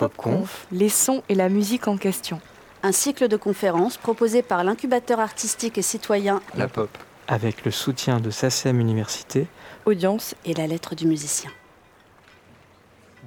[0.00, 2.40] PopConf, les sons et la musique en question.
[2.82, 6.88] Un cycle de conférences proposé par l'incubateur artistique et citoyen La Pop,
[7.28, 9.46] avec le soutien de SACEM Université,
[9.84, 11.50] Audience et la lettre du musicien.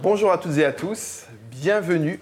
[0.01, 2.19] Bonjour à toutes et à tous, bienvenue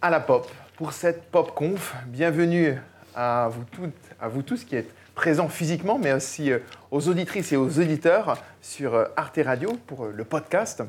[0.00, 1.96] à la Pop pour cette PopConf.
[2.06, 2.76] Bienvenue
[3.16, 6.60] à vous toutes, à vous tous qui êtes présents physiquement, mais aussi euh,
[6.92, 10.84] aux auditrices et aux auditeurs sur euh, Arte Radio pour euh, le podcast,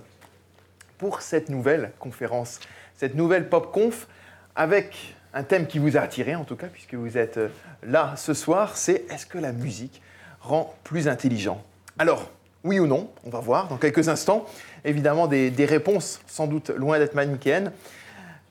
[0.97, 2.59] pour cette nouvelle conférence,
[2.95, 4.07] cette nouvelle PopConf
[4.55, 7.39] avec un thème qui vous a attiré en tout cas, puisque vous êtes
[7.83, 10.01] là ce soir, c'est est-ce que la musique
[10.39, 11.61] rend plus intelligent?
[11.99, 12.31] Alors,
[12.63, 14.45] oui ou non, on va voir dans quelques instants.
[14.83, 17.71] Évidemment, des, des réponses sans doute loin d'être manichéennes,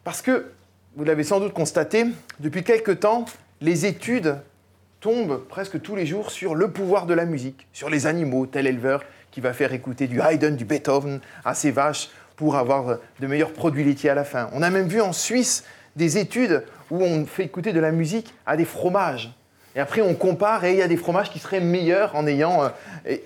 [0.04, 0.52] parce que,
[0.96, 2.06] vous l'avez sans doute constaté,
[2.38, 3.24] depuis quelques temps,
[3.60, 4.36] les études
[5.00, 8.66] tombent presque tous les jours sur le pouvoir de la musique, sur les animaux, tel
[8.66, 13.26] éleveur qui va faire écouter du Haydn, du Beethoven à ses vaches pour avoir de
[13.26, 14.48] meilleurs produits laitiers à la fin.
[14.52, 15.64] On a même vu en Suisse
[15.96, 19.32] des études où on fait écouter de la musique à des fromages.
[19.76, 22.62] Et après, on compare et il y a des fromages qui seraient meilleurs en ayant
[23.06, 23.16] euh,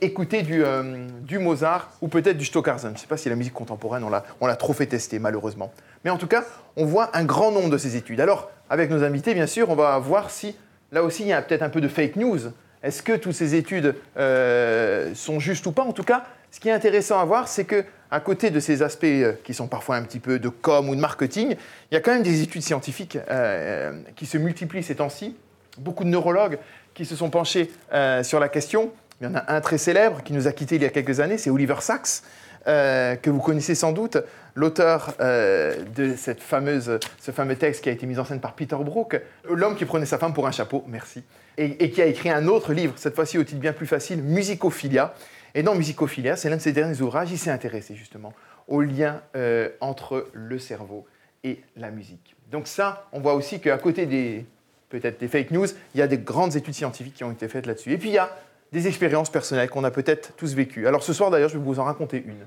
[0.00, 2.90] écouté du, euh, du Mozart ou peut-être du Stockhausen.
[2.90, 5.72] Je ne sais pas si la musique contemporaine, on l'a- trop fait tester, malheureusement.
[6.04, 6.44] Mais en tout cas,
[6.76, 8.20] on voit un grand nombre de ces études.
[8.20, 10.54] Alors, avec nos invités, bien sûr, on va voir si,
[10.92, 12.38] là aussi, il y a peut-être un peu de fake news.
[12.84, 15.82] Est-ce que toutes ces études euh, sont justes ou pas?
[15.82, 18.82] En tout cas, ce qui est intéressant à voir, c'est que à côté de ces
[18.82, 21.56] aspects euh, qui sont parfois un petit peu de com ou de marketing,
[21.90, 25.36] il y a quand même des études scientifiques euh, qui se multiplient ces temps-ci.
[25.78, 26.58] Beaucoup de neurologues
[26.94, 28.90] qui se sont penchés euh, sur la question.
[29.20, 31.20] Il y en a un très célèbre qui nous a quittés il y a quelques
[31.20, 32.22] années, c'est Oliver Sacks,
[32.66, 34.18] euh, que vous connaissez sans doute,
[34.54, 38.54] l'auteur euh, de cette fameuse, ce fameux texte qui a été mis en scène par
[38.54, 41.22] Peter Brook, L'homme qui prenait sa femme pour un chapeau, merci,
[41.56, 44.22] et, et qui a écrit un autre livre, cette fois-ci au titre bien plus facile,
[44.22, 45.14] Musicophilia.
[45.56, 48.34] Et dans Musicophilia, c'est l'un de ses derniers ouvrages, il s'est intéressé justement
[48.68, 51.06] au lien euh, entre le cerveau
[51.44, 52.36] et la musique.
[52.52, 54.44] Donc ça, on voit aussi qu'à côté des
[54.90, 57.64] peut-être des fake news, il y a des grandes études scientifiques qui ont été faites
[57.64, 57.92] là-dessus.
[57.92, 58.36] Et puis il y a
[58.70, 60.86] des expériences personnelles qu'on a peut-être tous vécues.
[60.86, 62.46] Alors ce soir d'ailleurs, je vais vous en raconter une.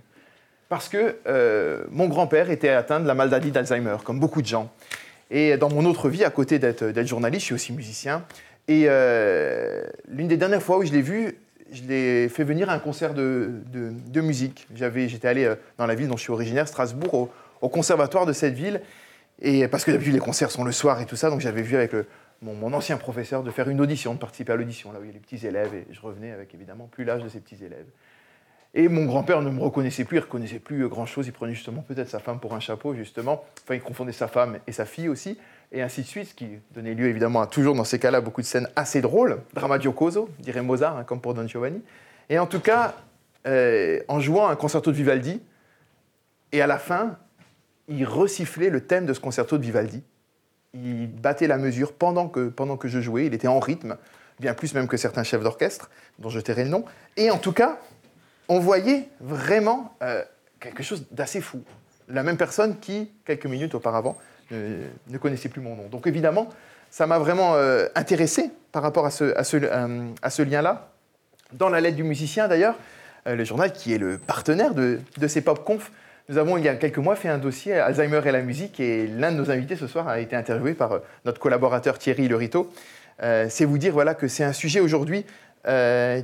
[0.69, 4.71] Parce que euh, mon grand-père était atteint de la maladie d'Alzheimer, comme beaucoup de gens.
[5.31, 8.23] Et dans mon autre vie, à côté d'être journaliste, je suis aussi musicien.
[8.67, 11.39] Et euh, l'une des dernières fois où je l'ai vu,
[11.71, 14.67] je l'ai fait venir à un concert de, de- de musique.
[14.75, 17.29] J'étais allé euh, dans la ville dont je suis originaire, Strasbourg,
[17.61, 18.81] au, conservatoire de cette ville.
[19.41, 21.75] Et parce que d'habitude, les concerts sont le soir et tout ça, donc j'avais vu
[21.75, 21.93] avec
[22.41, 25.07] mon, mon ancien professeur de faire une audition, de participer à l'audition, là où il
[25.07, 27.63] y a les petits élèves, et je revenais avec évidemment plus l'âge de ces petits
[27.63, 27.85] élèves.
[28.75, 31.81] Et mon grand-père ne me reconnaissait plus, il ne reconnaissait plus grand-chose, il prenait justement
[31.81, 33.43] peut-être sa femme pour un chapeau, justement.
[33.63, 35.39] Enfin, il confondait sa femme et sa fille aussi,
[35.71, 38.41] et ainsi de suite, ce qui donnait lieu évidemment à toujours dans ces cas-là beaucoup
[38.41, 41.83] de scènes assez drôles, drammatiocoso, dirait Mozart, hein, comme pour Don Giovanni.
[42.29, 42.95] Et en tout cas,
[43.45, 45.41] euh, en jouant un concerto de Vivaldi,
[46.51, 47.17] et à la fin,
[47.87, 50.03] il resifflait le thème de ce concerto de Vivaldi.
[50.73, 53.97] Il battait la mesure pendant que, pendant que je jouais, il était en rythme,
[54.39, 56.85] bien plus même que certains chefs d'orchestre, dont je tairai le nom.
[57.15, 57.77] Et en tout cas,
[58.47, 60.23] on voyait vraiment euh,
[60.59, 61.63] quelque chose d'assez fou.
[62.07, 64.17] La même personne qui, quelques minutes auparavant,
[64.51, 65.87] ne, connaissait plus mon nom.
[65.89, 66.49] Donc évidemment,
[66.89, 70.89] ça m'a vraiment euh, intéressé par rapport euh, à ce lien-là.
[71.53, 72.75] Dans la lettre du musicien, d'ailleurs,
[73.27, 75.91] euh, le journal qui est le partenaire de, de ces pop-conf,
[76.29, 79.07] nous avons, il y a quelques mois, fait un dossier Alzheimer et la musique, et
[79.07, 82.71] l'un de nos invités ce soir a été interviewé par notre collaborateur Thierry Lerito.
[83.19, 85.25] C'est vous dire voilà, que c'est un sujet aujourd'hui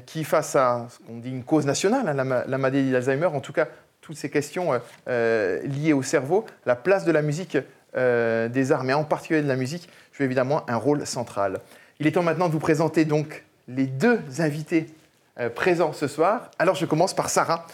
[0.05, 3.39] qui, face à ce qu'on dit une cause nationale, hein, la, la maladie d'Alzheimer, en
[3.39, 3.67] tout cas,
[4.01, 7.57] toutes ces questions liées au cerveau, la place de la musique
[7.97, 11.59] euh, des arts, mais en particulier de la musique, joue évidemment un rôle central.
[11.99, 14.87] Il est temps maintenant de vous présenter donc les deux invités
[15.39, 16.51] euh, présents ce soir.
[16.59, 17.65] Alors je commence par Sarah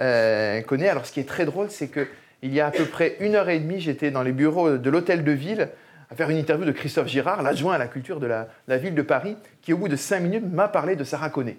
[0.00, 0.62] euh.
[0.90, 2.08] Alors ce qui est très drôle, c'est que
[2.42, 4.90] il y a à peu près une heure et demie, j'étais dans les bureaux de
[4.90, 5.70] l'hôtel de ville
[6.10, 9.02] à faire une interview de Christophe Girard, l'adjoint à la culture de la, ville de
[9.02, 11.56] Paris, qui au bout de cinq minutes m'a parlé de Sarah Connet.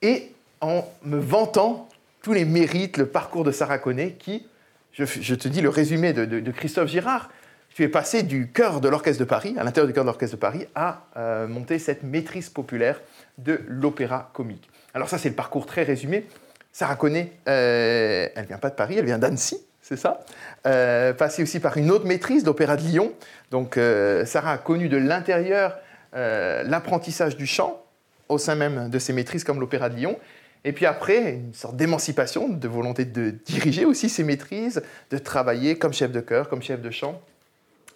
[0.00, 1.88] Et en me vantant
[2.22, 4.46] tous les mérites, le parcours de Sarah Connet, qui,
[4.92, 7.30] je, te dis le résumé de, Christophe Girard,
[7.74, 10.36] tu es passé du chœur de l'Orchestre de Paris, à l'intérieur du chœur de l'Orchestre
[10.36, 13.00] de Paris, à euh, monter cette maîtrise populaire
[13.38, 14.68] de l'opéra comique.
[14.92, 16.26] Alors ça, c'est le parcours très résumé.
[16.70, 20.20] Sarah Connet, euh, elle vient pas de Paris, elle vient d'Annecy, c'est ça?
[20.66, 23.12] Euh, Passée aussi par une autre maîtrise d'opéra de Lyon.
[23.50, 25.76] Donc euh, Sarah a connu de l'intérieur
[26.14, 27.84] euh, l'apprentissage du chant
[28.28, 30.18] au sein même de ses maîtrises comme l'opéra de Lyon.
[30.64, 35.76] Et puis après, une sorte d'émancipation, de volonté de diriger aussi ses maîtrises, de travailler
[35.76, 37.20] comme chef de chœur, comme chef de chant,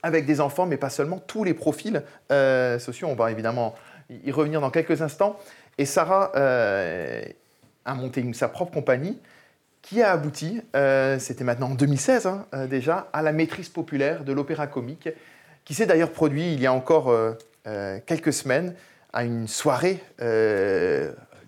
[0.02, 2.02] avec des enfants, mais pas seulement, tous les profils
[2.32, 3.08] euh, sociaux.
[3.08, 3.74] On va évidemment
[4.24, 5.38] y revenir dans quelques instants.
[5.78, 7.22] Et Sarah euh,
[7.84, 9.18] a monté sa propre compagnie
[9.82, 14.32] qui a abouti, euh, c'était maintenant en 2016 hein, déjà, à la maîtrise populaire de
[14.32, 15.08] l'opéra comique,
[15.64, 17.14] qui s'est d'ailleurs produit il y a encore
[18.06, 18.74] quelques semaines
[19.12, 20.00] à une soirée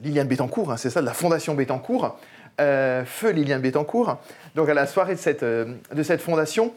[0.03, 2.19] Liliane Bettencourt, hein, c'est ça, de la Fondation Bettencourt,
[2.59, 4.19] Feu Liliane Bettencourt.
[4.55, 6.73] Donc à la soirée de cette, de cette fondation,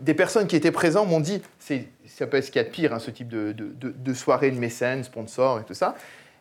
[0.00, 1.86] des personnes qui étaient présentes m'ont dit, c'est
[2.20, 4.14] un peu ce qu'il y a de pire, hein, ce type de, de, de, de
[4.14, 5.94] soirée de mécènes, sponsors et tout ça.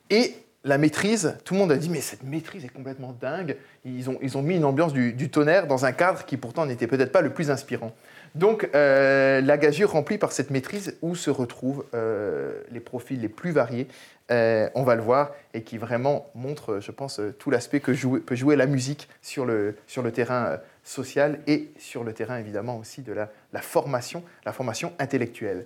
[0.10, 3.58] Et la maîtrise, tout le monde a dit mais cette maîtrise est complètement dingue.
[3.84, 6.88] Ils ont, ils ont mis une ambiance du, tonnerre dans un cadre qui pourtant n'était
[6.88, 7.94] peut-être pas le plus inspirant.
[8.36, 13.30] Donc euh, la gageure remplie par cette maîtrise où se retrouvent euh, les profils les
[13.30, 13.88] plus variés,
[14.32, 18.36] euh, on va le voir, et qui vraiment montre, je pense, tout l'aspect que peut
[18.36, 19.76] jouer la musique sur le,
[20.14, 25.66] terrain social et sur le terrain évidemment aussi de la, la formation, la formation intellectuelle.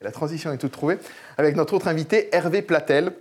[0.00, 0.98] la transition est toute trouvée
[1.38, 3.12] avec notre autre invité, Hervé Platel.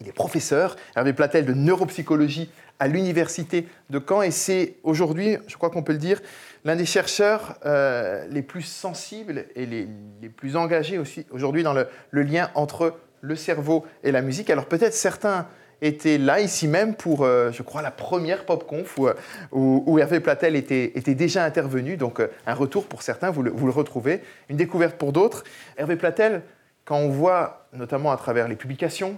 [0.00, 5.56] Il est professeur, Hervé Platel, de neuropsychologie à l'université de Caen et c'est aujourd'hui, je
[5.56, 6.20] crois qu'on peut le dire,
[6.64, 9.88] l'un des chercheurs euh, les plus sensibles et les,
[10.28, 14.50] plus engagés aussi aujourd'hui dans le, lien entre le cerveau et la musique.
[14.50, 15.46] Alors peut-être certains
[15.82, 19.08] étaient là ici même pour, euh, je crois, la première PopConf où,
[19.52, 21.96] où, Hervé Platel était, déjà intervenu.
[21.96, 25.44] Donc euh, un retour pour certains, vous le retrouvez, une découverte pour d'autres.
[25.76, 26.42] Hervé Platel,
[26.84, 29.16] quand on voit notamment à travers les publications,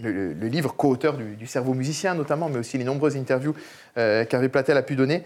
[0.00, 3.54] le, livre co-auteur du, cerveau musicien notamment, mais aussi les nombreuses interviews
[3.98, 5.22] euh, qu'Hervé Platel a pu donner,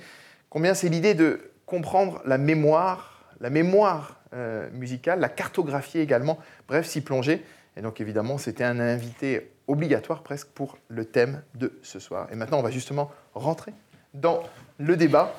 [0.51, 6.87] combien c'est l'idée de comprendre la mémoire, la mémoire euh, musicale, la cartographie également, bref,
[6.87, 7.45] s'y plonger.
[7.77, 12.29] Et donc évidemment, c'était un invité obligatoire presque pour le thème de ce soir.
[12.33, 13.73] Et maintenant, on va justement rentrer
[14.15, 14.43] dans
[14.79, 15.35] le débat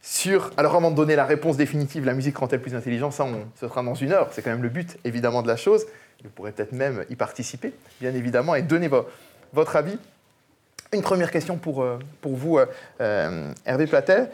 [0.00, 0.50] sur...
[0.56, 3.68] Alors avant de donner la réponse définitive, la musique rend-elle plus intelligente Ça, on, ce
[3.68, 5.86] sera dans une heure, c'est quand même le but évidemment de la chose.
[6.22, 8.88] Vous pourrez peut-être même y participer, bien évidemment, et donner
[9.52, 9.98] votre avis.
[10.94, 12.66] Une première question pour, euh, pour vous, euh,
[13.00, 14.30] euh, Hervé Platel.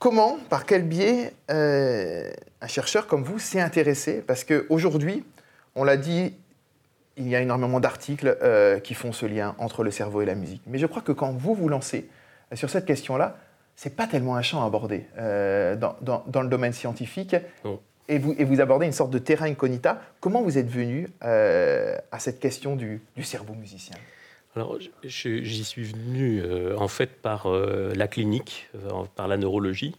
[0.00, 4.22] Comment, par quel biais, un chercheur comme vous s'est intéressé?
[4.26, 5.24] Parce qu'aujourd'hui,
[5.76, 6.34] on l'a dit,
[7.16, 8.36] il y a énormément d'articles
[8.82, 10.60] qui font ce lien entre le cerveau et la musique.
[10.66, 12.06] Mais je crois que quand vous vous lancez
[12.52, 13.38] sur cette question-là,
[13.76, 17.34] c'est pas tellement un champ à aborder dans, dans, le domaine scientifique.
[18.08, 20.00] Et vous, abordez une sorte de terrain incognita.
[20.20, 23.96] Comment vous êtes venu euh, à cette question du, cerveau musicien?
[24.56, 28.68] Alors, j'y suis venu euh, en fait par euh, la clinique,
[29.16, 29.96] par la neurologie.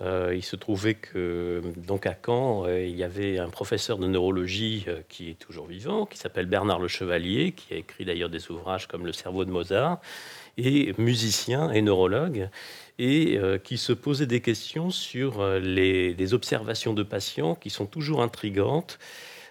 [0.00, 5.30] il se trouvait que donc à Caen, il y avait un professeur de neurologie qui
[5.30, 9.04] est toujours vivant, qui s'appelle Bernard Le Chevalier, qui a écrit d'ailleurs des ouvrages comme
[9.04, 10.00] Le cerveau de Mozart,
[10.56, 12.48] et musicien et neurologue
[12.98, 17.86] et euh, qui se posait des questions sur euh, les, observations de patients qui sont
[17.86, 18.98] toujours intrigantes,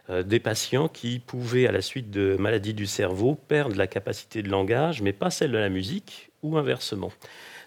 [0.10, 4.42] euh, des patients qui pouvaient, à la suite de maladies du cerveau, perdre la capacité
[4.42, 7.12] de langage, mais pas celle de la musique, ou inversement.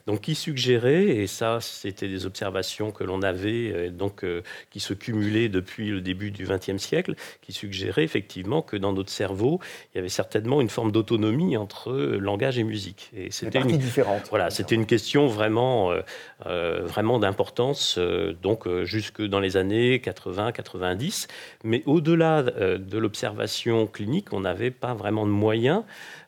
[0.06, 4.80] Donc, qui suggérait, et ça, c'était des observations que l'on avait, euh, donc euh, qui
[4.80, 9.60] se cumulaient depuis le début du XXe siècle, qui suggérait effectivement que dans notre cerveau,
[9.92, 13.10] il y avait certainement une forme d'autonomie entre langage et musique.
[13.16, 14.28] Et c'était une différente.
[14.28, 15.92] Voilà, c'était une question vraiment,
[16.46, 17.98] euh, vraiment d'importance,
[18.42, 21.28] donc jusque dans les années 80-90.
[21.62, 25.84] Mais au-delà de l'observation clinique, on n'avait pas vraiment de moyens euh,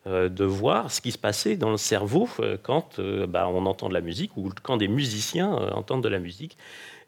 [0.07, 3.89] de voir ce qui se passait dans le cerveau euh, quand euh, bah, on entend
[3.89, 6.57] de la musique ou quand des musiciens entendent de la musique.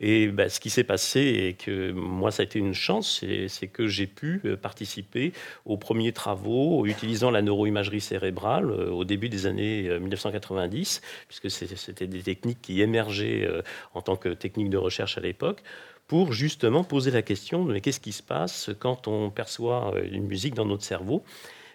[0.01, 3.67] Et bah, ce qui s'est passé, et que moi ça a été une chance, c'est
[3.67, 5.33] que j'ai pu participer
[5.65, 12.23] aux premiers travaux utilisant la neuroimagerie cérébrale au début des années 1990, puisque c'était des
[12.23, 13.49] techniques qui émergeaient
[13.93, 15.63] en tant que techniques de recherche à l'époque
[16.07, 20.55] pour justement poser la question de qu'est-ce qui se passe quand on perçoit une musique
[20.55, 21.25] dans notre cerveau?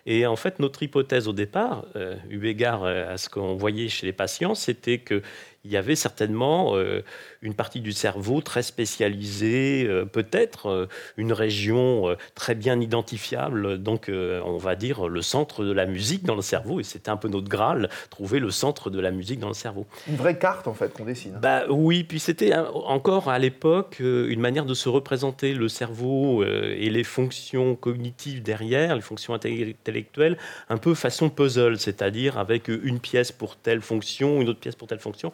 [0.05, 4.05] Et en fait, notre hypothèse au départ, euh, eu égard à ce qu'on voyait chez
[4.05, 5.21] les patients, c'était que
[5.65, 7.03] il y avait certainement euh,
[7.41, 14.09] une partie du cerveau très spécialisée, euh, peut-être euh, une région très bien identifiable, donc
[14.09, 17.27] on va dire le centre de la musique dans le cerveau, et c'était un peu
[17.27, 19.85] notre Graal, trouver le centre de la musique dans le cerveau.
[20.07, 21.37] Une vraie carte en fait qu'on dessine.
[21.41, 26.89] Bah, oui, puis c'était encore à l'époque une manière de se représenter le cerveau et
[26.89, 30.37] les fonctions cognitives derrière, les fonctions intellectuelles,
[30.69, 34.87] un peu façon puzzle, c'est-à-dire avec une pièce pour telle fonction, une autre pièce pour
[34.87, 35.31] telle fonction.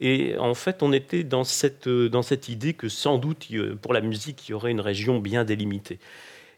[0.00, 3.48] Et en fait, on était dans cette, dans cette idée que sans doute,
[3.82, 5.98] pour la musique, il y aurait une région bien délimitée.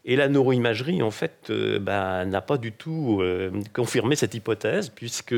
[0.05, 4.89] Et la neuroimagerie, en fait, euh, bah, n'a pas du tout euh, confirmé cette hypothèse,
[4.89, 5.35] puisque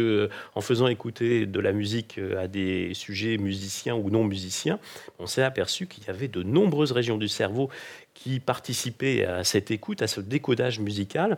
[0.56, 4.80] en faisant écouter de la musique euh, à des sujets musiciens ou non musiciens,
[5.20, 7.70] on s'est aperçu qu'il y avait de nombreuses régions du cerveau
[8.16, 11.38] qui participaient à cette écoute, à ce décodage musical.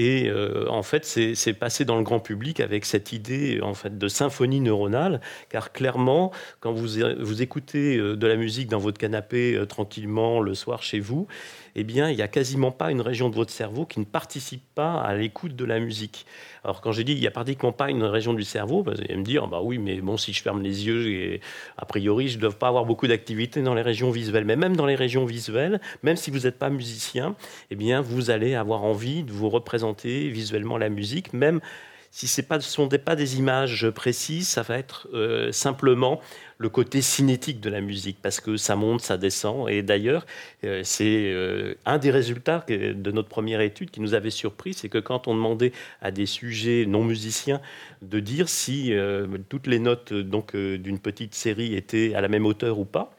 [0.00, 0.30] Et
[0.68, 4.60] en fait, c'est passé dans le grand public avec cette idée en fait de symphonie
[4.60, 10.54] neuronale, car clairement, quand vous, vous écoutez de la musique dans votre canapé tranquillement le
[10.54, 11.26] soir chez vous,
[11.80, 14.64] eh bien, il n'y a quasiment pas une région de votre cerveau qui ne participe
[14.74, 16.26] pas à l'écoute de la musique.
[16.64, 19.16] Alors, quand j'ai dit il n'y a pratiquement pas une région du cerveau, vous allez
[19.16, 21.38] me dire, bah oui, mais bon, si je ferme les yeux,
[21.76, 24.44] a priori, je ne dois pas avoir beaucoup d'activité dans les régions visuelles.
[24.44, 27.36] Mais même dans les régions visuelles, même si vous n'êtes pas musicien,
[27.70, 31.60] eh bien, vous allez avoir envie de vous représenter visuellement la musique, même
[32.10, 36.20] si ce ne sont pas des images précises, ça va être euh, simplement
[36.56, 39.68] le côté cinétique de la musique, parce que ça monte, ça descend.
[39.68, 40.26] Et d'ailleurs,
[40.64, 44.88] euh, c'est euh, un des résultats de notre première étude qui nous avait surpris, c'est
[44.88, 47.60] que quand on demandait à des sujets non musiciens
[48.02, 48.92] de dire si
[49.48, 53.14] toutes les notes donc d'une petite série étaient à la même hauteur ou pas,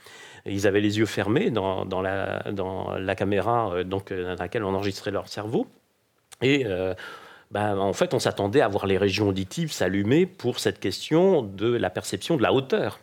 [0.46, 5.12] ils avaient les yeux fermés dans, la, dans la, caméra donc, dans laquelle on enregistrait
[5.12, 5.68] leur cerveau.
[6.42, 6.66] Et
[7.52, 11.68] ben, en fait, on s'attendait à voir les régions auditives s'allumer pour cette question de
[11.68, 13.00] la perception de la hauteur.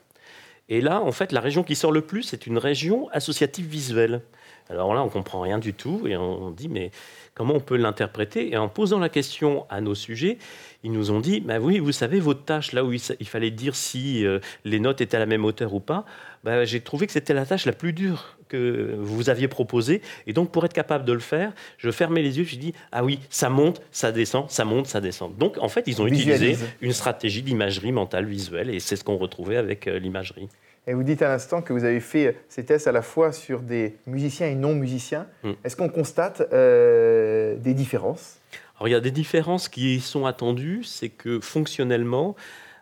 [0.69, 4.23] Et là, en fait, la région qui sort le plus, c'est une région associative visuelle.
[4.69, 6.91] Alors là, on comprend rien du tout et on dit, mais
[7.35, 8.53] comment on peut l'interpréter?
[8.53, 10.39] Et en posant la question à nos sujets,
[10.83, 13.77] ils nous ont dit, bah oui, vous savez, votre tâche, là où il, fallait dire
[13.77, 16.05] si euh, les notes étaient à la même hauteur ou pas,
[16.43, 20.03] bah, j'ai trouvé que c'était la tâche la plus dure que vous aviez proposée.
[20.27, 23.05] Et donc, pour être capable de le faire, je fermais les yeux, je dis, ah
[23.05, 25.37] oui, ça monte, ça descend, ça monte, ça descend.
[25.37, 29.17] Donc, en fait, ils ont utilisé une stratégie d'imagerie mentale visuelle et c'est ce qu'on
[29.17, 30.49] retrouvait avec euh, l'imagerie.
[30.89, 33.61] Et vous dites à l'instant que vous avez fait ces tests à la fois sur
[33.61, 35.27] des musiciens et non musiciens.
[35.43, 35.53] Mm.
[35.65, 38.39] Est-ce qu'on constate euh, des différences?
[38.77, 42.37] Alors il y a des différences qui sont attendues, c'est que fonctionnellement,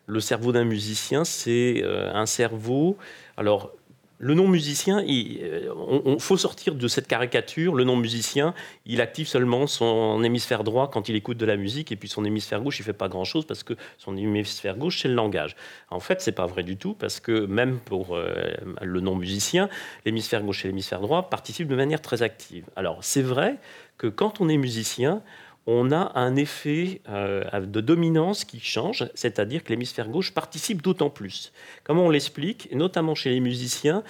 [0.07, 2.99] le cerveau d'un musicien, c'est euh, un cerveau.
[3.37, 3.73] Alors
[4.19, 7.75] le non-musicien, il euh, faut sortir de cette caricature.
[7.75, 8.55] Le non-musicien,
[8.87, 12.25] il active seulement son hémisphère droit quand il écoute de la musique, et puis son
[12.25, 15.57] hémisphère gauche, il fait pas grand-chose parce que son hémisphère gauche, c'est le langage.
[15.91, 19.69] En fait, c'est pas vrai du tout parce que même pour euh, le non-musicien,
[20.07, 22.65] l'hémisphère gauche et l'hémisphère droit participent de manière très active.
[22.77, 23.57] Alors, c'est vrai
[23.99, 25.23] que quand on est musicien,
[25.67, 31.11] on a un effet euh, de dominance qui change, c'est-à-dire que l'hémisphère gauche participe d'autant
[31.11, 31.53] plus.
[31.85, 34.03] Comment on l'explique Notamment chez les musiciens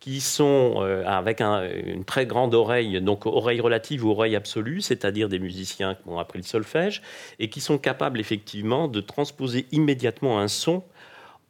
[0.00, 5.28] qui sont euh, avec une très grande oreille, donc oreille relative ou oreille absolue, c'est-à-dire
[5.28, 7.02] des musiciens qui ont appris le solfège
[7.38, 10.82] et qui sont capables effectivement de transposer immédiatement un son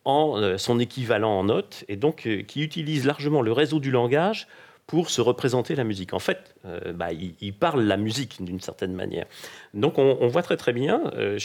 [0.05, 4.47] en euh, son équivalent en notes et donc qui utilisent largement le réseau du langage
[4.87, 6.15] pour se représenter la musique.
[6.15, 9.27] En fait, euh, bah, il, parle la musique d'une certaine manière.
[9.75, 11.39] Donc on, voit très très bien euh,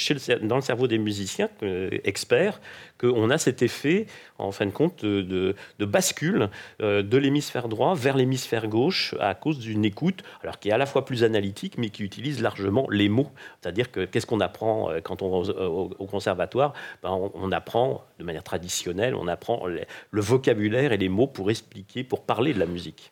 [0.43, 2.61] dans le cerveau des musiciens euh, experts
[2.99, 4.05] qu'on a cet effet,
[4.37, 9.83] en fin de compte, de, bascule de l'hémisphère droit vers l'hémisphère gauche à cause d'une
[9.85, 13.31] écoute, alors qui est à la fois plus analytique, mais qui utilise largement les mots.
[13.59, 16.73] C'est-à-dire que qu'est-ce qu'on apprend quand on va au, conservatoire?
[17.01, 22.03] Ben, on, apprend de manière traditionnelle, on apprend le vocabulaire et les mots pour expliquer,
[22.03, 23.11] pour parler de la musique.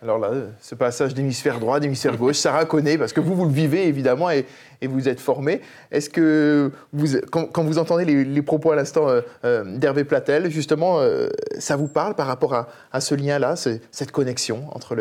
[0.00, 3.52] Alors là, ce passage d'hémisphère droit, d'hémisphère gauche, Sarah connaît, parce que vous, vous le
[3.52, 4.46] vivez évidemment et,
[4.80, 5.60] vous êtes formé.
[5.90, 6.70] Est-ce que,
[7.32, 11.28] quand, vous entendez les, propos à l'instant euh, euh, d'Hervé Platel, justement, euh,
[11.58, 12.54] ça vous parle par rapport
[12.92, 14.96] à, ce lien-là, cette connexion entre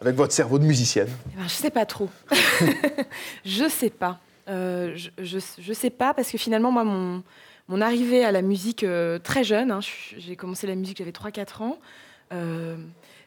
[0.00, 1.08] avec votre cerveau de musicienne?
[1.32, 2.08] Eh ben, Je ne sais pas trop.
[3.44, 4.20] je ne sais pas.
[4.46, 7.24] je ne sais pas, parce que finalement, moi, mon,
[7.66, 8.86] mon arrivée à la musique
[9.24, 9.80] très jeune, hein,
[10.16, 11.78] j'ai commencé la musique, j'avais 3-4 ans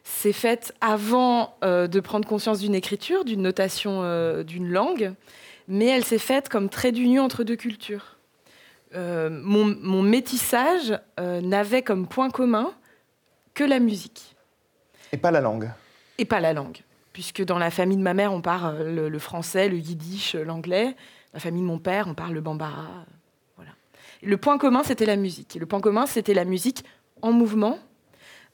[0.04, 5.14] s'est faite avant euh, de prendre conscience d'une écriture, d'une notation euh, d'une langue,
[5.66, 8.18] mais elle s'est faite comme trait d'union entre deux cultures.
[8.94, 12.72] Euh, mon, métissage n'avait comme point commun
[13.54, 14.36] que la musique.
[15.10, 15.70] Et pas la langue.
[16.18, 16.78] Et pas la langue.
[17.12, 20.86] Puisque dans la famille de ma mère, on parle le, français, le yiddish, l'anglais.
[20.86, 23.04] Dans la famille de mon père, on parle le bambara.
[23.56, 23.72] Voilà.
[24.22, 25.56] Le point commun, c'était la musique.
[25.56, 26.84] Et le point commun, c'était la musique
[27.22, 27.78] en mouvement,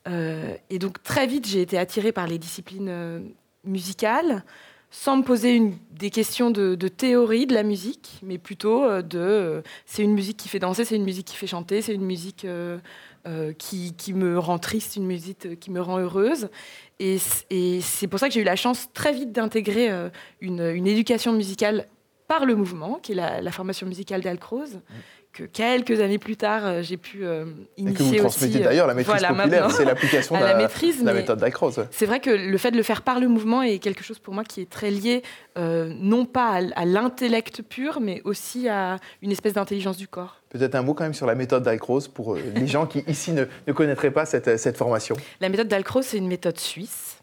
[0.06, 3.20] et donc très vite, j'ai été attirée par les disciplines euh,
[3.64, 4.44] musicales,
[4.90, 10.02] sans me poser des questions de, théorie de la musique, mais plutôt euh, de c'est
[10.02, 12.46] une musique qui fait danser, c'est une musique qui fait chanter, c'est une musique
[13.58, 16.48] qui, me rend triste, une musique qui me rend heureuse.
[16.98, 19.90] Et, c'est pour ça que j'ai eu la chance très vite d'intégrer
[20.40, 21.86] une, éducation musicale
[22.26, 26.66] par le mouvement, qui est la, formation musicale d'Alcroze, mmh que quelques années plus tard,
[26.66, 27.44] euh, j'ai pu euh,
[27.76, 31.14] initier Et que vous transmettez d'ailleurs la maîtrise populaire, c'est l'application de la, maîtrise, la
[31.14, 31.86] méthode d'Acrose.
[31.90, 34.34] C'est vrai que le fait de le faire par le mouvement est quelque chose pour
[34.34, 35.22] moi qui est très lié,
[35.56, 40.40] euh, non pas à, l'intellect pur, mais aussi à une espèce d'intelligence du corps.
[40.50, 43.44] Peut-être un mot quand même sur la méthode d'Alcroze pour les gens qui ici ne,
[43.66, 45.16] ne connaîtraient pas cette, cette, formation.
[45.40, 47.18] La méthode d'Alcroze, c'est une méthode suisse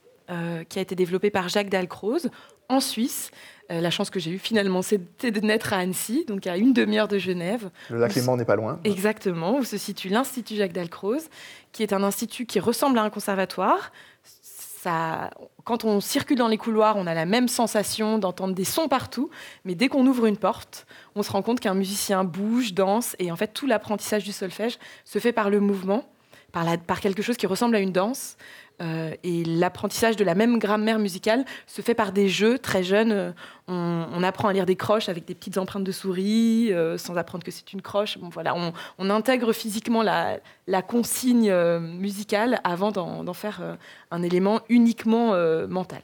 [0.67, 2.29] qui a été développée par Jacques Dalcroze
[2.69, 3.31] en Suisse
[3.69, 6.71] Euh, la chance que j'ai eue finalement, c'était de naître à Annecy, donc à une
[6.71, 7.69] demi-heure de Genève.
[7.89, 8.79] Le lac Léman n'est pas loin.
[8.85, 11.29] Exactement, où se situe l'Institut Jacques Dalcroze,
[11.73, 13.91] qui est un institut qui ressemble à un conservatoire.
[14.23, 15.31] Ça,
[15.65, 19.29] quand on circule dans les couloirs, on a la même sensation d'entendre des sons partout,
[19.65, 23.31] mais dès qu'on ouvre une porte, on se rend compte qu'un musicien bouge, danse, et
[23.31, 26.05] en fait tout l'apprentissage du solfège se fait par le mouvement,
[26.53, 28.37] par, par quelque chose qui ressemble à une danse.
[28.79, 33.11] Euh, et l'apprentissage de la même grammaire musicale se fait par des jeux très jeunes.
[33.11, 33.31] Euh,
[33.67, 37.43] on, apprend à lire des croches avec des petites empreintes de souris, euh, sans apprendre
[37.43, 38.19] que c'est une croche.
[38.19, 40.39] Bon, voilà, on, intègre physiquement la,
[40.83, 43.77] consigne musicale avant d'en faire
[44.11, 45.33] un élément uniquement
[45.67, 46.01] mental.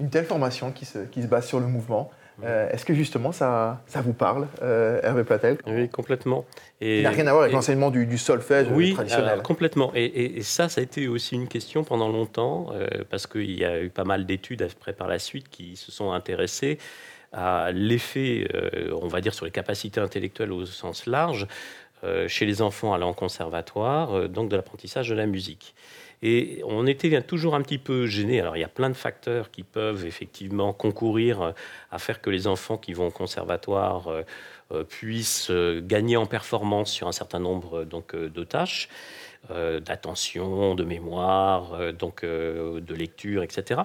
[0.00, 2.10] Une telle formation qui se, qui se base sur le mouvement,
[2.44, 6.44] euh, est-ce que justement ça, ça vous parle, euh, Hervé Platel Oui, complètement.
[6.80, 9.42] Et, Il n'a rien à voir avec l'enseignement du, solfège oui, traditionnel.
[9.42, 9.90] complètement.
[9.94, 13.82] Et, ça, ça a été aussi une question pendant longtemps, euh, parce qu'il y a
[13.82, 16.78] eu pas mal d'études après par la suite qui se sont intéressées
[17.32, 18.48] à l'effet,
[19.02, 21.46] on va dire, sur les capacités intellectuelles au sens large,
[22.26, 25.74] chez les enfants allant en conservatoire, donc de l'apprentissage de la musique.
[26.22, 28.40] Et on était toujours un petit peu gêné.
[28.40, 31.52] Alors il y a plein de facteurs qui peuvent effectivement concourir euh,
[31.90, 34.22] à faire que les enfants qui vont au conservatoire euh,
[34.72, 38.88] euh, puissent gagner en performance sur un certain nombre donc, de tâches,
[39.48, 43.82] d'attention, de mémoire, donc, de lecture, etc.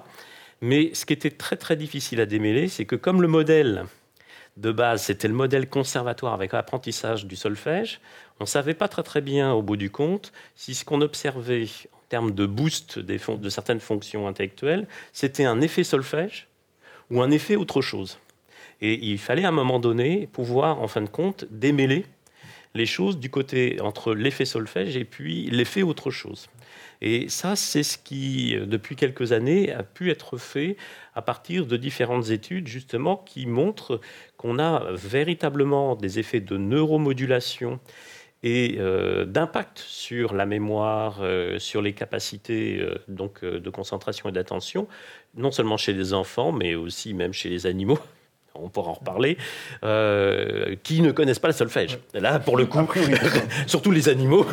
[0.60, 3.86] Mais ce qui était très très difficile à démêler, c'est que comme le modèle
[4.58, 8.00] de base, c'était le modèle conservatoire avec l'apprentissage du solfège.
[8.40, 11.66] On ne savait pas très très bien, au bout du compte, si ce qu'on observait
[12.14, 16.46] termes de boost de certaines fonctions intellectuelles, c'était un effet solfège
[17.10, 18.20] ou un effet autre chose.
[18.80, 22.06] Et il fallait à un moment donné pouvoir, en fin de compte, démêler
[22.76, 26.46] les choses du côté entre l'effet solfège et puis l'effet autre chose.
[27.00, 30.76] Et ça, c'est ce qui, depuis quelques années, a pu être fait
[31.16, 34.00] à partir de différentes études, justement, qui montrent
[34.36, 37.80] qu'on a véritablement des effets de neuromodulation
[38.44, 44.32] et euh, d'impact sur la mémoire, euh, sur les capacités euh, donc, de concentration et
[44.32, 44.86] d'attention,
[45.34, 47.98] non seulement chez les enfants, mais aussi même chez les animaux
[48.54, 49.36] on pourra en reparler,
[49.84, 51.98] euh, qui ne connaissent pas le solfège.
[52.14, 52.86] Là, pour le coup,
[53.66, 54.46] surtout les animaux,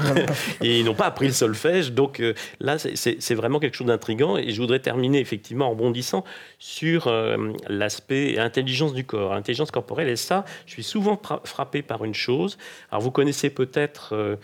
[0.62, 1.92] et ils n'ont pas appris le solfège.
[1.92, 4.38] Donc euh, là, c'est vraiment quelque chose d'intrigant.
[4.38, 6.24] Et je voudrais terminer effectivement en bondissant
[6.60, 10.10] sur euh, l'aspect intelligence du corps, intelligence corporelle.
[10.10, 12.58] Et ça, je suis souvent frappé par une chose.
[12.92, 14.38] Alors vous connaissez peut-être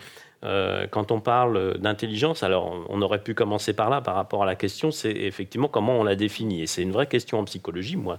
[0.44, 4.46] euh, quand on parle d'intelligence, alors on aurait pu commencer par là par rapport à
[4.46, 6.62] la question, c'est effectivement comment on la définit.
[6.62, 7.96] Et c'est une vraie question en psychologie.
[7.96, 8.18] Moi,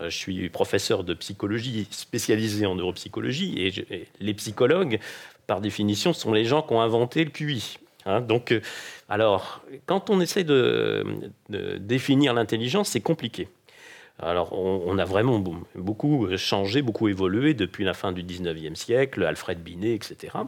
[0.00, 4.98] euh, je suis professeur de psychologie spécialisé en neuropsychologie et, les psychologues,
[5.46, 7.78] par définition, sont les gens qui ont inventé le QI.
[8.06, 8.22] Hein.
[8.22, 8.60] donc, euh,
[9.10, 11.04] alors, quand on essaie de,
[11.48, 13.48] définir l'intelligence, c'est compliqué.
[14.20, 15.42] Alors, on, on, a vraiment
[15.74, 20.38] beaucoup changé, beaucoup évolué depuis la fin du 19e siècle, Alfred Binet, etc.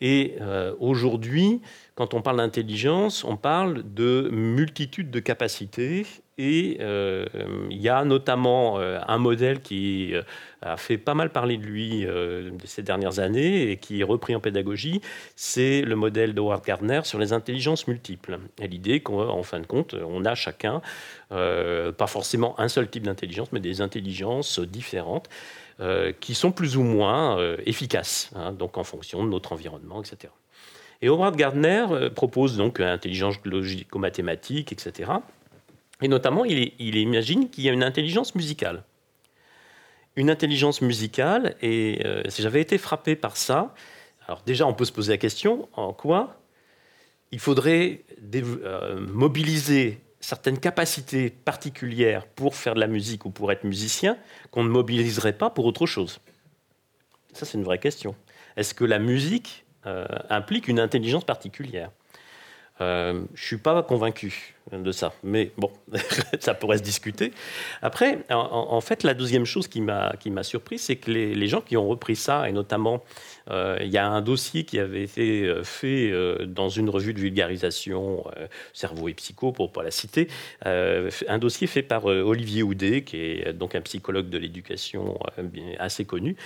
[0.00, 1.62] Et euh, aujourd'hui,
[1.94, 6.06] quand on parle d'intelligence, on parle de multitude de capacités.
[6.38, 7.24] Et euh,
[7.70, 10.12] il y a notamment euh, un modèle qui
[10.60, 12.06] a fait pas mal parler de lui
[12.64, 15.00] ces dernières années et qui est repris en pédagogie.
[15.34, 18.38] C'est le modèle d'Howard Gardner sur les intelligences multiples.
[18.58, 20.82] L'idée qu'en fin de compte, on a chacun,
[21.30, 25.28] pas forcément un seul type d'intelligence, mais des intelligences différentes.
[25.78, 30.00] Euh, qui sont plus ou moins euh, efficaces, hein, donc en fonction de notre environnement,
[30.00, 30.32] etc.
[31.02, 35.10] Et Howard Gardner euh, propose donc intelligence logico-mathématique, etc.
[36.02, 38.84] Et notamment, il, imagine qu'il y a une intelligence musicale.
[40.16, 42.02] Une intelligence musicale, et
[42.38, 43.74] j'avais été frappé par ça.
[44.26, 46.40] Alors déjà, on peut se poser la question, en quoi
[47.32, 48.02] il faudrait
[48.98, 54.16] mobiliser certaines capacités particulières pour faire de la musique ou pour être musicien
[54.50, 56.20] qu'on ne mobiliserait pas pour autre chose?
[57.32, 58.14] Ça, c'est une vraie question.
[58.56, 61.90] Est-ce que la musique euh, implique une intelligence particulière?
[62.80, 65.70] Euh, Je ne suis pas convaincu de ça, mais bon,
[66.40, 67.32] ça pourrait se discuter.
[67.82, 71.86] Après, en, fait, la deuxième chose qui m'a surpris, c'est que les, gens qui ont
[71.86, 73.04] repris ça, et notamment
[73.50, 77.14] euh, il y a un dossier qui avait été euh, fait euh, dans une revue
[77.14, 78.24] de vulgarisation,
[78.72, 80.28] Cerveau et Psycho, pour ne pas la citer,
[80.64, 85.18] un dossier fait par Olivier Houdet, qui est donc un psychologue de l'éducation
[85.78, 86.36] assez connu.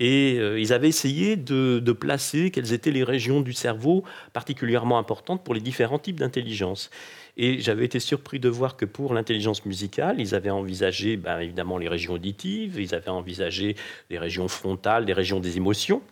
[0.00, 5.54] Et ils avaient essayé de, placer quelles étaient les régions du cerveau particulièrement importantes pour
[5.54, 6.90] les différents types d'intelligence.
[7.38, 11.78] Et j'avais été surpris de voir que pour l'intelligence musicale, ils avaient envisagé ben, évidemment
[11.78, 13.76] les régions auditives, ils avaient envisagé
[14.10, 16.02] les régions frontales, les régions des émotions,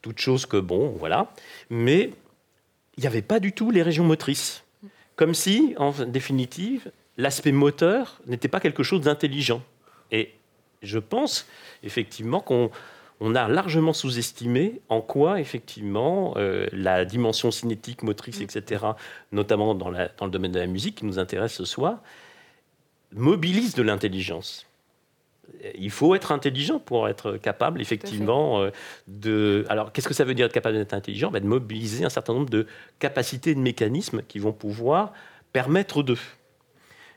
[0.00, 1.32] toute chose que bon, voilà.
[1.70, 2.10] Mais
[2.96, 4.62] il n'y avait pas du tout les régions motrices.
[5.16, 9.62] Comme si, en définitive, l'aspect moteur n'était pas quelque chose d'intelligent.
[10.12, 10.34] Et
[10.82, 11.46] Je pense
[11.82, 12.70] effectivement qu'on
[13.20, 18.84] on a largement sous-estimé en quoi, effectivement, euh, la dimension cinétique, motrice, etc.,
[19.32, 22.02] notamment dans, dans, le domaine de la musique qui nous intéresse ce soir,
[23.12, 24.66] mobilise de l'intelligence.
[25.76, 28.70] Il faut être intelligent pour être capable, effectivement, euh,
[29.06, 29.64] de.
[29.68, 31.30] Alors, qu'est-ce que ça veut dire être capable d'être intelligent?
[31.30, 32.66] Ben, De mobiliser un certain nombre de
[32.98, 35.12] capacités et de mécanismes qui vont pouvoir
[35.52, 36.16] permettre de.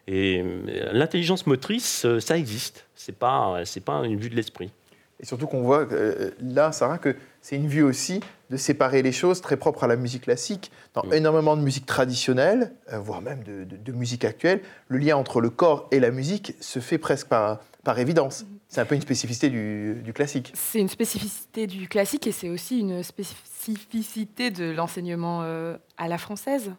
[0.08, 2.88] Et euh, l'intelligence motrice, ça existe.
[2.96, 4.72] Ce n'est pas, pas une vue de l'esprit.
[5.20, 9.12] Et surtout qu'on voit euh, là, Sarah, que c'est une vue aussi de séparer les
[9.12, 10.72] choses très propres à la musique classique.
[10.94, 15.50] Dans énormément de musique traditionnelle, euh, voire même de, musique actuelle, le lien entre le
[15.50, 18.46] corps et la musique se fait presque par, par évidence.
[18.70, 20.52] C'est un peu une spécificité du, classique.
[20.56, 26.18] C'est une spécificité du classique et c'est aussi une spécificité de l'enseignement euh, à la
[26.18, 26.72] française.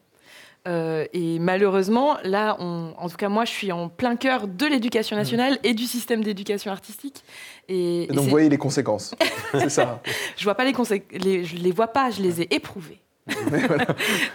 [0.68, 5.16] Euh, et malheureusement, là, en tout cas, moi, je suis en plein cœur de l'éducation
[5.16, 5.18] mmh.
[5.18, 7.24] nationale et du système d'éducation artistique.
[7.68, 9.14] Et, donc, vous voyez les conséquences,
[9.52, 10.02] c'est ça
[10.36, 13.00] Je vois pas les conséquences, je les vois pas, je les ai éprouvées.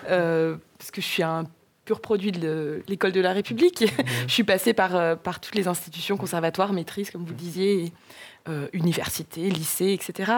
[0.10, 1.46] Euh, parce que je suis un
[1.86, 3.82] pur produit de l'école de la République.
[3.82, 4.04] Mmh.
[4.28, 7.92] je suis passée par, euh, par toutes les institutions, conservatoires, maîtrises, comme vous disiez,
[8.74, 10.32] universités, lycées, etc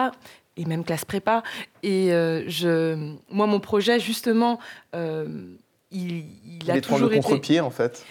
[0.58, 1.42] et même classe prépa.
[1.82, 4.58] Et je, moi, mon projet, justement,
[5.90, 6.24] il,
[6.62, 8.04] il, a est toujours le contre-pied, en fait.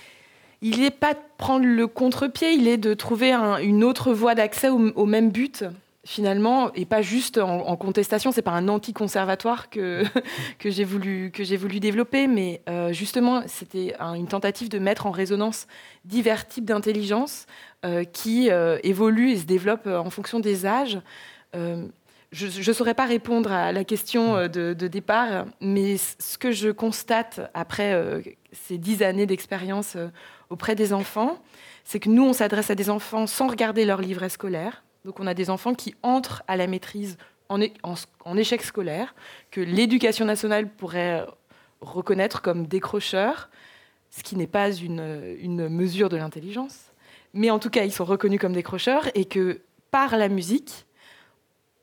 [0.62, 4.70] Il n'est pas de prendre le contre-pied, il est de trouver une autre voie d'accès
[4.70, 5.64] au, même but
[6.08, 8.32] finalement, et pas juste en, contestation.
[8.32, 10.04] C'est pas un anti-conservatoire que,
[10.60, 15.12] que j'ai voulu, que voulu développer, mais euh, justement, c'était une tentative de mettre en
[15.12, 15.68] résonance
[16.06, 17.48] divers types d'intelligence
[17.86, 21.00] euh, qui euh, évoluent et se développent en fonction des âges
[22.36, 26.70] je ne saurais pas répondre à la question euh, de, départ, mais ce que je
[26.70, 28.22] constate après euh,
[28.52, 30.10] ces dix années d'expérience euh,
[30.50, 31.40] auprès des enfants,
[31.86, 34.84] c'est que nous, on s'adresse à des enfants sans regarder leur livret scolaire.
[35.06, 37.18] Donc on a des enfants qui entrent à la maîtrise
[37.48, 37.62] en,
[38.36, 39.16] échec scolaire,
[39.52, 41.26] que l'éducation nationale pourrait
[41.80, 43.50] reconnaître comme décrocheurs,
[44.10, 46.92] ce qui n'est pas une, une mesure de l'intelligence.
[47.34, 50.86] Mais en tout cas, ils sont reconnus comme décrocheurs et que par la musique,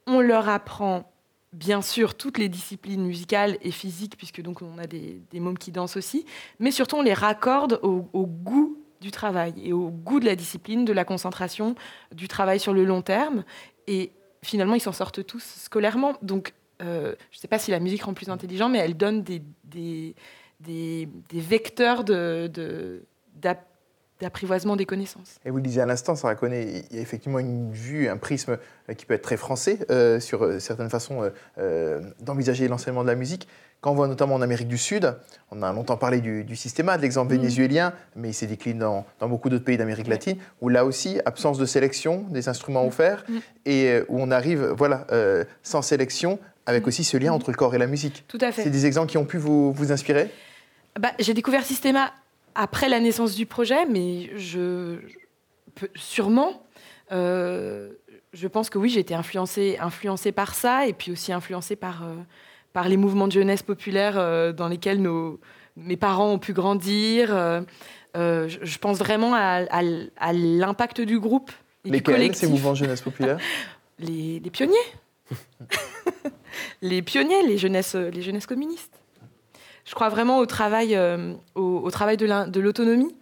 [0.06, 1.12] on leur apprend
[1.52, 5.70] bien sûr toutes les disciplines musicales et physiques, puisque donc on a des, mômes qui
[5.70, 6.24] dansent aussi,
[6.58, 10.84] mais surtout on les raccorde au, goût du travail et au goût de la discipline,
[10.84, 11.74] de la concentration,
[12.12, 13.44] du travail sur le long terme.
[13.86, 14.12] Et
[14.42, 16.14] finalement, ils s'en sortent tous scolairement.
[16.22, 19.22] Donc, euh, je ne sais pas si la musique rend plus intelligent, mais elle donne
[19.22, 20.14] des,
[21.32, 23.02] vecteurs de,
[24.22, 25.38] d'apprivoisement des connaissances.
[25.44, 28.16] Et vous le disiez à l'instant, Sarah Conné, il y a effectivement une vue, un
[28.16, 28.56] prisme
[28.88, 31.30] euh, qui peut être très français euh, sur euh, certaines façons
[32.20, 33.48] d'envisager l'enseignement de la musique.
[33.80, 35.16] Quand on voit notamment en Amérique du Sud,
[35.50, 37.36] on a longtemps parlé du, du système de l'exemple mm.
[37.36, 41.58] vénézuélien, mais il s'est décliné dans, beaucoup d'autres pays d'Amérique latine, où là aussi, absence
[41.58, 42.88] de sélection des instruments mm.
[42.88, 43.38] offerts, mm.
[43.66, 45.06] et où on arrive voilà,
[45.64, 48.24] sans sélection, avec aussi ce lien entre le corps et la musique.
[48.28, 48.62] Tout à fait.
[48.62, 50.30] C'est des exemples qui ont pu vous, vous inspirer?
[51.00, 52.12] Bah, J'ai découvert Systema
[52.54, 54.98] après la naissance du projet, mais je,
[55.94, 56.62] sûrement,
[57.12, 57.92] euh,
[58.32, 62.02] je pense que oui, j'ai été influencée, influencée par ça, et puis aussi influencée par,
[62.02, 62.14] euh,
[62.72, 65.40] par les mouvements de jeunesse populaire euh, dans lesquels nos,
[65.76, 67.28] mes parents ont pu grandir.
[68.14, 71.50] Je, pense vraiment à, l'impact du groupe.
[71.84, 73.38] Et Lesquels, ces mouvements de jeunesse populaire
[73.98, 74.76] les, les pionniers.
[76.82, 79.01] les pionniers, les jeunesses, les jeunesses communistes
[79.84, 83.14] je crois vraiment au travail, euh, au, travail de l'autonomie.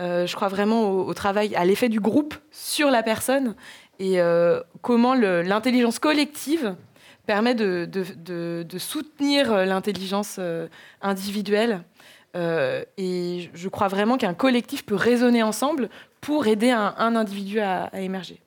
[0.00, 3.54] Euh, je crois vraiment au, travail, à l'effet du groupe sur la personne
[3.98, 6.74] et euh, comment l'intelligence collective
[7.26, 10.40] permet de, de, soutenir l'intelligence
[11.02, 11.84] individuelle.
[12.34, 15.88] et je crois vraiment qu'un collectif peut raisonner ensemble
[16.20, 18.40] pour aider un, individu à émerger.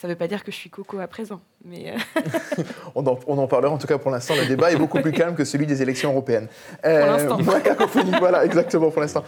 [0.00, 1.42] Ça ne veut pas dire que je suis coco à présent.
[1.62, 2.62] Mais euh,
[2.94, 4.34] on, en, parlera en tout cas pour l'instant.
[4.34, 6.46] Le débat est beaucoup plus calme que celui des élections européennes.
[6.82, 7.38] pour euh, l'instant.
[8.18, 9.22] voilà, exactement pour l'instant.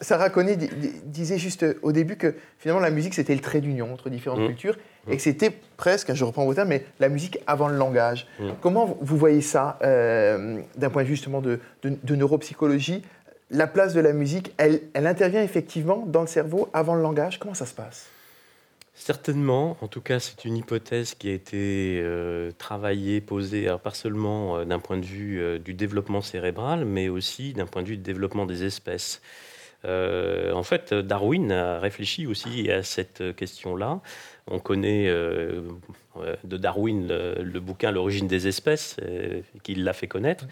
[0.00, 0.56] Sarah Conné
[1.04, 4.46] disait juste au début que finalement la musique c'était le trait d'union entre différentes mmh.
[4.48, 4.76] cultures
[5.08, 8.26] et que c'était presque, je reprends vos termes, mais la musique avant le langage.
[8.40, 8.48] Mmh.
[8.60, 13.04] Comment vous voyez ça euh, d'un point de vue justement de, de, neuropsychologie?
[13.48, 17.38] La place de la musique, elle, elle intervient effectivement dans le cerveau avant le langage?
[17.38, 18.08] Comment ça se passe?
[19.04, 24.58] Certainement, en tout cas, c'est une hypothèse qui a été euh, travaillée, posée, pas seulement
[24.58, 27.96] euh, d'un point de vue euh, du développement cérébral, mais aussi d'un point de vue
[27.96, 29.20] du développement des espèces.
[29.84, 34.00] en fait, Darwin a réfléchi aussi à cette question-là
[34.46, 38.98] On connaît de Darwin le, bouquin L'origine des espèces,
[39.64, 40.46] qui l'a fait connaître.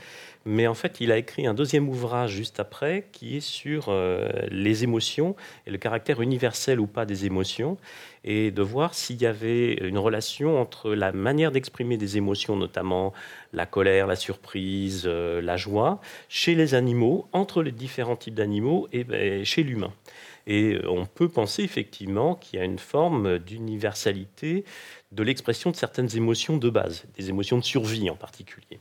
[0.46, 3.94] Mais en fait, il a écrit un deuxième ouvrage juste après qui est sur
[4.50, 7.76] les émotions et le caractère universel ou pas des émotions
[8.24, 13.12] et de voir s'il y avait une relation entre la manière d'exprimer des émotions, notamment
[13.52, 18.88] la colère, la surprise, euh, la joie, chez les animaux, entre les différents types d'animaux
[18.92, 19.92] et ben, chez l'humain.
[20.46, 24.64] Et euh, on peut penser effectivement qu'il y a une forme d'universalité
[25.12, 28.80] de l'expression de certaines émotions de base, des émotions de survie en particulier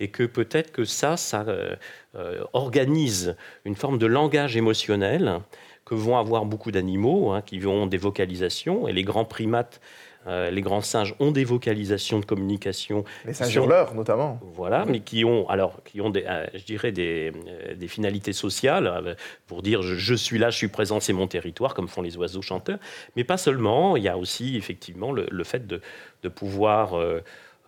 [0.00, 5.40] et que peut-être que ça, ça euh, organise une forme de langage émotionnel
[5.84, 9.80] que vont avoir beaucoup d'animaux, hein, qui ont des vocalisations, et les grands primates,
[10.26, 13.04] euh, les grands singes ont des vocalisations de communication.
[13.24, 14.40] Les singes hurleurs, notamment.
[14.42, 18.32] Voilà, mais qui ont, alors, qui ont des, euh, je dirais, des, euh, des, finalités
[18.32, 22.16] sociales, pour dire je, suis là, je suis présent, c'est mon territoire, comme font les
[22.16, 22.78] oiseaux chanteurs.
[23.14, 25.80] Mais pas seulement, il y a aussi effectivement le, fait de,
[26.22, 27.00] de pouvoir...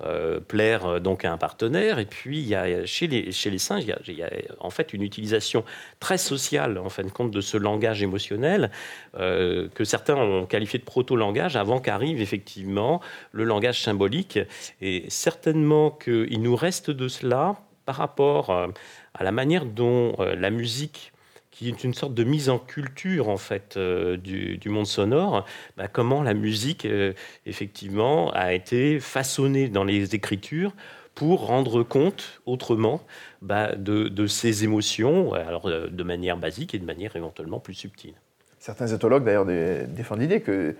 [0.05, 1.99] Euh, plaire euh, donc à un partenaire.
[1.99, 4.31] Et puis, il y a, chez, les, chez les singes, il y, a,
[4.61, 5.65] en fait une utilisation
[5.99, 8.71] très sociale, en fin de compte, de ce langage émotionnel
[9.17, 13.01] euh, que certains ont qualifié de proto-langage avant qu'arrive effectivement
[13.33, 14.39] le langage symbolique.
[14.81, 21.13] Et certainement qu'il nous reste de cela par rapport à la manière dont la musique
[21.59, 25.45] qui est une sorte de mise en culture en fait euh, du, monde sonore,
[25.77, 27.15] bah, comment la musique euh,
[27.47, 30.73] effectivement a été façonnée dans les écritures
[31.17, 33.01] pour rendre compte autrement
[33.43, 38.15] bah, de, ces émotions, alors euh, de manière basique et de manière éventuellement plus subtile.
[38.61, 39.47] Certains éthologues d'ailleurs
[39.89, 40.77] défendent l'idée que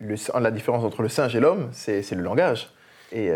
[0.00, 2.70] la différence entre le singe et l'homme, c'est le langage.
[3.10, 3.30] Et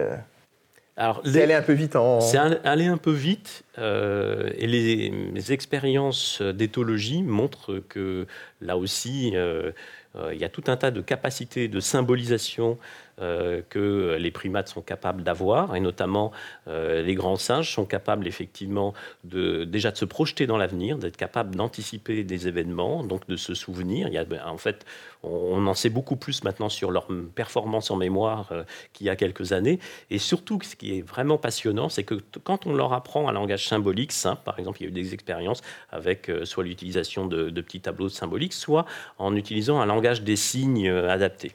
[0.98, 2.20] alors, c'est aller un peu vite en.
[2.22, 8.26] C'est aller un peu vite, euh, et les, expériences d'éthologie montrent que
[8.62, 9.72] là aussi, euh,
[10.16, 12.78] euh, il y a tout un tas de capacités de symbolisation
[13.18, 16.32] que les primates sont capables d'avoir, et notamment
[16.68, 18.92] euh, les grands singes sont capables effectivement
[19.24, 24.08] déjà de se projeter dans l'avenir, d'être capables d'anticiper des événements, donc de se souvenir.
[24.08, 24.84] Il y a, ben, en fait,
[25.22, 28.52] on, en sait beaucoup plus maintenant sur leur performance en mémoire
[28.92, 29.80] qu'il y a quelques années.
[30.10, 33.66] Et surtout, ce qui est vraiment passionnant, c'est que quand on leur apprend un langage
[33.66, 37.60] symbolique simple, par exemple, il y a eu des expériences avec soit l'utilisation de, de
[37.60, 38.84] petits tableaux symboliques, soit
[39.18, 41.52] en utilisant un langage des signes adaptés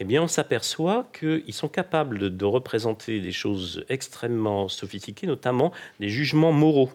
[0.00, 6.08] eh bien, on s'aperçoit qu'ils sont capables de, représenter des choses extrêmement sophistiquées, notamment des
[6.08, 6.90] jugements moraux.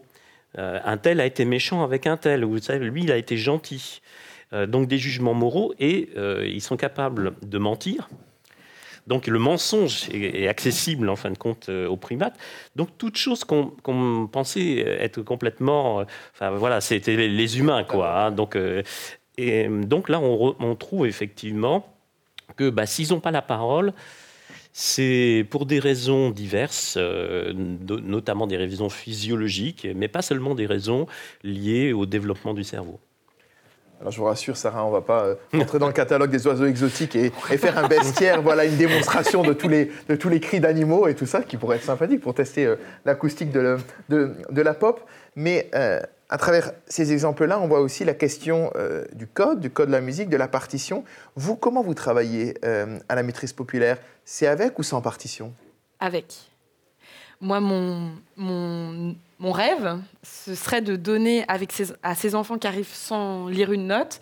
[0.57, 4.01] Euh, un tel a été méchant avec un tel, savez, lui, il a été gentil.
[4.53, 8.09] Euh, donc des jugements moraux, et euh, ils sont capables de mentir.
[9.05, 12.37] Donc le mensonge est, accessible en fin de compte aux primates.
[12.77, 18.17] Donc toute chose qu'on pensait être complètement, enfin voilà, c'était les, humains quoi.
[18.17, 18.31] Hein.
[18.31, 18.57] donc
[19.37, 21.92] et donc là on trouve effectivement
[22.56, 23.93] que bah, s'ils n'ont pas la parole,
[24.73, 31.06] c'est pour des raisons diverses, euh, notamment des raisons physiologiques, mais pas seulement des raisons
[31.43, 32.99] liées au développement du cerveau.
[34.01, 36.45] Alors je vous rassure, Sarah, on ne va pas euh, entrer dans le catalogue des
[36.45, 40.41] oiseaux exotiques et, faire un bestiaire, voilà, une démonstration de tous les, de tous les
[40.41, 42.75] cris d'animaux et tout ça, qui pourrait être sympathique pour tester euh,
[43.06, 43.77] l'acoustique de,
[44.10, 45.08] de, de, la pop.
[45.38, 45.71] Mais
[46.29, 49.91] à travers ces exemples-là, on voit aussi la question euh, du code, du code de
[49.91, 51.03] la musique, de la partition.
[51.36, 53.97] Vous, comment vous travaillez euh, à la maîtrise populaire?
[54.25, 55.53] C'est avec ou sans partition?
[55.99, 56.33] Avec.
[57.41, 63.47] Moi, mon, mon, rêve, ce serait de donner avec à ces enfants qui arrivent sans
[63.47, 64.21] lire une note.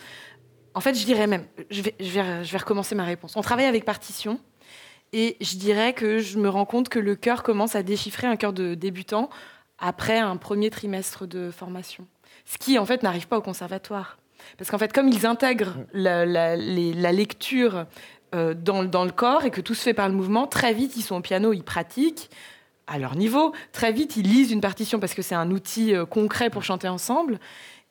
[0.74, 3.36] En fait, je dirais même, je vais, je vais, je vais recommencer ma réponse.
[3.36, 4.40] On travaille avec partition.
[5.14, 8.38] Et je dirais que je me rends compte que le cœur commence à déchiffrer un
[8.38, 9.30] cœur de débutant
[9.82, 12.08] après un premier trimestre de formation.
[12.46, 14.18] Ce qui, en fait, n'arrive pas au conservatoire.
[14.58, 17.86] Parce qu'en fait, comme ils intègrent la, lecture
[18.34, 20.96] euh, dans, dans, le corps et que tout se fait par le mouvement, très vite,
[20.96, 22.30] ils sont au piano, ils pratiquent
[22.88, 23.54] à leur niveau.
[23.72, 26.88] Très vite, ils lisent une partition parce que c'est un outil euh, concret pour chanter
[26.88, 27.40] ensemble.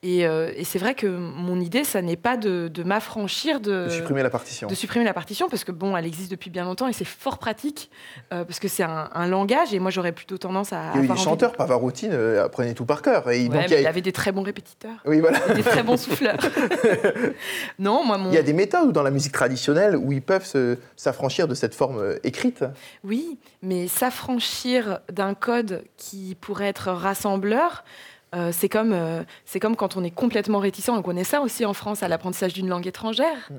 [0.03, 4.23] Euh, et, c'est vrai que mon idée, ça n'est pas de, m'affranchir de, de, supprimer
[4.23, 4.67] la partition.
[4.67, 7.37] De supprimer la partition, parce que bon, elle existe depuis bien longtemps et c'est fort
[7.37, 7.91] pratique,
[8.33, 10.91] euh, parce que c'est un, langage, et moi j'aurais plutôt tendance à.
[10.95, 13.29] Il y a eu des chanteurs, Pavarotti euh, apprenaient tout par cœur.
[13.29, 14.97] Et donc, il, y avait des très bons répétiteurs.
[15.05, 15.39] Oui, voilà.
[15.53, 16.37] des très bons souffleurs.
[17.79, 18.31] non, moi, mon...
[18.31, 20.51] Il y a des méthodes dans la musique traditionnelle où ils peuvent
[20.95, 22.65] s'affranchir de cette forme écrite.
[23.03, 27.83] Oui, mais s'affranchir d'un code qui pourrait être rassembleur,
[28.33, 31.65] euh, c'est comme, euh, c'est comme quand on est complètement réticent, on connaît ça aussi
[31.65, 33.49] en France à l'apprentissage d'une langue étrangère.
[33.49, 33.55] Mm.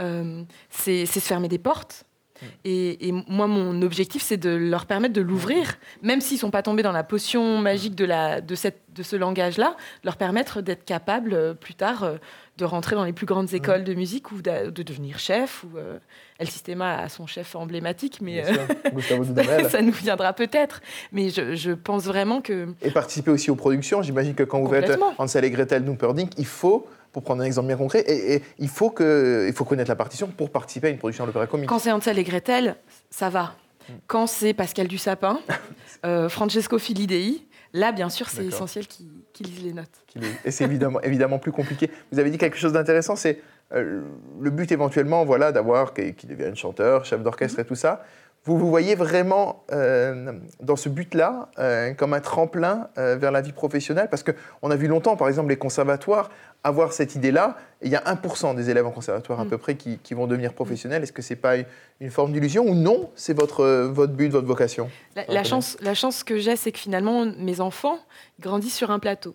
[0.00, 2.04] Euh, c'est se fermer des portes.
[2.40, 2.46] Mm.
[2.64, 6.62] Et, moi, mon objectif, c'est de leur permettre de l'ouvrir, même s'ils ne sont pas
[6.62, 10.84] tombés dans la potion magique de, la, de, cette, de ce langage-là, leur permettre d'être
[10.86, 12.10] capables plus tard
[12.56, 15.64] de rentrer dans les plus grandes écoles de musique ou de, devenir chef.
[15.64, 15.98] Ou, euh,
[16.38, 18.44] El Sistema a son chef emblématique, mais
[19.70, 20.80] ça nous viendra peut-être.
[21.12, 22.68] Mais je, pense vraiment que...
[22.82, 24.02] Et participer aussi aux productions.
[24.02, 27.68] J'imagine que quand vous faites Hansel et Gretel, Numperdinck, il faut pour prendre un exemple
[27.68, 28.04] bien concret.
[28.08, 31.46] Et, il, faut que, il faut connaître la partition pour participer à une production d'opéra
[31.46, 31.68] comique.
[31.68, 32.76] Quand c'est Hansel et Gretel,
[33.08, 33.54] ça va.
[33.88, 33.92] Hmm.
[34.08, 35.38] Quand c'est Pascal Dussapin,
[36.04, 37.40] euh, Francesco Filidei,
[37.74, 40.06] là, bien sûr, c'est essentiel qu'ils lisent les notes.
[40.44, 41.90] Et c'est évidemment, évidemment plus compliqué.
[42.10, 44.02] Vous avez dit quelque chose d'intéressant, c'est euh,
[44.40, 48.04] le but éventuellement voilà, d'avoir qu'il devienne chanteur, chef d'orchestre et tout ça.
[48.44, 53.52] Vous vous voyez vraiment euh, dans ce but-là euh, comme un tremplin vers la vie
[53.52, 54.08] professionnelle?
[54.10, 56.30] Parce qu'on a vu longtemps, par exemple, les conservatoires
[56.64, 57.56] avoir cette idée-là.
[57.82, 59.48] Il y a 1% des élèves en conservatoire à mm.
[59.50, 61.02] peu près qui, vont devenir professionnels.
[61.02, 61.56] Est-ce que ce n'est pas
[62.00, 64.90] une forme d'illusion ou non C'est votre, votre but, votre vocation?
[65.28, 67.98] La, chance, la chance que j'ai, c'est que finalement, mes enfants
[68.40, 69.34] grandissent sur un plateau.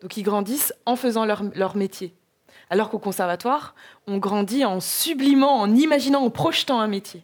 [0.00, 2.14] Donc ils grandissent en faisant leur, leur métier.
[2.70, 3.74] Alors qu'au conservatoire,
[4.06, 7.22] on grandit en sublimant, en imaginant, en projetant un métier.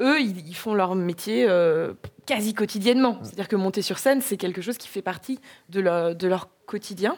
[0.00, 1.94] Eux, ils, font leur métier euh,
[2.26, 3.18] quasi quotidiennement.
[3.22, 7.16] C'est-à-dire que monter sur scène, c'est quelque chose qui fait partie de leur, quotidien.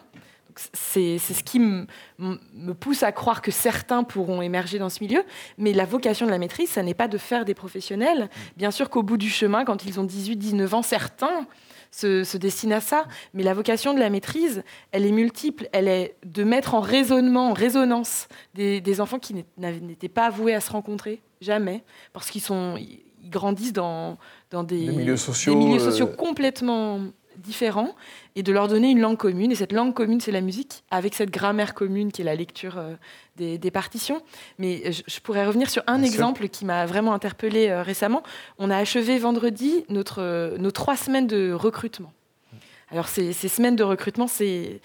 [0.75, 1.87] C'est ce qui me
[2.75, 5.23] pousse à croire que certains pourront émerger dans ce milieu.
[5.57, 8.29] Mais la vocation de la maîtrise, ça n'est pas de faire des professionnels.
[8.57, 11.47] Bien sûr qu'au bout du chemin, quand ils ont 18, 19 ans, certains
[11.91, 13.07] se, destine à ça.
[13.35, 15.69] Mais la vocation de la maîtrise, elle est multiple.
[15.73, 20.61] Elle est de mettre en raisonnement, en résonance des, enfants qui n'étaient pas voués à
[20.61, 24.19] se rencontrer, jamais, parce qu'ils sont, ils grandissent dans,
[24.51, 27.01] dans des, milieux sociaux, des milieux sociaux euh, complètement
[27.39, 27.95] différents
[28.37, 29.51] et de leur donner une langue commune.
[29.53, 32.79] Et cette langue commune, c'est la musique, avec cette grammaire commune qui est la lecture
[32.79, 32.95] euh,
[33.37, 34.23] des, partitions.
[34.59, 38.23] Mais je, pourrais revenir sur un exemple qui m'a vraiment interpellée euh, récemment.
[38.59, 42.13] On a achevé vendredi notre, euh, nos trois semaines de recrutement.
[42.91, 44.81] Alors ces, semaines de recrutement, c'est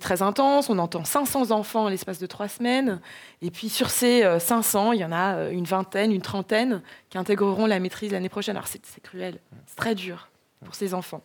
[0.00, 0.68] très intense.
[0.68, 3.00] On entend 500 enfants en l'espace de trois semaines.
[3.42, 7.66] Et puis sur ces 500, il y en a une vingtaine, une trentaine qui intégreront
[7.66, 8.56] la maîtrise l'année prochaine.
[8.56, 10.32] Alors c'est cruel, c'est très dur
[10.64, 11.22] pour ces enfants.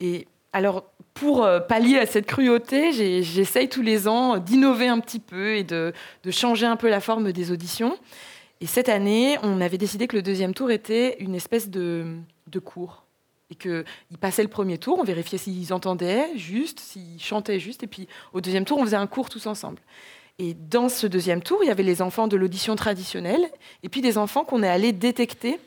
[0.00, 5.20] Et alors, pour euh, pallier à cette cruauté, j'essaye tous les ans d'innover un petit
[5.20, 5.92] peu et de,
[6.30, 7.96] changer un peu la forme des auditions.
[8.60, 12.16] Et cette année, on avait décidé que le deuxième tour était une espèce de,
[12.64, 13.04] cours.
[13.50, 13.84] Et qu'ils
[14.20, 17.82] passaient le premier tour, on vérifiait s'ils entendaient juste, s'ils chantaient juste.
[17.82, 19.80] Et puis au deuxième tour, on faisait un cours tous ensemble.
[20.38, 23.48] Et dans ce deuxième tour, il y avait les enfants de l'audition traditionnelle
[23.82, 25.60] et puis des enfants qu'on est allé détecter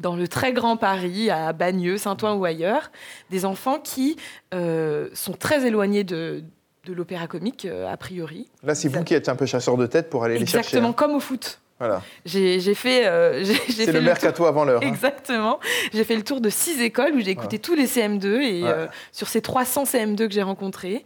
[0.00, 2.90] dans le très grand Paris, à Bagneux, Saint-Ouen ou ailleurs,
[3.30, 4.16] des enfants qui
[4.54, 6.42] euh, sont très éloignés de,
[6.86, 8.48] de l'opéra comique, euh, a priori.
[8.62, 10.58] Là, c'est vous qui êtes un peu chasseur de tête pour aller les chercher.
[10.58, 10.94] Exactement, hein.
[10.94, 11.60] comme au foot.
[11.78, 12.00] Voilà.
[12.24, 13.06] J'ai fait.
[13.06, 14.82] Euh, c'est le, mercato avant l'heure.
[14.82, 14.88] Hein.
[14.88, 15.58] Exactement.
[15.92, 18.64] J'ai fait le tour de six écoles où j'ai écouté tous les CM2 et
[19.10, 21.04] sur ces 300 CM2 que j'ai rencontrés,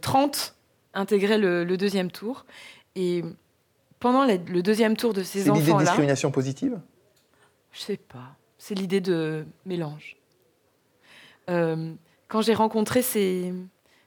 [0.00, 0.54] 30
[0.94, 2.46] intégraient le, deuxième tour.
[2.96, 3.22] Et
[4.00, 5.60] pendant le deuxième tour de ces enfants-là.
[5.60, 6.78] C'est l'idée de discrimination positive?
[7.74, 8.36] Je sais pas.
[8.56, 10.16] C'est l'idée de mélange.
[11.50, 11.92] Euh,
[12.28, 13.52] quand j'ai rencontré ces,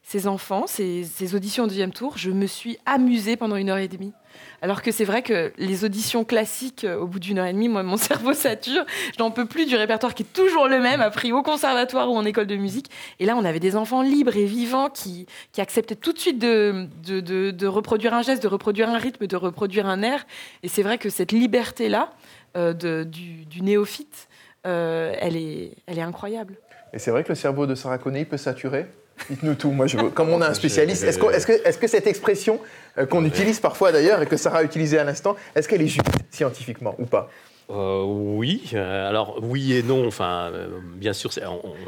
[0.02, 3.78] ces enfants, ces, ces, auditions au deuxième tour, je me suis amusée pendant une heure
[3.78, 4.14] et demie.
[4.62, 7.68] Alors que c'est vrai que les auditions classiques, euh, au bout d'une heure et demie,
[7.68, 8.86] moi, mon cerveau sature.
[9.16, 12.16] Je n'en peux plus du répertoire qui est toujours le même, appris au conservatoire ou
[12.16, 12.90] en école de musique.
[13.20, 16.40] Et là, on avait des enfants libres et vivants qui, qui acceptaient tout de suite
[16.40, 20.26] de, de, de, de reproduire un geste, de reproduire un rythme, de reproduire un air.
[20.64, 22.14] Et c'est vrai que cette liberté-là,
[22.56, 24.28] euh, du, néophyte,
[24.66, 26.56] euh, elle, est, elle est incroyable.
[26.94, 28.88] Et c'est vrai que le cerveau de Sarah Coney peut saturer
[29.30, 29.72] Dites-nous tout.
[29.72, 32.60] Moi, je Comme on a un spécialiste, est-ce que, est que, est que, cette expression
[33.00, 35.88] euh, qu'on utilise parfois d'ailleurs et que Sarah a utilisée à l'instant, est-ce qu'elle est
[35.88, 37.30] juste scientifiquement ou pas?
[37.70, 40.08] Oui, alors oui et non.
[40.08, 40.52] Enfin,
[40.96, 41.32] bien sûr,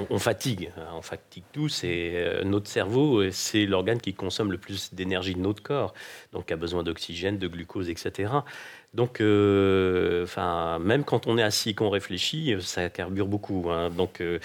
[0.09, 1.85] on, fatigue, hein, on fatigue tous.
[1.85, 5.93] Et notre cerveau, c'est l'organe qui consomme le plus d'énergie de notre corps,
[6.33, 8.29] donc a besoin d'oxygène, de glucose, etc.
[8.95, 13.67] Donc, euh, enfin, même quand on est assis et qu'on réfléchit, ça carbure beaucoup.
[13.69, 13.91] Hein.
[13.91, 14.39] Donc, euh,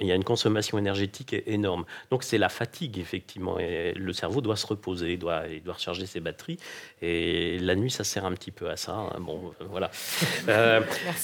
[0.00, 1.84] il y a une consommation énergétique énorme.
[2.10, 3.58] Donc, c'est la fatigue, effectivement.
[3.58, 6.56] Et le cerveau doit se reposer, il doit, il doit recharger ses batteries.
[7.02, 8.94] Et la nuit, ça sert un petit peu à ça.
[8.94, 9.20] Hein.
[9.20, 9.90] Bon, voilà.
[10.48, 10.80] Euh,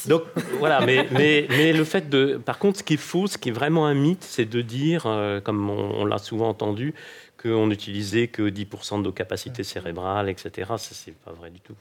[0.07, 0.25] donc,
[0.59, 0.81] voilà.
[0.81, 2.41] Mais, mais, mais, le fait de.
[2.45, 5.03] Par contre, ce qui est faux, ce qui est vraiment un mythe, c'est de dire,
[5.45, 6.93] comme on, l'a souvent entendu,
[7.41, 10.73] qu'on n'utilisait que 10% de nos capacités cérébrales, etc.
[10.77, 11.75] Ça, c'est pas vrai du tout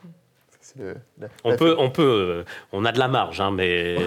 [1.43, 3.98] on, peut, on peut, on a de la marge, hein, mais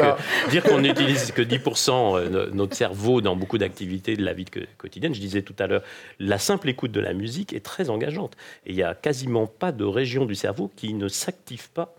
[0.50, 4.46] dire qu'on n'utilise que 10% euh, notre cerveau dans beaucoup d'activités de la vie
[4.78, 5.82] quotidienne, je disais tout à l'heure,
[6.18, 8.36] la simple écoute de la musique est très engageante.
[8.66, 11.94] Et il n'y a quasiment pas de région du cerveau qui ne s'active pas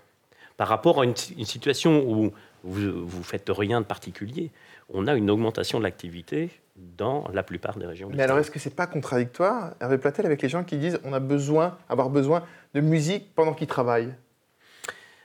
[0.58, 2.32] par rapport à une, situation où
[2.64, 4.52] vous ne faites rien de particulier,
[4.90, 8.10] on a une augmentation de l'activité dans la plupart des régions.
[8.14, 11.14] Mais alors, est-ce que c'est pas contradictoire, Hervé Platel, avec les gens qui disent on
[11.14, 14.14] a besoin, avoir besoin de musique pendant qu'ils travaillent?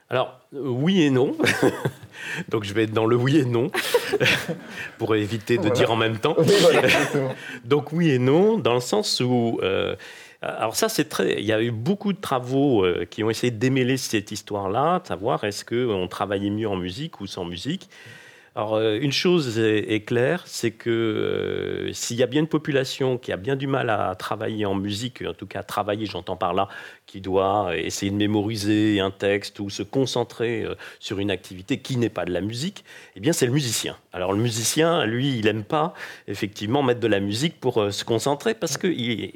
[0.09, 1.37] Alors, oui et non.
[2.49, 3.71] Donc, je vais être dans le oui et non
[4.99, 6.37] pour éviter de dire en même temps.
[7.65, 9.59] Donc, oui et non, dans le sens où.
[9.63, 9.95] Euh,
[10.43, 11.39] alors ça, c'est très.
[11.39, 15.01] Il y a eu beaucoup de travaux euh, qui ont essayé de démêler cette histoire-là,
[15.01, 17.89] de savoir est-ce qu'on travaillait mieux en musique ou sans musique.
[18.61, 23.17] Alors, euh, une chose est, claire, c'est que euh, s'il y a bien une population
[23.17, 26.53] qui a bien du mal à travailler en musique, en tout cas travailler, j'entends par
[26.53, 26.69] là,
[27.07, 31.97] qui doit essayer de mémoriser un texte ou se concentrer euh, sur une activité qui
[31.97, 32.85] n'est pas de la musique,
[33.17, 33.97] eh bien, c'est le musicien.
[34.13, 35.95] Alors, le musicien, lui, il n'aime pas
[36.29, 38.89] effectivement mettre de la musique pour se concentrer parce que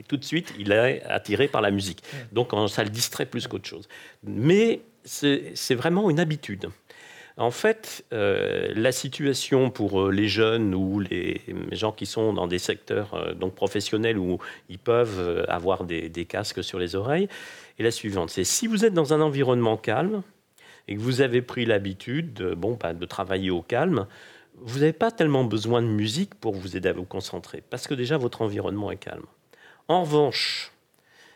[0.02, 2.02] tout de suite, il est attiré par la musique.
[2.32, 3.88] Donc, ça le distrait plus qu'autre chose.
[4.22, 6.68] Mais c'est vraiment une habitude.
[7.36, 11.40] En fait, euh, la situation pour euh, les jeunes ou les
[11.72, 16.62] gens qui sont dans des secteurs euh, donc professionnels où ils peuvent avoir des, casques
[16.62, 17.28] sur les oreilles
[17.80, 18.30] est la suivante.
[18.30, 20.22] C'est si vous êtes dans un environnement calme
[20.86, 24.06] et que vous avez pris l'habitude de, bon, bah, de travailler au calme,
[24.58, 27.94] vous n'avez pas tellement besoin de musique pour vous aider à vous concentrer, parce que
[27.94, 29.26] déjà votre environnement est calme.
[29.88, 30.70] En revanche,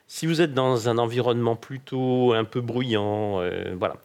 [0.07, 3.43] si vous êtes dans un environnement plutôt un peu bruyant,
[3.77, 3.97] voilà,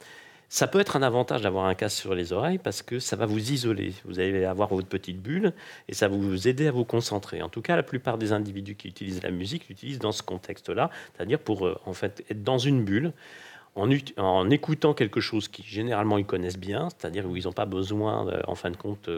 [0.54, 3.26] ça peut être un avantage d'avoir un casque sur les oreilles parce que ça va
[3.26, 3.96] vous isoler.
[4.06, 5.52] Vous allez avoir votre petite bulle
[5.88, 7.42] et ça va vous aider à vous concentrer.
[7.42, 10.92] En tout cas, la plupart des individus qui utilisent la musique l'utilisent dans ce contexte-là,
[11.16, 13.14] c'est-à-dire pour euh, en fait être dans une bulle
[13.74, 18.28] en, écoutant quelque chose qui généralement ils connaissent bien, c'est-à-dire où ils n'ont pas besoin,
[18.28, 19.10] euh, en fin de compte,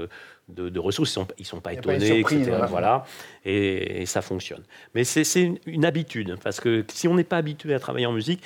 [0.59, 2.51] euh, de, ressources, ils ne sont, pas étonnés, etc.
[2.69, 3.03] Voilà,
[3.45, 4.61] et, ça fonctionne.
[4.93, 5.23] Mais c'est
[5.65, 8.41] une, habitude, parce que si on n'est pas habitué à travailler en musique,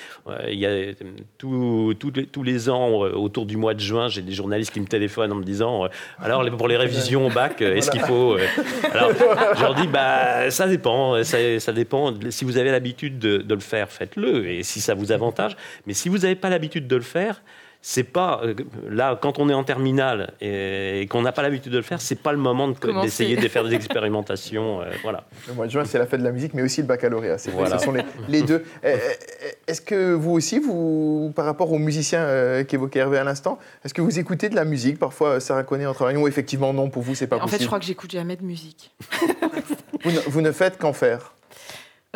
[0.48, 0.92] il y a
[1.38, 5.32] tous les ans, euh, autour du mois de juin, j'ai des journalistes qui me téléphonent
[5.32, 5.88] en me disant
[6.18, 8.36] alors pour les révisions au bac, est-ce qu'il faut
[8.92, 12.14] Alors je leur dis bah ça dépend, ça, dépend.
[12.30, 15.56] Si vous avez l'habitude de, de, le faire, faites-le, et si ça vous avantage.
[15.86, 17.42] Mais si vous n'avez pas l'habitude de le faire,
[17.82, 18.54] c'est pas euh,
[18.88, 22.20] là quand on est en terminale et, qu'on n'a pas l'habitude de le faire, c'est
[22.20, 24.82] pas le moment d'essayer de, faire des expérimentations.
[24.82, 25.24] Euh, voilà.
[25.48, 27.38] Le mois de juin, c'est la fête de la musique, mais aussi le baccalauréat.
[27.38, 27.94] C'est Ce sont
[28.28, 28.64] les, deux.
[28.82, 33.58] Eh, eh, est-ce que vous aussi, vous, par rapport aux musiciens qu'évoquait Hervé à l'instant,
[33.84, 36.90] est-ce que vous écoutez de la musique Parfois, Sarah connaît en travaillant ou effectivement non
[36.90, 37.54] pour vous, c'est pas possible.
[37.54, 38.94] En fait, je crois que j'écoute jamais de musique.
[40.28, 41.34] vous, ne, faites qu'en faire?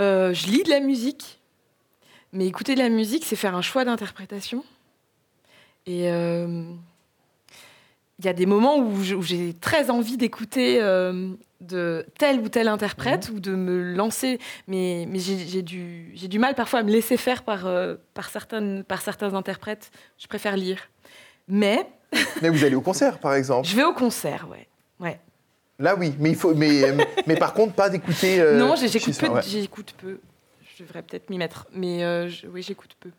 [0.01, 1.41] Euh, Je lis de la musique.
[2.33, 4.65] Mais écouter de la musique, c'est faire un choix d'interprétation.
[5.87, 6.64] Et euh,
[8.18, 11.30] il y a des moments où j'ai très envie d'écouter euh,
[11.61, 13.37] de tel ou tel interprète mhm.
[13.37, 17.43] ou de me lancer, mais, mais j'ai du, du, mal parfois à me laisser faire
[17.43, 19.91] par, euh, par, certaines, par certains interprètes.
[20.18, 20.78] Je préfère lire.
[21.49, 21.87] Mais.
[22.43, 24.66] mais vous allez au concert, par exemple Je vais au concert, ouais.
[25.01, 25.18] ouais.
[25.78, 26.95] Là, oui, mais, il faut, mais,
[27.26, 28.39] mais par contre, pas d'écouter.
[28.55, 30.20] non, j'écoute peu, j'écoute peu
[30.76, 31.66] je devrais peut-être m'y mettre.
[31.72, 33.11] Mais euh, oui, j'écoute peu.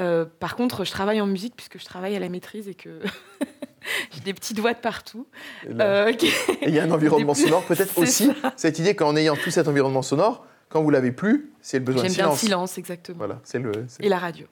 [0.00, 3.00] Euh, par contre, je travaille en musique puisque je travaille à la maîtrise et que
[4.12, 5.26] j'ai des petites voix de partout.
[5.68, 6.12] Euh,
[6.62, 8.30] et il y a un environnement sonore peut-être aussi.
[8.56, 12.04] Cette idée qu'en ayant tout cet environnement sonore, quand vous l'avez plus, c'est le besoin
[12.04, 12.16] de silence.
[12.16, 13.18] J'aime bien le silence, exactement.
[13.18, 13.72] Voilà, c'est le.
[13.98, 14.46] Et la radio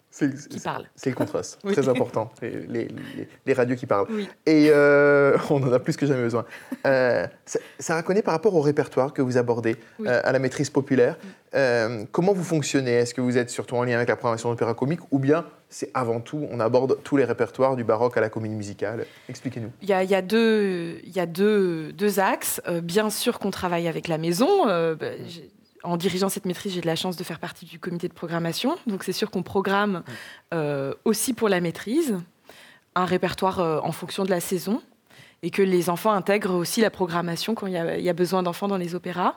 [0.50, 0.86] qui parle.
[0.96, 2.32] C'est le contraste, très important.
[2.42, 2.88] Les,
[3.46, 4.08] les, radios qui parlent.
[4.44, 6.44] Et euh, on en a plus que jamais besoin.
[6.86, 7.26] Euh,
[7.78, 11.16] ça, reconnaît par rapport au répertoire que vous abordez euh, à la maîtrise populaire.
[11.54, 12.92] Euh, comment vous fonctionnez?
[12.92, 15.90] Est-ce que vous êtes surtout en lien avec la programmation d'opéra comique ou bien c'est
[15.94, 19.06] avant tout, on aborde tous les répertoires du baroque à la comédie musicale?
[19.28, 19.70] Expliquez-nous.
[19.82, 22.60] Il y a, y a, deux, y a deux, deux axes.
[22.82, 24.66] bien sûr qu'on travaille avec la maison.
[24.66, 24.96] Bah,
[25.84, 28.76] en dirigeant cette maîtrise, j'ai de la chance de faire partie du comité de programmation.
[28.86, 30.02] Donc c'est sûr qu'on programme
[30.54, 32.16] euh, aussi pour la maîtrise
[32.94, 34.82] un répertoire euh, en fonction de la saison
[35.42, 38.76] et que les enfants intègrent aussi la programmation quand il y a, besoin d'enfants dans
[38.76, 39.36] les opéras.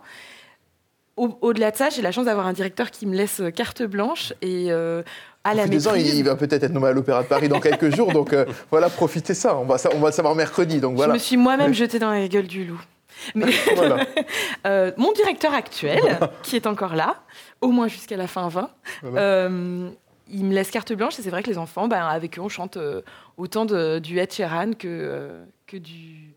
[1.15, 4.71] Au-delà de ça, j'ai la chance d'avoir un directeur qui me laisse carte blanche et
[4.71, 5.03] euh,
[5.43, 6.15] à la maîtrise.
[6.15, 8.33] il va peut-être être nommé à l'Opéra de Paris dans quelques jours, donc
[8.71, 9.55] voilà, profitez ça.
[9.57, 11.13] On va, on va le savoir mercredi, donc voilà.
[11.13, 12.81] Je me suis moi-même jetée dans la gueule du loup.
[13.35, 13.45] Mais
[14.65, 17.23] euh, mon directeur actuel, qui est encore là,
[17.61, 18.69] au moins jusqu'à la fin 20,
[19.03, 19.89] euh,
[20.27, 22.49] il me laisse carte blanche et c'est vrai que les enfants, ben, avec eux, on
[22.49, 23.01] chante euh,
[23.37, 26.33] autant de, du Ed Sheeran que, que du,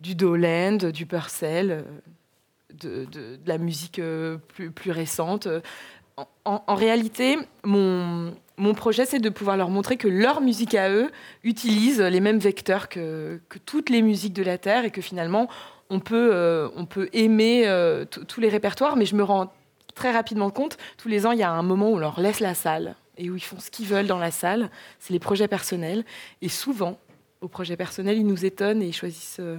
[0.00, 1.84] du Doland, du Purcell,
[2.80, 4.00] de, de, la musique
[4.48, 5.48] plus, plus récente.
[6.44, 10.90] En, en, réalité, mon, mon projet, c'est de pouvoir leur montrer que leur musique à
[10.90, 11.10] eux
[11.44, 15.48] utilise les mêmes vecteurs que, que toutes les musiques de la Terre et que finalement,
[15.90, 19.52] on peut, euh, on peut aimer euh, tous les répertoires, mais je me rends
[19.94, 22.40] très rapidement compte, tous les ans, il y a un moment où on leur laisse
[22.40, 24.70] la salle, et où ils font ce qu'ils veulent dans la salle.
[24.98, 26.04] C'est les projets personnels.
[26.42, 26.98] Et souvent,
[27.40, 29.56] aux projets personnels, ils nous étonnent et ils choisissent euh,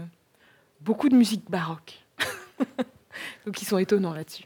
[0.82, 1.94] beaucoup de musique baroque.
[3.46, 4.44] Donc ils sont étonnants là-dessus.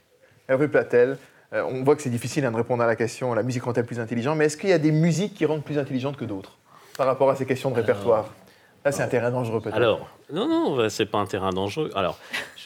[0.48, 1.18] Hervé Platel,
[1.52, 4.00] on voit que c'est difficile hein, de répondre à la question la musique rend-elle plus
[4.00, 6.58] intelligente Mais est-ce qu'il y a des musiques qui rendent plus intelligentes que d'autres
[6.96, 8.34] par rapport à ces questions de répertoire?
[8.84, 9.76] Là, c'est un terrain dangereux peut-être.
[9.76, 11.90] Alors, non, non, bah, c'est pas un terrain dangereux.
[11.94, 12.18] Alors,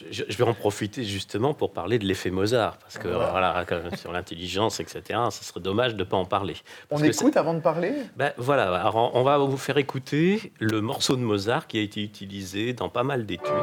[0.09, 3.65] je, vais en profiter justement pour parler de l'effet Mozart, parce que voilà,
[3.95, 6.55] sur l'intelligence, etc., ce serait dommage de ne pas en parler.
[6.89, 7.93] on écoute avant de parler?
[8.15, 12.01] Ben, Voilà, alors on va vous faire écouter le morceau de Mozart qui a été
[12.01, 13.53] utilisé dans pas mal d'études.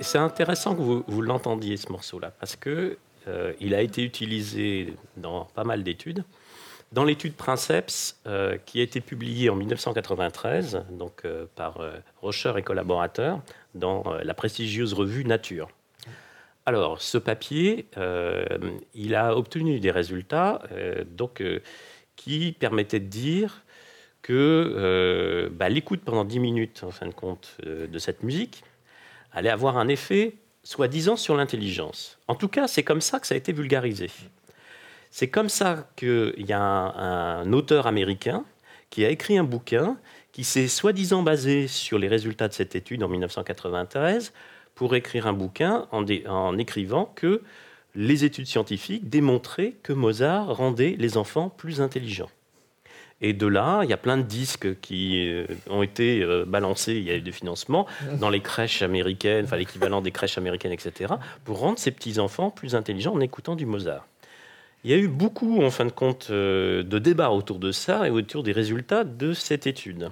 [0.00, 2.96] C'est intéressant que vous, l'entendiez, ce morceau-là, parce qu'il
[3.28, 6.24] euh, a été utilisé dans pas mal d'études.
[6.92, 11.80] Dans l'étude Princeps, euh, qui a été publiée en 1993 donc, euh, par
[12.22, 13.40] Rocher et collaborateurs
[13.74, 15.68] dans la prestigieuse revue Nature.
[16.66, 17.86] Alors, ce papier,
[18.94, 20.62] il a obtenu des résultats
[21.10, 21.42] donc,
[22.16, 23.62] qui permettaient de dire
[24.22, 28.64] que bah, l'écoute pendant 10 minutes, en fin de compte, de cette musique,
[29.34, 32.18] allait avoir un effet soi-disant sur l'intelligence.
[32.28, 34.10] En tout cas, c'est comme ça que ça a été vulgarisé.
[35.10, 38.44] C'est comme ça qu'il y a un, auteur américain
[38.90, 39.96] qui a écrit un bouquin
[40.32, 44.32] qui s'est soi-disant basé sur les résultats de cette étude en 1993
[44.74, 47.42] pour écrire un bouquin en, en écrivant que
[47.94, 52.30] les études scientifiques démontraient que Mozart rendait les enfants plus intelligents.
[53.26, 56.92] Et de là, il y a plein de disques qui euh, ont été euh, balancés,
[56.92, 57.86] il y a eu des financements,
[58.20, 62.74] dans les crèches américaines, enfin l'équivalent des crèches américaines, etc., pour rendre ces petits-enfants plus
[62.74, 64.06] intelligents en écoutant du Mozart.
[64.84, 68.06] Il y a eu beaucoup, en fin de compte, euh, de débats autour de ça
[68.06, 70.10] et autour des résultats de cette étude.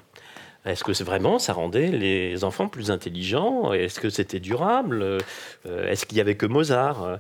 [0.65, 3.75] Est-ce que vraiment ça rendait les enfants plus intelligents?
[3.75, 5.19] Est-ce que c'était durable?
[5.67, 7.19] Est-ce qu'il y avait que Mozart?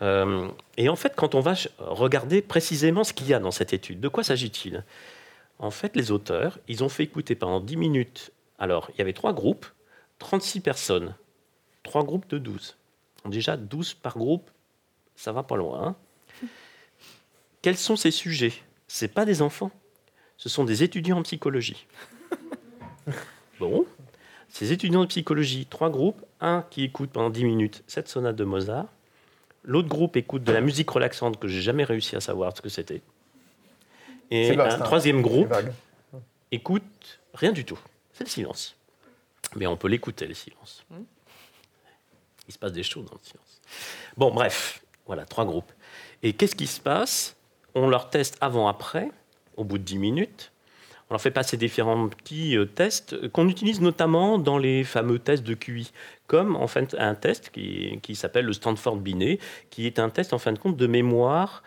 [0.00, 4.00] Et en fait, quand on va regarder précisément ce qu'il y a dans cette étude,
[4.00, 4.82] de quoi s'agit-il?
[5.60, 8.32] En fait, les auteurs, ils ont fait écouter pendant 10 minutes.
[8.58, 9.66] Alors, il y avait trois groupes,
[10.18, 11.14] 36 personnes,
[11.82, 12.76] trois groupes de 12.
[13.26, 14.50] Déjà, 12 par groupe,
[15.14, 15.96] ça va pas loin.
[16.42, 16.48] Hein.
[17.60, 18.54] Quels sont ces sujets?
[18.88, 19.70] Ce pas des enfants,
[20.38, 21.86] ce sont des étudiants en psychologie.
[23.58, 23.84] Bon,
[24.48, 28.44] ces étudiants en psychologie, trois groupes, un qui écoute pendant 10 minutes cette sonate de
[28.44, 28.86] Mozart,
[29.64, 32.70] l'autre groupe écoute de la musique relaxante que j'ai jamais réussi à savoir ce que
[32.70, 33.02] c'était.
[34.30, 35.52] Et un troisième groupe
[36.52, 37.78] écoute rien du tout.
[38.12, 38.76] C'est le silence.
[39.56, 40.84] Mais on peut l'écouter, le silence.
[40.90, 41.02] Hmm.
[42.48, 43.60] Il se passe des choses dans le silence.
[44.16, 45.72] Bon, bref, voilà, trois groupes.
[46.22, 47.36] Et qu'est-ce qui se passe?
[47.74, 49.10] On leur teste avant-après,
[49.56, 50.52] au bout de 10 minutes.
[51.08, 55.42] On leur fait passer différents petits euh, tests qu'on utilise notamment dans les fameux tests
[55.42, 55.92] de QI,
[56.28, 60.32] comme en fait un test qui, qui s'appelle le Stanford Binet, qui est un test
[60.32, 61.64] en fin de compte de mémoire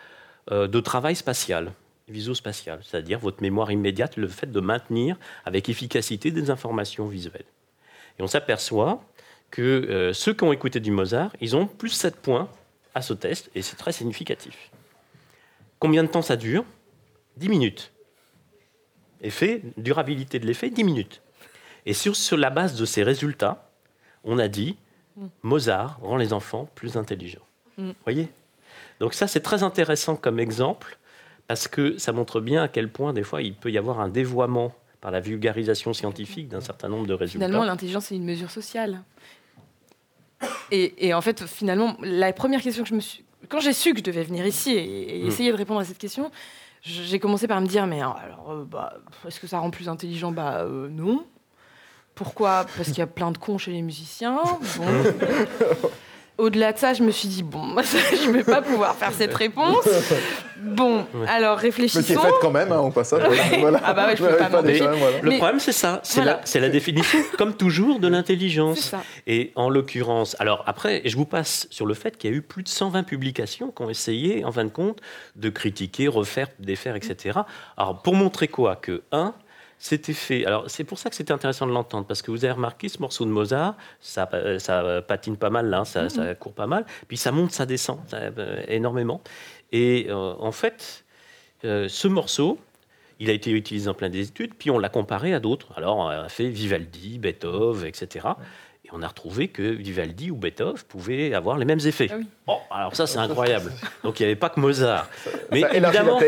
[0.50, 1.72] euh, de travail spatial
[2.08, 7.44] visospatiale, c'est-à-dire votre mémoire immédiate, le fait de maintenir avec efficacité des informations visuelles.
[8.18, 9.02] Et on s'aperçoit
[9.50, 12.48] que euh, ceux qui ont écouté du Mozart, ils ont plus 7 points
[12.94, 14.70] à ce test, et c'est très significatif.
[15.78, 16.64] Combien de temps ça dure?
[17.38, 17.92] 10 minutes.
[19.20, 21.22] Effet, durabilité de l'effet, 10 minutes.
[21.86, 23.70] Et sur, sur la base de ces résultats,
[24.22, 24.76] on a dit
[25.42, 27.46] Mozart rend les enfants plus intelligents.
[27.76, 27.94] Vous mm.
[28.04, 28.28] voyez?
[29.00, 30.98] Donc ça, c'est très intéressant comme exemple
[31.46, 34.08] parce que ça montre bien à quel point, des fois, il peut y avoir un
[34.08, 37.46] dévoiement par la vulgarisation scientifique d'un certain nombre de résultats.
[37.46, 39.02] Finalement, l'intelligence, c'est une mesure sociale.
[40.70, 43.24] Et, en fait, finalement, la première question que je me suis...
[43.48, 45.26] Quand j'ai su que je devais venir ici et, hmm.
[45.26, 46.30] essayer de répondre à cette question,
[46.80, 48.94] j'ai commencé par me dire, mais alors, euh, bah,
[49.26, 50.32] est-ce que ça rend plus intelligent?
[50.32, 51.24] Bah euh, non.
[52.14, 52.66] Pourquoi?
[52.76, 54.40] Parce qu'il y a plein de cons chez les musiciens.
[56.36, 57.76] Au-delà de ça, je me suis dit, bon,
[58.22, 59.88] je ne vais pas pouvoir faire cette réponse.
[60.64, 62.00] Bon, alors réfléchissons.
[62.00, 63.22] Mais qui est faite quand même, hein, au passage.
[63.84, 66.00] Ah bah ouais, je peux pas, Le problème, c'est ça.
[66.02, 68.94] C'est la, la, définition, comme toujours, de l'intelligence.
[69.26, 72.42] Et en l'occurrence, alors après, je vous passe sur le fait qu'il y a eu
[72.42, 75.00] plus de 120 publications qui ont essayé, en fin de compte,
[75.36, 77.40] de critiquer, refaire, défaire, etc.
[77.76, 78.76] Alors, pour montrer quoi?
[78.76, 79.34] Que, un,
[79.78, 80.46] C'était fait.
[80.46, 83.00] Alors, c'est pour ça que c'était intéressant de l'entendre, parce que vous avez remarqué ce
[83.00, 86.86] morceau de Mozart, ça, euh, ça patine pas mal, là, ça, ça, court pas mal,
[87.08, 89.20] puis ça monte, ça descend euh, énormément.
[89.72, 91.04] Et euh, en fait,
[91.62, 92.58] ce morceau,
[93.20, 95.68] il a été utilisé dans plein d'études, puis on l'a comparé à d'autres.
[95.76, 98.28] Alors, on a fait Vivaldi, Beethoven, etc.
[98.84, 102.08] Et on a retrouvé que Vivaldi ou Beethoven pouvaient avoir les mêmes effets.
[102.10, 102.16] Ah
[102.48, 103.72] oh, alors ça, c'est incroyable.
[104.02, 105.08] Donc il n'y avait pas que Mozart.
[105.50, 106.20] Mais évidemment,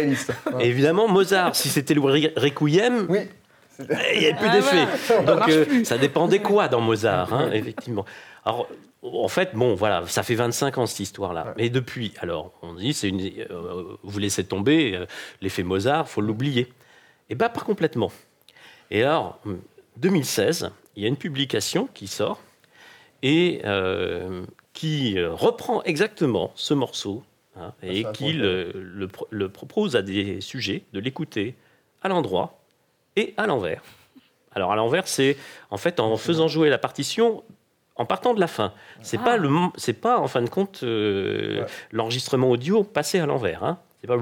[0.60, 3.20] évidemment, Mozart, si c'était le Requiem, oui.
[3.78, 5.22] il n'y avait plus ah d'effet.
[5.26, 8.06] Donc euh, ça dépendait quoi dans Mozart, hein, effectivement.
[8.44, 8.68] Alors,
[9.02, 11.54] en fait, bon, voilà, ça fait 25 ans cette histoire-là.
[11.58, 15.06] Mais depuis, alors, on dit, c'est une, euh, vous laissez tomber euh,
[15.42, 16.72] l'effet Mozart, faut l'oublier.
[17.28, 18.10] Eh bien, pas complètement.
[18.90, 19.40] Et alors,
[19.98, 22.40] 2016, il y a une publication qui sort
[23.22, 27.22] et euh, qui reprend exactement ce morceau
[27.56, 29.08] hein, ah, et qui le,
[29.48, 31.54] propose à des sujets de l'écouter
[32.02, 32.58] à l'endroit
[33.16, 33.82] et à l'envers.
[34.52, 35.36] Alors à l'envers, c'est
[35.70, 37.42] en fait en faisant jouer la partition
[37.96, 38.72] en partant de la fin.
[39.00, 39.36] C'est pas ah.
[39.36, 43.64] le, c'est pas en fin de compte euh, l'enregistrement audio passé à l'envers.
[43.64, 43.78] Hein.
[44.00, 44.16] C'est pas,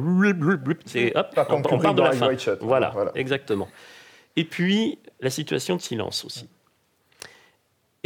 [0.87, 1.27] c'est hop,
[1.71, 2.31] on, part de la fin.
[2.61, 3.69] voilà, voilà, exactement.
[4.37, 6.49] Et puis la situation de silence aussi.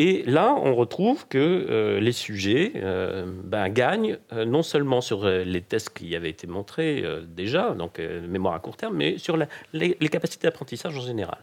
[0.01, 5.28] Et là, on retrouve que euh, les sujets euh, ben, gagnent euh, non seulement sur
[5.28, 9.36] les tests qui avaient été montrés déjà, donc mémoire à court terme, mais sur
[9.72, 11.38] les, capacités d'apprentissage en général.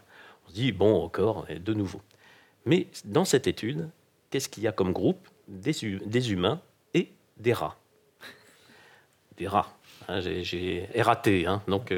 [0.46, 2.00] On se dit, bon, encore, de nouveau.
[2.64, 3.90] Mais dans cette étude,
[4.30, 5.72] qu'est-ce qu'il y a comme groupe des,
[6.06, 6.60] des, humains
[6.94, 7.76] et des rats?
[9.36, 9.76] Des rats.
[10.08, 11.46] Hein, j'ai raté.
[11.46, 11.92] Hein, donc,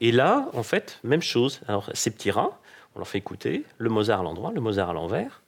[0.00, 1.60] et là, en fait, même chose.
[1.68, 2.58] Alors, ces petits rats,
[2.94, 5.42] on leur fait écouter le Mozart à l'endroit, le Mozart à l'envers,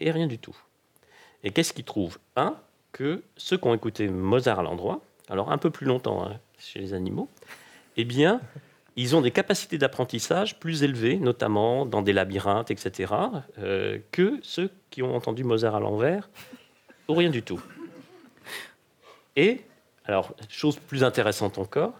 [0.00, 0.56] et rien du tout.
[1.42, 2.18] Et qu'est-ce qu'ils trouvent?
[2.36, 2.56] Un,
[2.92, 6.78] que ceux qui ont écouté Mozart à l'endroit, alors un peu plus longtemps hein, chez
[6.78, 7.28] les animaux,
[7.96, 8.40] eh bien,
[8.96, 13.14] ils ont des capacités d'apprentissage plus élevées, notamment dans des labyrinthes, etc.,
[13.58, 16.28] euh, que ceux qui ont entendu Mozart à l'envers,
[17.08, 17.62] ou rien du tout.
[19.36, 19.60] Et,
[20.04, 21.94] alors, chose plus intéressante encore,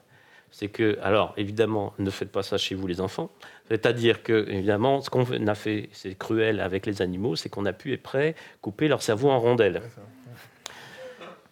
[0.58, 3.30] c'est que, alors évidemment, ne faites pas ça chez vous les enfants,
[3.68, 7.72] c'est-à-dire que, évidemment, ce qu'on a fait, c'est cruel avec les animaux, c'est qu'on a
[7.72, 9.80] pu, et près, couper leur cerveau en rondelles.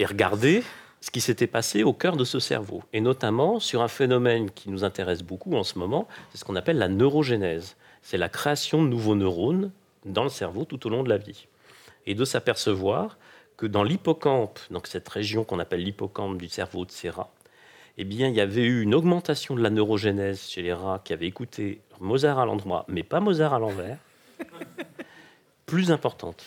[0.01, 0.65] Et regarder
[1.01, 4.71] ce qui s'était passé au cœur de ce cerveau, et notamment sur un phénomène qui
[4.71, 7.77] nous intéresse beaucoup en ce moment, c'est ce qu'on appelle la neurogénèse.
[8.03, 9.71] C'est la création de nouveaux neurones
[10.05, 11.47] dans le cerveau tout au long de la vie.
[12.07, 13.19] Et de s'apercevoir
[13.57, 17.31] que dans l'hippocampe, donc cette région qu'on appelle l'hippocampe du cerveau de ces rats,
[17.99, 21.13] eh bien, il y avait eu une augmentation de la neurogénèse chez les rats qui
[21.13, 23.99] avaient écouté Mozart à l'endroit, mais pas Mozart à l'envers,
[25.67, 26.45] plus importante.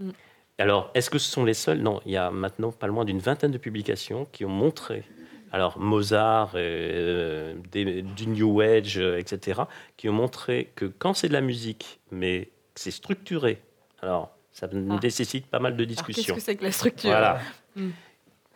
[0.00, 0.10] Mm.
[0.58, 1.78] Alors, est-ce que ce sont les seuls?
[1.78, 5.04] Non, il y a maintenant pas loin d'une vingtaine de publications qui ont montré,
[5.52, 9.62] alors Mozart, euh, du New Age, euh, etc.,
[9.96, 13.62] qui ont montré que quand c'est de la musique, mais que c'est structuré,
[14.02, 14.76] alors ça ah.
[14.76, 16.34] nécessite pas mal de discussions.
[16.34, 17.10] Qu'est-ce que c'est que la structure?
[17.10, 17.40] Voilà.
[17.76, 17.90] Mm.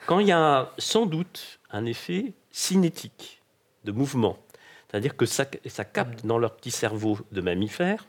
[0.07, 3.43] Quand il y a sans doute un effet cinétique
[3.85, 4.39] de mouvement,
[4.93, 8.07] c'est-à-dire que ça, capte dans leur petit cerveau de mammifères,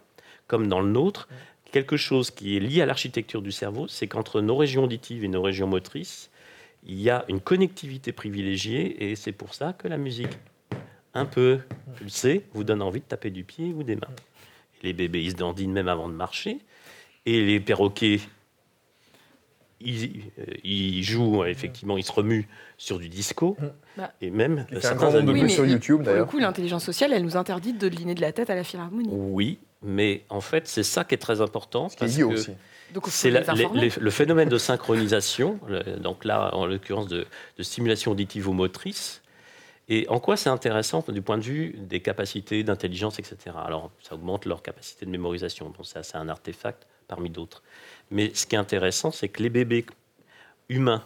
[0.48, 1.30] comme dans le nôtre,
[1.72, 5.30] quelque chose qui est lié à l'architecture du cerveau, c'est qu'entre nos régions auditives et
[5.30, 6.30] nos régions motrices,
[6.86, 10.38] il y a une connectivité privilégiée, et c'est pour ça que la musique,
[11.14, 11.60] un peu
[11.96, 14.14] pulsée, vous donne envie de taper du pied ou des mains.
[14.82, 16.60] les bébés, ils se dandinent même avant de marcher,
[17.26, 18.20] et les perroquets
[19.84, 23.58] il, joue, effectivement, il se remue sur du disco.
[23.60, 23.66] Mm.
[23.98, 24.12] Bah.
[24.22, 24.66] et même.
[24.72, 26.26] Il fait un grand nombre de vues sur YouTube, d'ailleurs.
[26.26, 28.64] Pour le coup, l'intelligence sociale, elle nous interdit de liner de la tête à la
[28.64, 29.10] philharmonie.
[29.12, 31.90] Oui, mais en fait, c'est ça qui est très important.
[31.90, 32.52] Ce qui est aussi.
[33.08, 35.60] C'est le phénomène de synchronisation,
[36.00, 37.26] donc là, en l'occurrence, de,
[37.58, 39.24] de, stimulation auditive ou motrice.
[39.90, 43.56] Et en quoi c'est intéressant du point de vue des capacités d'intelligence, etc.
[43.66, 45.74] Alors, ça augmente leur capacité de mémorisation.
[45.76, 47.64] Bon, ça, c'est un artefact parmi d'autres.
[48.14, 49.88] Mais ce qui est intéressant, c'est que les bébés
[50.70, 51.04] humains,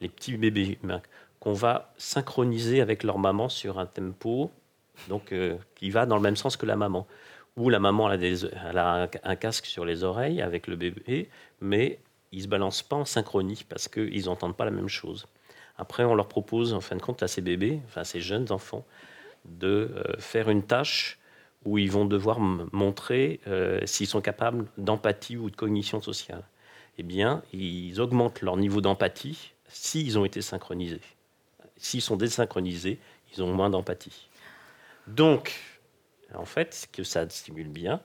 [0.00, 1.00] les petits bébés humains,
[1.38, 4.50] qu'on va synchroniser avec leur maman sur un tempo
[5.08, 7.06] donc, euh, qui va dans le même sens que la maman.
[7.56, 11.30] Ou la maman a, des, a un, casque sur les oreilles avec le bébé,
[11.60, 12.00] mais
[12.32, 15.28] ils ne se balancent pas en synchronie parce qu'ils n'entendent pas la même chose.
[15.78, 18.50] Après, on leur propose, en fin de compte, à ces bébés, enfin à ces jeunes
[18.50, 18.84] enfants,
[19.44, 21.19] de euh, faire une tâche
[21.64, 26.44] où ils vont devoir montrer euh, s'ils sont capables d'empathie ou de cognition sociale.
[26.98, 31.00] Eh bien, ils augmentent leur niveau d'empathie s'ils ont été synchronisés.
[31.76, 32.98] S'ils sont désynchronisés,
[33.32, 34.28] ils ont moins d'empathie.
[35.06, 35.54] Donc,
[36.34, 38.00] en fait, ce que ça stimule bien,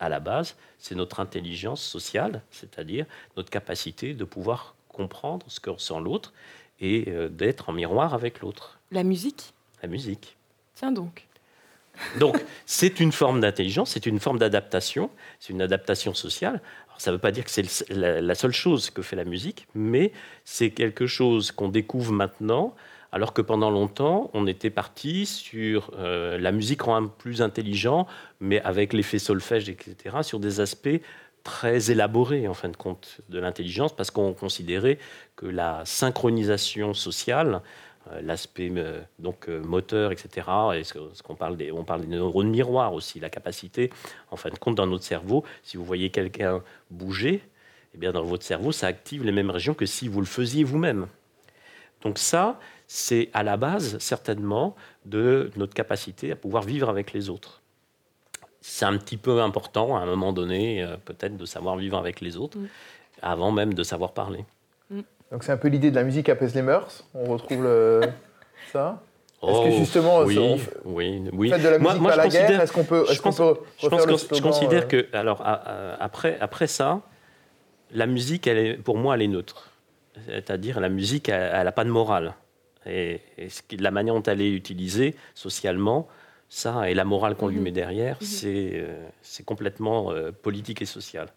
[0.00, 5.70] à la base, c'est notre intelligence sociale, c'est-à-dire notre capacité de pouvoir comprendre ce que
[5.70, 6.32] ressent l'autre
[6.80, 8.78] et euh, d'être en miroir avec l'autre.
[8.90, 9.54] La musique?
[9.82, 10.36] La musique.
[10.74, 11.26] Tiens donc.
[12.18, 16.60] Donc, c'est une forme d'intelligence, c'est une forme d'adaptation, c'est une adaptation sociale.
[16.98, 20.12] ça ne veut pas dire que c'est la, seule chose que fait la musique, mais
[20.44, 22.74] c'est quelque chose qu'on découvre maintenant,
[23.12, 28.06] alors que pendant longtemps, on était parti sur euh, la musique rend plus intelligent,
[28.40, 31.00] mais avec l'effet solfège, etc., sur des aspects
[31.44, 34.98] très élaborés, en fin de compte, de l'intelligence, parce qu'on considérait
[35.36, 37.62] que la synchronisation sociale
[38.20, 40.48] l'aspect euh, donc euh, moteur, etc.
[40.74, 43.90] Et ce, qu'on parle des, on parle des neurones miroirs aussi, la capacité,
[44.30, 47.42] en fin de compte, dans notre cerveau, si vous voyez quelqu'un bouger,
[47.94, 50.64] eh bien dans votre cerveau, ça active les mêmes régions que si vous le faisiez
[50.64, 51.06] vous-même.
[52.02, 57.28] Donc ça, c'est à la base certainement de notre capacité à pouvoir vivre avec les
[57.28, 57.62] autres.
[58.60, 62.36] C'est un petit peu important à un moment donné, peut-être, de savoir vivre avec les
[62.36, 62.58] autres,
[63.22, 64.44] avant même de savoir parler.
[65.32, 67.04] Donc c'est un peu l'idée de la musique apaise les mœurs.
[67.14, 68.00] On retrouve le...
[68.72, 69.02] ça.
[69.42, 70.38] Est-ce que oh, justement, oui,
[70.84, 71.50] oui, oui.
[71.50, 73.86] de la musique moi, pas la guerre Est-ce qu'on peut, je, pense, je,
[74.34, 77.02] je considère euh, que, alors après, après ça,
[77.92, 79.70] la musique, elle est, pour moi, elle est neutre.
[80.26, 82.34] C'est-à-dire, la musique, elle n'a pas de morale.
[82.86, 83.20] Et,
[83.78, 86.08] la manière dont elle est utilisée socialement,
[86.48, 87.64] ça, et la morale qu'on lui mhm.
[87.64, 88.28] met derrière, mhm.
[88.44, 91.28] euh, c'est complètement euh, politique et social.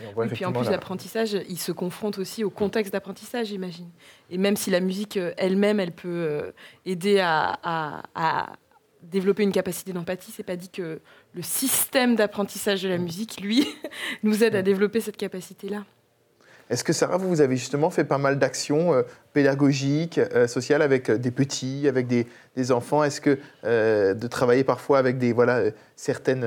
[0.00, 3.90] Et puis en plus, l'apprentissage, il se confronte aussi au contexte d'apprentissage, j'imagine.
[4.30, 6.52] Et même si la musique euh, elle-même, elle peut euh,
[6.86, 8.02] aider à,
[9.02, 11.00] développer une capacité d'empathie, c'est pas dit que
[11.32, 13.66] le système d'apprentissage de la musique, lui,
[14.24, 15.84] nous aide à développer cette capacité-là.
[16.68, 21.30] Est-ce que Sarah, vous, avez justement fait pas mal d'actions euh, pédagogiques, sociales avec des
[21.30, 22.26] petits, avec des,
[22.72, 23.04] enfants?
[23.04, 25.62] Est-ce que de travailler parfois avec des, voilà,
[25.96, 26.44] certaines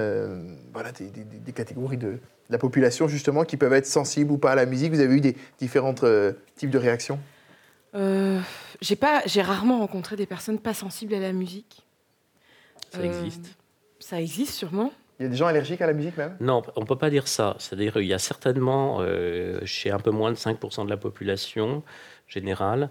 [0.74, 2.20] voilà, des catégories de,
[2.52, 5.22] la population justement qui peuvent être sensibles ou pas à la musique Vous avez eu
[5.22, 7.20] des différents euh, types de réactions?
[7.96, 8.40] Euh,
[8.82, 11.86] J'ai pas, j'ai rarement rencontré des personnes pas sensibles à la musique.
[12.92, 13.46] Ça existe.
[13.46, 14.92] Euh, ça existe sûrement.
[15.20, 16.36] Il y a des gens allergiques à la musique même?
[16.40, 17.56] Non, on ne peut pas dire ça.
[17.60, 19.06] C'est-à-dire qu'il y a certainement,
[19.66, 21.84] chez un peu moins de 5% de la population
[22.28, 22.90] générale,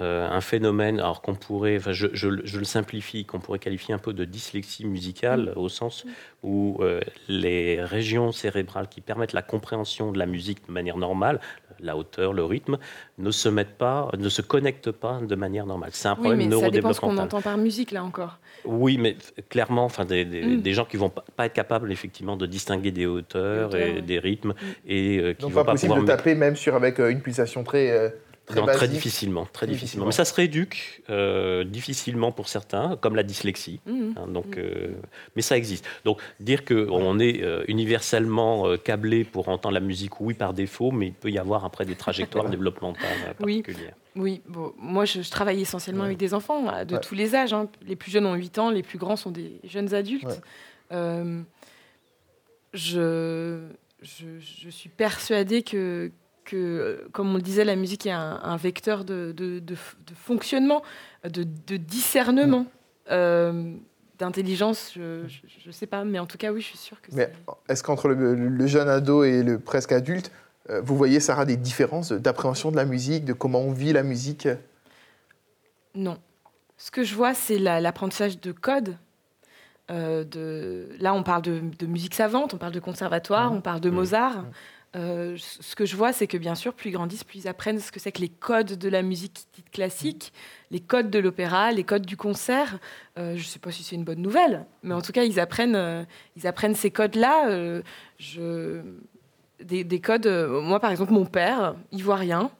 [0.00, 3.98] euh, un phénomène, alors qu'on pourrait, enfin je, je, le simplifie, qu'on pourrait qualifier un
[3.98, 5.58] peu de dyslexie musicale, mm.
[5.58, 6.04] au sens
[6.42, 11.40] où euh, les régions cérébrales qui permettent la compréhension de la musique de manière normale,
[11.80, 12.78] la hauteur, le rythme,
[13.18, 15.90] ne se mettent pas, ne se connectent pas de manière normale.
[15.92, 18.38] C'est un problème oui, mais Ça dépend ce qu'on entend par musique là encore.
[18.64, 19.16] Oui, mais
[19.48, 20.60] clairement, enfin des, mm.
[20.60, 24.50] des, gens qui vont pas être capables effectivement de distinguer des hauteurs et des rythmes
[24.50, 24.54] mm.
[24.86, 28.12] et euh, qui Donc vont pas, possible de taper même sur avec une pulsation très
[28.48, 30.06] Très, difficilement, très difficilement.
[30.06, 33.80] Mais ça se rééduque euh, difficilement pour certains, comme la dyslexie.
[33.86, 34.12] Mmh.
[34.16, 34.60] Hein, donc, mmh.
[34.60, 34.94] euh,
[35.36, 35.86] mais ça existe.
[36.04, 41.08] Donc dire qu'on est euh, universellement câblé pour entendre la musique, oui, par défaut, mais
[41.08, 43.94] il peut y avoir après des trajectoires développementales particulières.
[44.16, 47.52] Oui, bon, moi je, travaille essentiellement avec des enfants de tous les âges.
[47.52, 47.68] Hein.
[47.86, 50.40] Les plus jeunes ont 8 ans, les plus grands sont des jeunes adultes.
[52.72, 53.60] je,
[54.02, 56.10] je, suis persuadée que
[56.48, 59.62] que, comme on le disait, la musique est un, vecteur de,
[60.14, 60.82] fonctionnement,
[61.24, 62.66] de, discernement.
[63.10, 63.74] Euh,
[64.18, 65.22] d'intelligence, je
[65.66, 67.30] ne sais pas, mais en tout cas, oui, je suis sûre que Mais
[67.68, 70.32] est-ce qu'entre le, jeune ado et le presque adulte,
[70.70, 74.02] euh, vous voyez, Sarah, des différences d'appréhension de la musique, de comment on vit la
[74.02, 74.48] musique?
[75.94, 76.18] Non.
[76.76, 78.96] Ce que je vois, c'est l'apprentissage de code.
[79.90, 80.88] Euh, de...
[81.00, 83.56] Là, on parle de, musique savante, on parle de conservatoire, mmh.
[83.56, 83.94] on parle de mmh.
[83.94, 84.42] Mozart.
[84.42, 84.50] Mmh.
[84.96, 87.78] Euh, ce que je vois, c'est que bien sûr, plus ils grandissent, plus ils apprennent
[87.78, 90.32] ce que c'est que les codes de la musique classique,
[90.70, 92.78] les codes de l'opéra, les codes du concert.
[93.18, 95.38] Euh, je ne sais pas si c'est une bonne nouvelle, mais en tout cas, ils
[95.40, 96.04] apprennent, euh,
[96.36, 97.82] ils apprennent ces codes-là.
[98.18, 98.80] je...
[99.60, 100.26] des, codes.
[100.26, 102.50] moi, par exemple, mon père, ivoirien,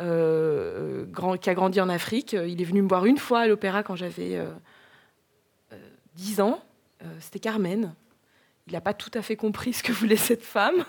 [0.00, 3.82] grand, qui a grandi en Afrique, il est venu me voir une fois à l'opéra
[3.82, 4.40] quand j'avais
[6.14, 6.62] 10 ans.
[7.18, 7.94] C'était Carmen.
[8.66, 10.84] Il n'a pas tout à fait compris ce que voulait cette femme.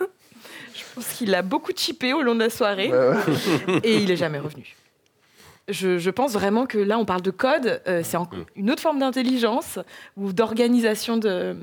[0.73, 2.91] Je pense qu'il a beaucoup chippé au long de la soirée
[3.83, 4.75] et il est jamais revenu.
[5.67, 8.45] Je, pense vraiment que là, on parle de code, euh, c'est mm.
[8.55, 9.79] une autre forme d'intelligence
[10.15, 11.57] ou d'organisation de,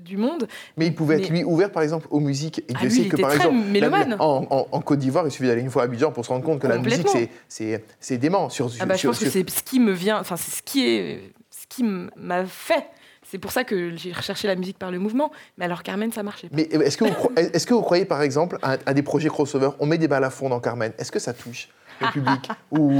[0.00, 0.48] du monde.
[0.76, 2.58] Mais il pouvait être, lui, ouvert, par exemple, aux musiques.
[2.68, 5.84] Et ah, lui, que, par exemple, en, Côte d'Ivoire, il suffit d'aller une fois à
[5.84, 7.06] Abidjan pour se rendre compte que la musique,
[7.48, 8.48] c'est dément.
[8.48, 10.84] Sur, ah bah, je pense que c'est ce qui me vient, enfin, c'est ce qui
[10.84, 12.86] est ce qui m'a fait
[13.34, 15.32] c'est pour ça que j'ai recherché la musique par le mouvement.
[15.58, 16.54] Mais alors Carmen, ça marchait pas.
[16.54, 19.70] Mais est-ce que, vous, est que vous croyez, par exemple, à, des projets crossover?
[19.80, 20.92] On met des balles à fond dans Carmen.
[20.98, 21.68] Est-ce que ça touche
[22.00, 22.48] le public?
[22.70, 22.92] Ou,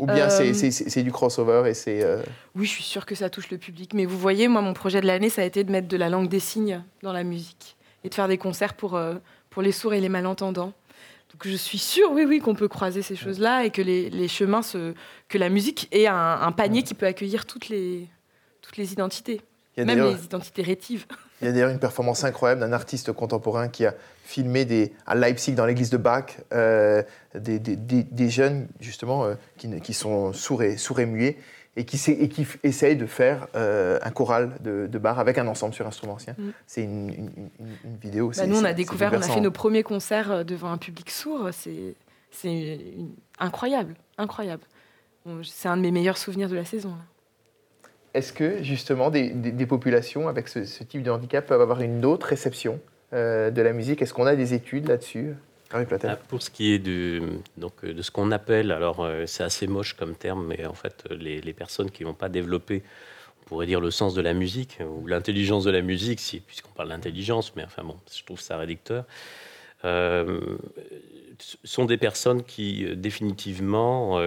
[0.00, 2.02] ou, bien euh, c'est du crossover et c'est...
[2.02, 2.20] Euh,
[2.56, 3.94] oui, je suis sûre que ça touche le public.
[3.94, 6.08] Mais vous voyez, moi, mon projet de l'année, ça a été de mettre de la
[6.08, 9.14] langue des signes dans la musique et de faire des concerts pour, euh,
[9.50, 10.72] pour les sourds et les malentendants.
[11.32, 14.26] Donc je suis sûre, oui, oui, qu'on peut croiser ces choses-là et que les, les,
[14.26, 14.94] chemins, se,
[15.28, 18.08] que la musique est un, un panier qui peut accueillir toutes les,
[18.62, 19.40] toutes les identités.
[19.76, 21.06] Même les identités rétives.
[21.40, 25.14] Il y a d'ailleurs une performance incroyable d'un artiste contemporain qui a filmé des, à
[25.14, 27.02] Leipzig, dans l'église de Bach, euh,
[27.34, 31.36] des, des, des, jeunes, justement, euh, qui, qui, sont sourds et, sourds et muets,
[31.76, 35.46] et qui, et qui essayent de faire euh, un choral de, de Bach avec un
[35.46, 36.34] ensemble sur instrument ancien.
[36.38, 36.50] Mm.
[36.66, 38.32] C'est une, une, une, vidéo.
[38.34, 41.50] Bah nous, on a découvert, on a fait nos premiers concerts devant un public sourd.
[42.30, 42.80] C'est
[43.38, 44.62] incroyable, incroyable.
[45.42, 46.90] C'est un de mes meilleurs souvenirs de la saison.
[46.90, 47.04] Là.
[48.16, 52.80] Est-ce que justement des, populations avec ce, type de handicap peuvent avoir une autre réception
[53.12, 54.00] euh, de la musique?
[54.00, 55.34] Est-ce qu'on a des études là-dessus
[55.72, 55.84] ah,
[56.28, 57.20] pour ce qui est de,
[57.58, 61.04] donc, de ce qu'on appelle, alors euh, c'est assez moche comme terme, mais en fait
[61.10, 62.82] les, personnes qui n'ont pas développé,
[63.42, 66.70] on pourrait dire le sens de la musique ou l'intelligence de la musique, si, puisqu'on
[66.70, 69.04] parle d'intelligence, mais enfin bon, je trouve ça réducteur,
[69.84, 70.40] euh,
[71.64, 74.18] sont des personnes qui définitivement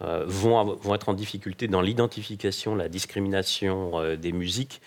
[0.00, 4.80] euh, vont, vont, être en difficulté dans l'identification, la discrimination euh, des musiques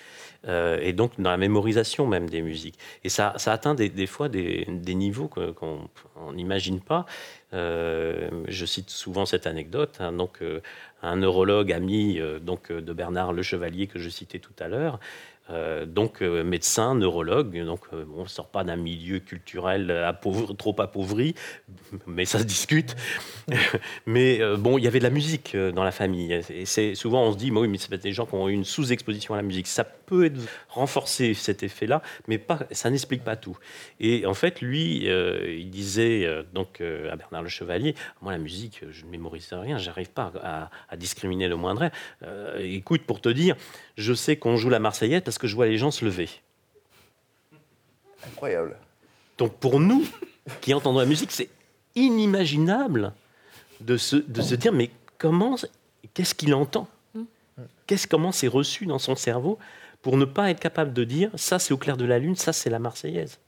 [0.47, 2.80] euh, et donc dans la mémorisation même des musiques.
[3.03, 5.89] Et ça, ça atteint des, fois des, des niveaux qu'on
[6.34, 7.05] n'imagine pas.
[7.51, 9.97] je cite souvent cette anecdote.
[9.99, 10.39] Hein, donc,
[11.03, 14.99] un neurologue ami donc, de Bernard Le Chevalier que je citais tout à l'heure
[15.52, 20.16] euh, donc euh, médecin, neurologue, donc euh, on ne sort pas d'un milieu culturel
[20.58, 21.36] trop appauvri,
[22.08, 22.95] mais ça se discute.
[24.06, 26.34] mais bon, il y avait de la musique dans la famille.
[26.49, 28.64] Et c'est souvent on se dit, oui, mais c'est des gens qui ont eu une
[28.64, 29.68] sous-exposition à la musique.
[29.68, 30.39] Ça peut être
[30.70, 33.58] renforcé cet effet-là, mais pas, ça n'explique pas tout.
[33.99, 39.06] Et en fait, lui, il disait donc à Bernard Le Chevalier, moi la musique, je
[39.06, 41.89] ne mémorise rien, j'arrive pas à, à, discriminer le moindre.
[42.60, 43.56] écoute, pour te dire,
[43.97, 46.30] je sais qu'on joue la Marseillaise parce que je vois les gens se lever.
[48.26, 48.78] Incroyable.
[49.38, 50.06] Donc pour nous,
[50.62, 51.50] qui entendons la musique, c'est
[51.96, 53.14] inimaginable
[53.80, 55.56] de se, de se dire, mais comment,
[56.14, 56.88] qu'est-ce qu'il entend?
[57.88, 59.58] Qu'est-ce, Comment c'est reçu dans son cerveau
[60.02, 62.54] pour ne pas être capable de dire, ça c'est au clair de la lune, ça
[62.54, 63.39] c'est la Marseillaise?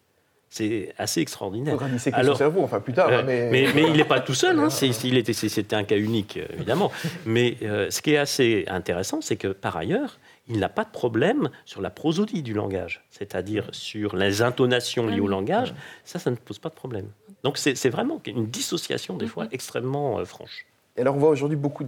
[0.50, 1.80] C'est assez extraordinaire.
[2.06, 3.12] Il Alors, son cerveau, enfin plus tard.
[3.12, 3.50] Hein, mais...
[3.52, 3.84] mais...
[3.90, 4.60] il n'est pas tout seul.
[4.60, 6.92] Hein, c'était un cas unique, évidemment.
[7.26, 10.90] Mais euh, ce qui est assez intéressant, c'est que par ailleurs, il n'a pas de
[10.90, 15.74] problème sur la prosodie du langage, c'est-à-dire sur les intonations liées au langage.
[16.04, 17.08] Ça, ça ne pose pas de problème.
[17.44, 20.66] Donc c'est vraiment une dissociation des fois extrêmement euh, franche.
[20.96, 21.86] Et alors on voit aujourd'hui beaucoup,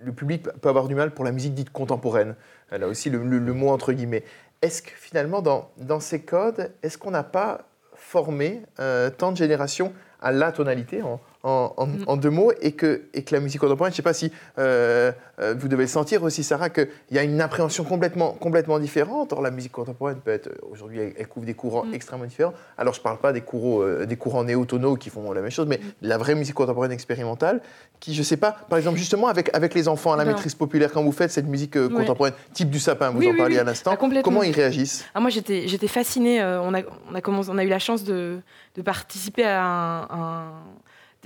[0.00, 2.34] le public peut avoir du mal pour la musique dite contemporaine.
[2.70, 4.24] Là aussi le, mot entre guillemets.
[4.62, 9.36] Est-ce que finalement dans, dans ces codes, est-ce qu'on n'a pas formé euh, tant de
[9.36, 12.04] générations à la tonalité en, Mm.
[12.08, 14.32] en, deux mots et que, et que la musique contemporaine, je ne sais pas si
[14.58, 19.32] euh, euh, vous devez sentir aussi, Sarah, qu'il y a une appréhension complètement, complètement différente.
[19.32, 21.94] Or, la musique contemporaine peut être, aujourd'hui, elle, couvre des courants mm.
[21.94, 22.54] extrêmement différents.
[22.76, 25.52] Alors, je ne parle pas des courants, euh, des courants néotonaux qui font la même
[25.52, 26.08] chose, mais mm.
[26.08, 27.60] la vraie musique contemporaine expérimentale,
[28.00, 30.56] qui, je ne sais pas, par exemple, justement, avec, avec les enfants à la maîtrise
[30.56, 33.92] populaire, quand vous faites cette musique contemporaine, type du sapin, vous en parliez à l'instant,
[33.94, 35.04] ah, comment ils réagissent?
[35.14, 36.42] Ah, Moi, j'étais fascinée.
[36.42, 36.80] on, a,
[37.10, 38.40] on, a commencé, on a eu la chance de,
[38.74, 40.52] de participer à un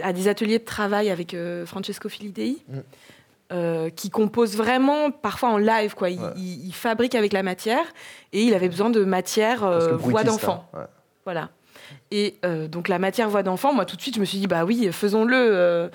[0.01, 2.59] à des ateliers de travail avec euh, Francesco Filidei.
[2.69, 2.79] Mm.
[3.53, 5.95] Euh, qui compose vraiment parfois en live.
[5.95, 6.09] Quoi.
[6.09, 7.85] Il, fabrique avec la matière
[8.33, 10.67] et il avait besoin de matière euh, voix d'enfant.
[10.73, 10.87] Hein,
[11.27, 11.51] voilà.
[12.11, 12.37] Et
[12.71, 14.91] donc la matière voix d'enfant, moi tout de suite je me suis dit bah oui,
[14.91, 15.91] faisons-le.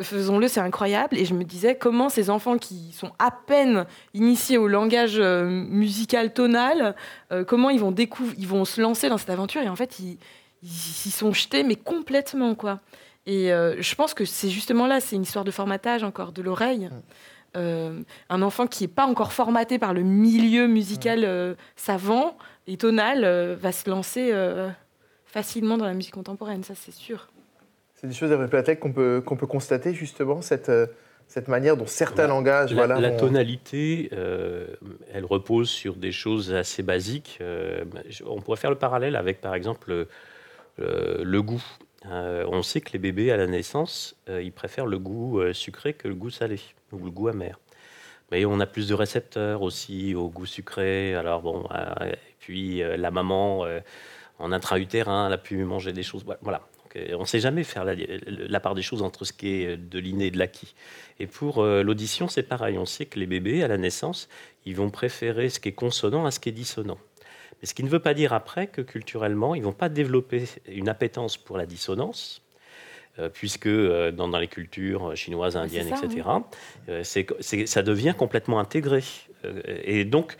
[0.00, 1.18] Faisons-le, c'est incroyable.
[1.18, 6.32] Et je me disais comment ces enfants qui sont à peine initiés au langage musical
[6.32, 6.94] tonal,
[7.48, 9.62] comment ils vont ils vont se lancer dans cette aventure?
[9.62, 10.16] Et en fait, ils,
[10.62, 10.68] ils,
[11.10, 12.80] sont jetés, mais complètement quoi.
[13.26, 16.42] Et euh, je pense que c'est justement là, c'est une histoire de formatage encore de
[16.42, 16.86] l'oreille.
[16.86, 17.02] Mm.
[17.56, 21.24] Euh, un enfant qui n'est pas encore formaté par le milieu musical mm.
[21.24, 24.32] euh, savant et tonal va se lancer
[25.26, 27.28] facilement dans la musique contemporaine, ça c'est sûr.
[27.94, 30.70] C'est des choses avec qu'on peut, qu'on peut constater justement, cette,
[31.26, 32.70] cette manière dont certains langages...
[32.70, 37.40] La, voilà, la tonalité, elle repose sur des choses assez basiques.
[38.24, 40.06] on pourrait faire le parallèle avec par exemple
[40.78, 41.64] le goût.
[42.06, 45.52] Euh, on sait que les bébés à la naissance, euh, ils préfèrent le goût euh,
[45.52, 46.58] sucré que le goût salé
[46.92, 47.58] ou le goût amer.
[48.30, 51.14] Mais on a plus de récepteurs aussi au goût sucré.
[51.14, 51.68] Alors bon,
[52.04, 53.66] et puis la maman
[54.38, 56.24] en intra-utérin, elle a pu manger des choses.
[56.40, 56.62] Voilà.
[56.94, 60.26] on ne sait jamais faire la, part des choses entre ce qui est de l'inné
[60.26, 60.76] et de l'acquis.
[61.18, 62.78] Et pour l'audition, c'est pareil.
[62.78, 64.28] On sait que les bébés à la naissance,
[64.64, 66.98] ils vont préférer ce qui est consonant à ce qui est dissonant.
[67.60, 70.44] Mais ce qui ne veut pas dire après que culturellement, ils ne vont pas développer
[70.68, 72.42] une appétence pour la dissonance,
[73.18, 76.28] euh, puisque euh, dans, les cultures chinoises, indiennes, etc.,
[76.88, 79.02] euh, ça devient complètement intégré.
[79.84, 80.36] et donc,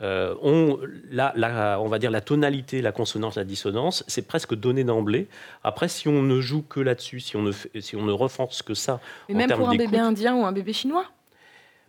[0.00, 5.28] on, la, on va dire la tonalité, la consonance, la dissonance, c'est presque donné d'emblée.
[5.62, 8.74] Après, si on ne joue que là-dessus, si on ne, si on ne renforce que
[8.74, 9.00] ça.
[9.28, 11.06] Mais même pour un bébé indien ou un bébé chinois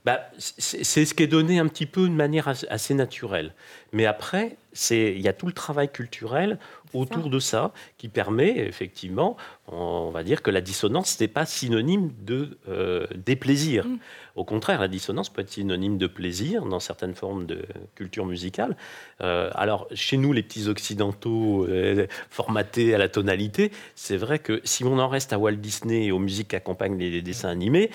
[0.06, 3.54] bah, c'est ce qui est donné un petit peu de manière assez naturelle.
[3.94, 4.58] Mais après,
[4.92, 6.60] il y a tout le travail culturel
[6.94, 9.38] autour de ça qui permet effectivement,
[9.68, 13.86] on va dire que la dissonance n'est pas synonyme de euh, déplaisir.
[13.86, 13.98] Mm.
[14.36, 18.76] Au contraire, la dissonance peut être synonyme de plaisir dans certaines formes de culture musicale.
[19.22, 24.60] Euh, alors, chez nous, les petits occidentaux euh, formatés à la tonalité, c'est vrai que
[24.64, 27.90] si on en reste à Walt Disney et aux musiques qui accompagnent les dessins animés,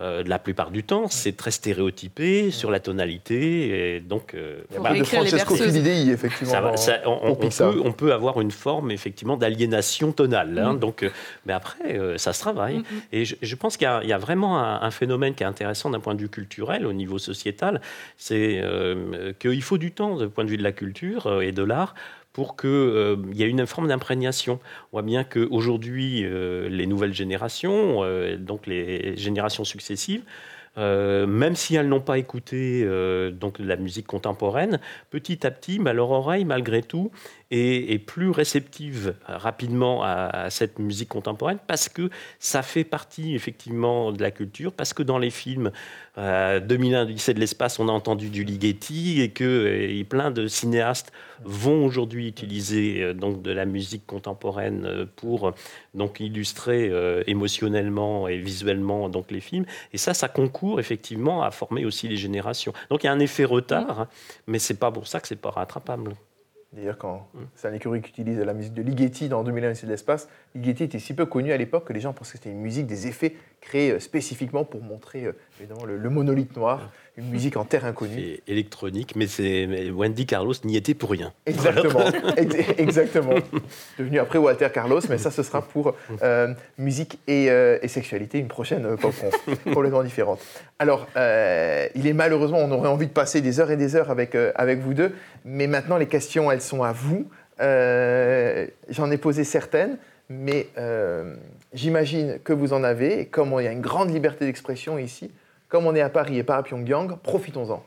[0.00, 3.96] euh, la plupart du temps, c'est très stéréotypé sur la tonalité.
[3.96, 6.72] Et donc, euh, bah, de Francesco Filidei, effectivement.
[7.04, 10.56] on, peut, avoir une forme effectivement d'aliénation tonale.
[10.58, 10.74] Hein.
[10.74, 10.78] Mm.
[10.78, 11.10] donc, euh,
[11.46, 12.78] mais après, ça se travaille.
[12.78, 13.02] Mm, mm.
[13.12, 16.20] Et je, pense qu'il y, a vraiment un, phénomène qui est intéressant d'un point de
[16.20, 17.80] vue culturel, au niveau sociétal,
[18.16, 18.62] c'est
[19.38, 21.94] qu'il faut du temps, du point de vue de la culture et de l'art,
[22.32, 24.60] pour qu'il euh, y ait une forme d'imprégnation.
[24.92, 30.22] On voit bien qu'aujourd'hui, euh, les nouvelles générations, euh, donc les générations successives,
[30.76, 32.88] même si elles n'ont pas écouté
[33.32, 34.78] donc la musique contemporaine,
[35.10, 37.10] petit à petit, bah, leur oreille, malgré tout,
[37.50, 44.22] est, plus réceptive rapidement à, cette musique contemporaine parce que ça fait partie effectivement de
[44.22, 45.70] la culture, parce que dans les films
[46.18, 51.12] euh, 2001 lycée de l'espace, on a entendu du Ligeti et que plein de cinéastes
[51.44, 55.52] vont aujourd'hui utiliser euh, donc de la musique contemporaine euh, pour
[55.94, 59.66] donc illustrer euh, émotionnellement et visuellement donc les films.
[59.92, 62.72] Et ça, ça concourt effectivement à former aussi les générations.
[62.90, 64.08] Donc il y a un effet retard, hein,
[64.46, 66.14] mais c'est pas pour ça que c'est pas rattrapable.
[66.72, 67.26] D'ailleurs, quand
[67.72, 71.14] écurie qui utilise la musique de Ligeti dans 2001 c'est de l'espace, Ligeti était si
[71.14, 73.92] peu connu à l'époque que les gens pensaient que c'était une musique, des effets créés
[73.92, 78.38] euh, spécifiquement pour montrer euh, évidemment, le, monolithe noir, une musique en terre inconnue.
[78.46, 81.32] électronique, mais, mais Wendy Carlos n'y était pour rien.
[81.46, 82.04] Exactement,
[82.78, 83.34] exactement.
[83.98, 87.48] Devenu après Walter Carlos, mais ça, ce sera pour euh, musique et,
[87.88, 89.14] sexualité, une prochaine pop
[89.64, 90.40] complètement différente.
[90.78, 94.36] Alors, il est malheureusement, on aurait envie de passer des heures et des heures avec,
[94.54, 95.12] avec vous deux,
[95.44, 97.28] mais maintenant les questions, elles sont à vous.
[97.58, 99.98] J'en ai posé certaines
[100.28, 101.34] mais euh,
[101.72, 105.30] j'imagine que vous en avez, et comme il y a une grande liberté d'expression ici,
[105.68, 107.84] comme on est à Paris et pas à Pyongyang, profitons-en.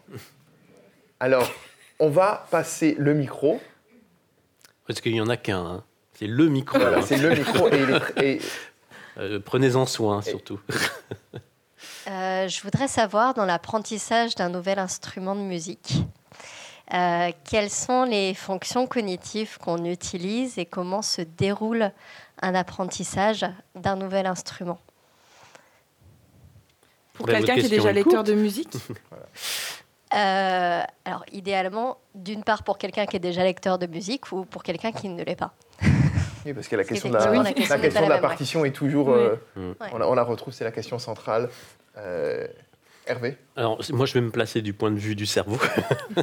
[1.19, 1.51] Alors,
[1.99, 3.59] on va passer le micro.
[4.87, 5.83] Parce qu'il n'y en a qu'un, hein.
[6.13, 6.77] c'est le micro.
[6.79, 7.69] Voilà, c'est le micro
[8.17, 8.39] et,
[9.17, 10.59] euh, Prenez-en soin, surtout.
[12.07, 16.03] Euh, je voudrais savoir, dans l'apprentissage d'un nouvel instrument de musique,
[16.89, 21.91] quelles sont les fonctions cognitives qu'on utilise et comment se déroule
[22.41, 24.79] un apprentissage d'un nouvel instrument.
[27.13, 28.73] Pour quelqu'un qui est déjà lecteur de musique
[30.15, 34.63] euh, Alors, idéalement, d'une part pour quelqu'un qui est déjà lecteur de musique ou pour
[34.63, 35.53] quelqu'un qui ne l'est pas.
[36.43, 39.11] Oui, parce que la question, de la, question de la, partition est toujours.
[39.11, 39.35] Euh,
[39.91, 41.51] on, la, retrouve, c'est la question centrale.
[41.97, 42.47] Euh,
[43.07, 45.57] Hervé Alors, moi, je vais me placer du point de vue du cerveau.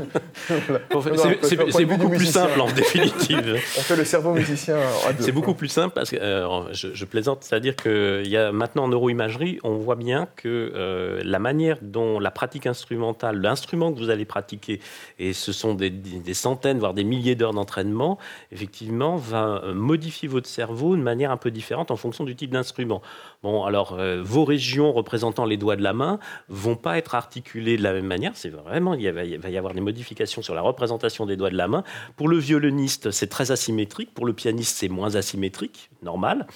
[1.42, 3.54] c'est beaucoup plus simple, en définitive.
[3.78, 4.78] On fait le cerveau musicien
[5.18, 8.88] C'est beaucoup plus simple, parce que euh, je, plaisante, c'est-à-dire qu'il y a maintenant en
[8.88, 14.10] neuroimagerie, on voit bien que euh, la manière dont la pratique instrumentale, l'instrument que vous
[14.10, 14.80] allez pratiquer,
[15.18, 18.18] et ce sont des, des centaines, voire des milliers d'heures d'entraînement,
[18.52, 23.02] effectivement, va modifier votre cerveau de manière un peu différente en fonction du type d'instrument.
[23.42, 26.18] Bon, alors, euh, vos régions représentant les doigts de la main
[26.48, 28.32] vont pas être articulées de la même manière.
[28.34, 31.68] C'est vraiment, il va y avoir des modifications sur la représentation des doigts de la
[31.68, 31.84] main.
[32.16, 34.12] Pour le violoniste, c'est très asymétrique.
[34.14, 36.46] Pour le pianiste, c'est moins asymétrique, normal.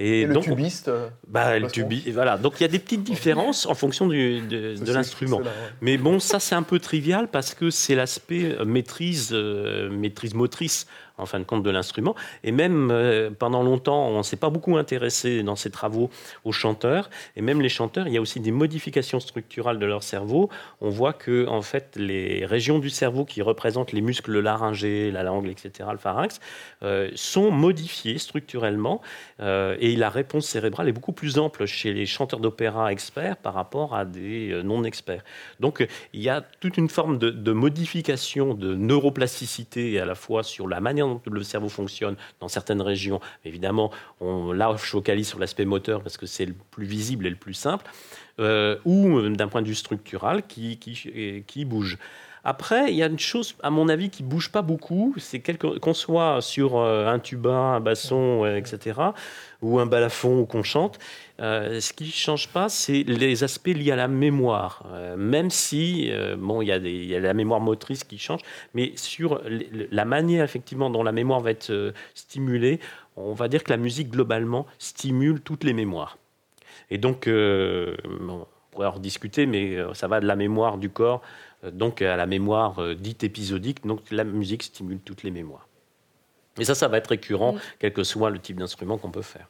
[0.00, 2.38] Et, donc, le tubiste euh, bah, le tubiste, voilà.
[2.38, 5.40] Donc il y a des petites différences en fonction du, de, l'instrument.
[5.80, 10.86] Mais bon, ça c'est un peu trivial parce que c'est l'aspect euh, maîtrise, maîtrise motrice
[11.18, 12.14] en fin de compte de l'instrument.
[12.44, 16.10] Et même euh, pendant longtemps, on ne s'est pas beaucoup intéressé dans ces travaux
[16.44, 17.10] aux chanteurs.
[17.36, 20.48] Et même les chanteurs, il y a aussi des modifications structurales de leur cerveau.
[20.80, 25.24] On voit que en fait, les régions du cerveau qui représentent les muscles laryngés, la
[25.24, 26.40] langue, etc., le pharynx,
[26.82, 29.02] euh, sont modifiées structurellement.
[29.40, 33.54] Euh, et la réponse cérébrale est beaucoup plus ample chez les chanteurs d'opéra experts par
[33.54, 35.24] rapport à des non-experts.
[35.60, 40.68] Donc il y a toute une forme de, modification de neuroplasticité à la fois sur
[40.68, 43.20] la manière dont le cerveau fonctionne dans certaines régions.
[43.44, 47.30] Évidemment, on, là, je focalise sur l'aspect moteur parce que c'est le plus visible et
[47.30, 47.86] le plus simple,
[48.40, 51.98] euh, ou euh, d'un point de vue structural qui bouge.
[52.48, 55.92] Après, il y a une chose, à mon avis, qui bouge pas beaucoup, c'est qu'on
[55.92, 58.98] soit sur euh, un tuba, un basson, etc.,
[59.60, 60.98] ou un balafon ou qu'on chante,
[61.40, 64.86] euh, ce qui ne change pas, c'est les aspects liés à la mémoire.
[64.94, 68.40] Euh, même si, bon, il y, a y, a la mémoire motrice qui change,
[68.72, 69.42] mais sur
[69.90, 72.80] la manière, effectivement, dont la mémoire va être stimulée,
[73.16, 76.16] on va dire que la musique, globalement, stimule toutes les mémoires.
[76.90, 81.20] Et donc, bon, pourrait en discuter, mais ça va de la mémoire du corps,
[81.64, 83.86] donc à la mémoire dite épisodique.
[83.86, 85.68] Donc la musique stimule toutes les mémoires.
[86.58, 89.48] Et ça, ça va être récurrent, quel que soit le type d'instrument qu'on peut faire.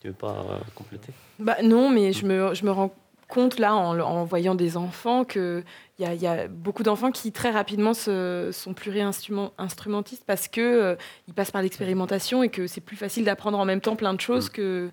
[0.00, 1.12] Tu veux pas compléter?
[1.38, 2.94] Bah, Non, mais je me, je me rends
[3.28, 5.64] compte là en, en voyant des enfants qu'il
[5.98, 11.34] y, y, a beaucoup d'enfants qui très rapidement se, sont pluri-instrumentistes parce qu'ils euh, ils
[11.34, 14.48] passent par l'expérimentation et que c'est plus facile d'apprendre en même temps plein de choses
[14.48, 14.52] mm.
[14.52, 14.90] que,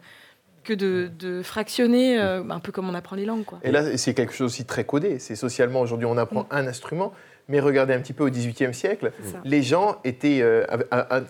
[0.66, 3.46] que de, de fractionner, euh, un peu comme on apprend les langues.
[3.46, 3.60] Quoi.
[3.64, 5.20] Et là, c'est quelque chose aussi très codé.
[5.20, 6.48] C'est socialement, aujourd'hui, on apprend mm.
[6.52, 7.14] un instrument.
[7.48, 9.12] Mais regardez un petit peu au XVIIIe siècle,
[9.44, 10.66] les gens étaient, euh,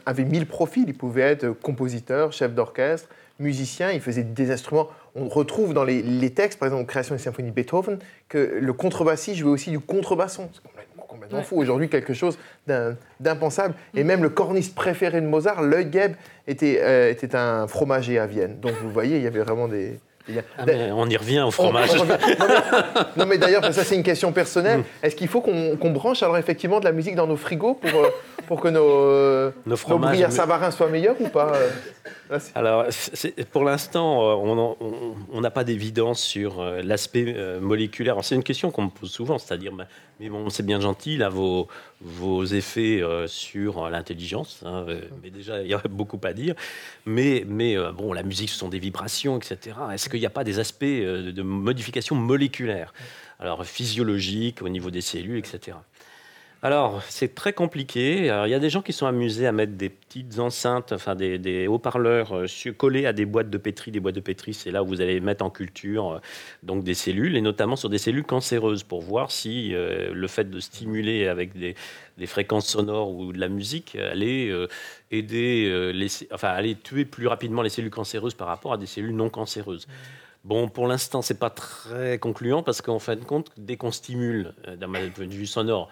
[0.05, 0.85] avaient mille profils.
[0.87, 3.09] Ils pouvaient être compositeurs, chefs d'orchestre,
[3.39, 7.49] musiciens, ils faisaient des instruments on retrouve dans les, textes, par exemple, création des symphonies
[7.49, 10.49] de Beethoven, que le contrebassiste jouait aussi du contrebasson.
[10.53, 11.57] C'est complètement, fou.
[11.57, 13.75] Aujourd'hui, quelque chose d'impensable.
[13.95, 14.07] Et mm.
[14.07, 16.15] même le corniste préféré de Mozart, Leugeb,
[16.47, 18.59] était, euh, était un fromager à Vienne.
[18.59, 19.97] Donc vous voyez, il y avait vraiment des,
[20.57, 21.91] ah, on y revient au fromage.
[23.17, 24.79] Non, mais, d'ailleurs, ça c'est une question personnelle.
[24.79, 24.83] Mm.
[25.03, 28.09] Est-ce qu'il faut qu'on branche alors effectivement de la musique dans nos frigos pour, euh,
[28.47, 31.53] pour que nos, euh, nos, nos savarins soient meilleurs ou pas
[32.55, 32.85] alors,
[33.51, 34.75] pour l'instant, euh,
[35.31, 38.17] on n'a pas d'évidence sur euh, l'aspect euh, moléculaire.
[38.23, 39.85] C'est une question qu'on me pose souvent, c'est-à-dire, bah,
[40.19, 41.67] mais bon, c'est bien gentil, là, vos,
[42.01, 44.85] vos effets sur l'intelligence, hein,
[45.21, 46.55] mais déjà, il y a beaucoup à dire.
[47.05, 49.75] Mais, mais bon, la musique, ce sont des vibrations, etc.
[49.93, 52.93] Est-ce qu'il n'y a pas des aspects de modification moléculaire?
[53.39, 55.75] Alors, physiologique, au niveau des cellules, etc.
[56.65, 58.21] Alors, c'est très compliqué.
[58.21, 61.67] il y a des gens qui sont amusés à mettre des petites enceintes, enfin des,
[61.67, 63.91] haut-parleurs euh, collés à des boîtes de pétri.
[63.91, 66.19] Des boîtes de pétri, c'est là où vous allez mettre en culture euh,
[66.63, 70.49] donc des cellules, et notamment sur des cellules cancéreuses, pour voir si euh, le fait
[70.49, 71.75] de stimuler avec des,
[72.25, 74.51] fréquences sonores ou de la musique allait
[75.11, 75.93] aider,
[76.31, 79.85] enfin, allait tuer plus rapidement les cellules cancéreuses par rapport à des cellules non cancéreuses.
[80.45, 84.53] Bon, pour l'instant, c'est pas très concluant parce qu'en fin de compte, dès qu'on stimule,
[84.79, 85.89] d'un point de vue sonore,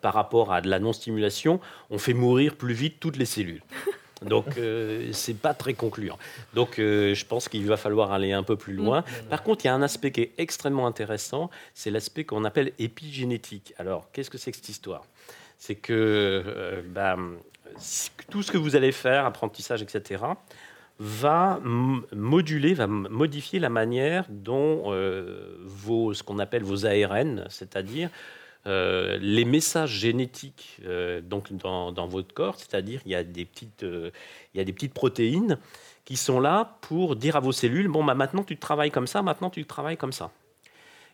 [0.00, 1.60] par rapport à de la non-stimulation,
[1.90, 3.62] on fait mourir plus vite toutes les cellules.
[4.22, 6.18] Donc, euh, c'est pas très concluant.
[6.54, 9.00] Donc, euh, je pense qu'il va falloir aller un peu plus loin.
[9.00, 9.28] Mm.
[9.28, 12.72] Par contre, il y a un aspect qui est extrêmement intéressant, c'est l'aspect qu'on appelle
[12.78, 13.74] épigénétique.
[13.78, 15.04] Alors, qu'est-ce que c'est que cette histoire?
[15.58, 17.16] C'est que euh, bah,
[18.30, 20.24] tout ce que vous allez faire, apprentissage, etc.,
[21.00, 24.92] va moduler, va modifier la manière dont
[25.64, 28.10] vos, ce qu'on appelle vos ARN, c'est-à-dire
[28.68, 33.82] euh, les messages génétiques euh, donc dans, votre corps, c'est-à-dire il y a des petites,
[33.82, 34.10] euh,
[34.52, 35.58] il y a des petites protéines
[36.04, 39.22] qui sont là pour dire à vos cellules bon bah maintenant tu travailles comme ça,
[39.22, 40.32] maintenant tu travailles comme ça.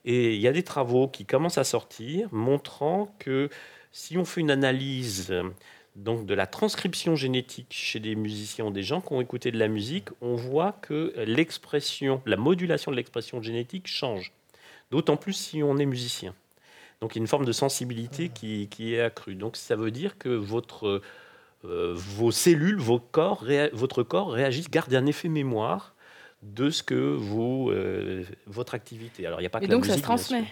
[0.05, 3.49] Et il y a des travaux qui commencent à sortir montrant que
[3.93, 5.33] si on fait une analyse
[5.95, 9.69] donc de la transcription génétique chez des musiciens, des gens qui ont écouté de la
[9.69, 14.33] musique, on voit que l'expression, la modulation de l'expression génétique change.
[14.91, 16.35] D'autant plus si on est musicien.
[17.05, 19.35] Donc il y a une forme de sensibilité qui, est accrue.
[19.35, 21.03] Donc ça veut dire que votre,
[21.67, 23.45] euh, vos cellules, vos corps,
[23.75, 25.95] votre corps réagissent, gardent un effet mémoire
[26.43, 29.27] de ce que vous, euh, votre activité.
[29.27, 30.47] Alors il n'y a pas que Et donc ça se transmet.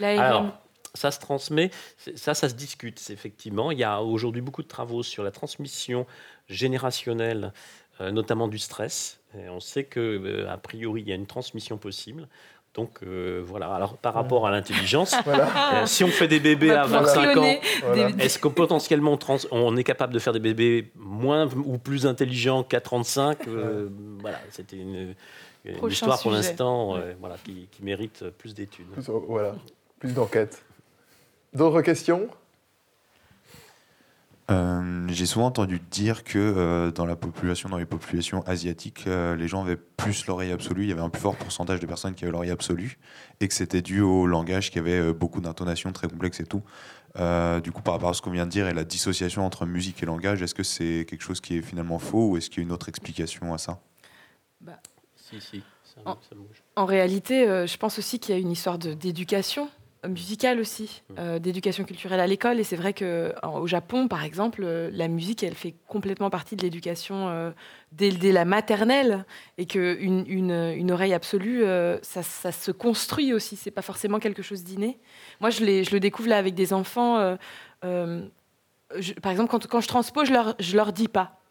[0.00, 0.58] Alors,
[0.94, 1.70] ça se transmet,
[2.16, 3.70] ça, ça se discute, effectivement.
[3.70, 6.06] Il y a aujourd'hui beaucoup de travaux sur la transmission
[6.48, 7.52] générationnelle,
[8.00, 9.20] euh, notamment du stress.
[9.38, 12.26] Et on sait que, a priori, il y a une transmission possible.
[12.74, 16.84] Donc euh, voilà, alors par rapport à l'intelligence, euh, si on fait des bébés à
[16.84, 17.54] 25 ans,
[18.18, 19.18] est-ce que potentiellement
[19.50, 23.88] on est capable de faire des bébés moins ou plus intelligents qu'à 35 euh,
[24.20, 25.14] Voilà, c'était une,
[25.86, 28.86] histoire pour l'instant voilà, qui, qui, mérite plus d'études.
[29.28, 29.54] Voilà,
[29.98, 30.64] plus d'enquêtes.
[31.52, 32.30] D'autres questions?
[34.52, 39.34] Euh, j'ai souvent entendu dire que euh, dans la population, dans les populations asiatiques, euh,
[39.34, 40.82] les gens avaient plus l'oreille absolue.
[40.82, 42.98] Il y avait un plus fort pourcentage de personnes qui avaient l'oreille absolue
[43.40, 46.62] et que c'était dû au langage qui avait beaucoup d'intonations très complexes et tout.
[47.62, 50.02] du coup, par rapport à ce qu'on vient de dire et la dissociation entre musique
[50.02, 52.60] et langage, est-ce que c'est quelque chose qui est finalement faux ou est-ce qu'il y
[52.60, 53.80] a une autre explication à ça?
[54.60, 54.78] Bah,
[55.16, 55.62] Si, si.
[55.94, 56.00] Ça,
[56.34, 56.62] bouge.
[56.76, 59.68] en, réalité, je pense aussi qu'il y a une histoire d'éducation
[60.08, 61.14] musicale aussi, mm.
[61.18, 62.58] euh, d'éducation culturelle à l'école.
[62.58, 66.62] Et c'est vrai qu'au Japon, par exemple, euh, la musique, elle fait complètement partie de
[66.62, 67.50] l'éducation euh,
[67.92, 69.24] dès, la maternelle.
[69.58, 71.64] Et qu'une une, une, oreille absolue,
[72.02, 73.56] ça, ça, se construit aussi.
[73.56, 74.98] C'est pas forcément quelque chose d'inné.
[75.40, 77.36] Moi, je, je, le découvre là avec des enfants.
[77.80, 81.41] par exemple, quand, quand, je transpose, je leur, je leur dis pas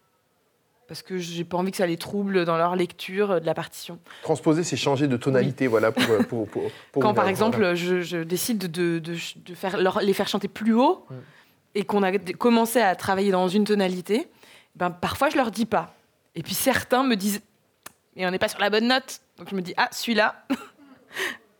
[0.92, 3.54] parce que j'ai pas envie que ça les trouble dans leur lecture euh, de la
[3.54, 3.98] partition.
[4.22, 5.90] Transposer, c'est changer de tonalité, voilà.
[6.10, 10.48] Euh, pour, pour, Quand par exemple, je, décide de, de, de faire les faire chanter
[10.48, 11.14] plus haut mm.
[11.76, 14.28] et qu'on a commencé à travailler dans une tonalité,
[14.76, 15.94] ben parfois je leur dis pas.
[16.34, 17.40] Et puis certains me disent,
[18.14, 19.22] mais on n'est pas sur la bonne note.
[19.38, 20.44] Donc je me dis, ah, celui-là,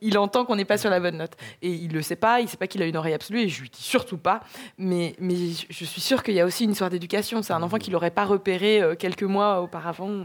[0.03, 1.33] il entend qu'on n'est pas sur la bonne note.
[1.63, 3.63] Et il le sait pas, il sait pas qu'il a une oreille absolue, et je
[3.63, 4.43] lui dis surtout pas.
[4.79, 7.43] Mais, je suis sûre qu'il y a aussi une histoire d'éducation.
[7.43, 10.25] C'est un enfant qui l'aurait pas repéré euh, quelques mois auparavant.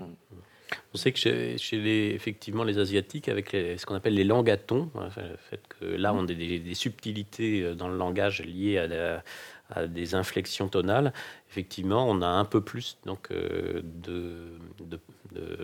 [0.94, 5.10] On sait que chez, les, effectivement les Asiatiques, avec ce qu'on appelle les langatons, hein,
[5.18, 10.16] le fait que là on a des, subtilités euh, dans le langage liées à, des
[10.16, 11.14] inflexions tonales,
[11.50, 15.00] effectivement on a un peu plus donc, euh, de,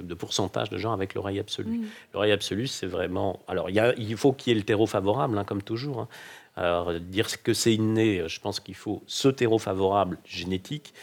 [0.02, 1.82] de, pourcentage de gens avec l'oreille absolue.
[2.14, 3.40] L'oreille absolue, c'est vraiment...
[3.48, 6.02] Alors il, y a, il faut qu'il y ait le terreau favorable, hein, comme toujours.
[6.02, 6.08] Hein.
[6.56, 10.94] Alors dire que c'est inné, je pense qu'il faut ce terreau favorable génétique.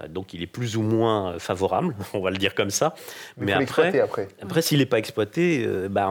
[0.00, 2.94] Euh, donc il est plus ou moins euh, favorable, on va le dire comme ça.
[3.36, 4.00] Mais, après,
[4.42, 6.08] après, s'il n'est pas exploité, euh, bah,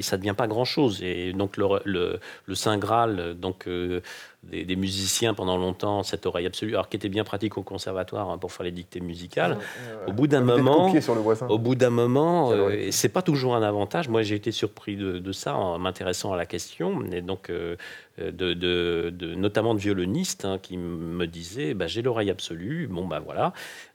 [0.00, 1.02] ça ne devient pas grand-chose.
[1.02, 3.68] Et donc le, le, le Saint Graal, donc
[4.42, 8.38] des, musiciens pendant longtemps, cette oreille absolue, alors qui était bien pratique au conservatoire hein,
[8.38, 9.58] pour faire les dictées musicales.
[10.06, 10.92] Au bout d'un moment,
[11.48, 14.08] au bout d'un moment, euh, c'est pas toujours un avantage.
[14.08, 17.76] Moi, j'ai été surpris de, ça en m'intéressant à la question, et donc euh,
[18.18, 22.88] de, de, notamment de violonistes hein, qui me disaient, bah, j'ai l'oreille absolue.
[22.88, 23.52] Bon, bah voilà.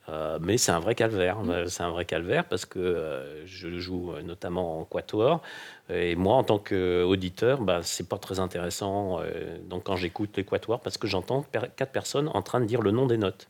[0.10, 1.40] Euh, mais c'est un vrai calvaire.
[1.40, 1.68] Mm.
[1.68, 5.42] C'est un vrai calvaire parce que euh, je joue euh, notamment en quatuor.
[5.90, 9.22] Et moi, en tant qu'auditeur, bah, c'est pas très intéressant.
[9.70, 12.92] donc, quand j'écoute les quatuors, parce que j'entends quatre personnes en train de dire le
[12.92, 13.48] nom des notes.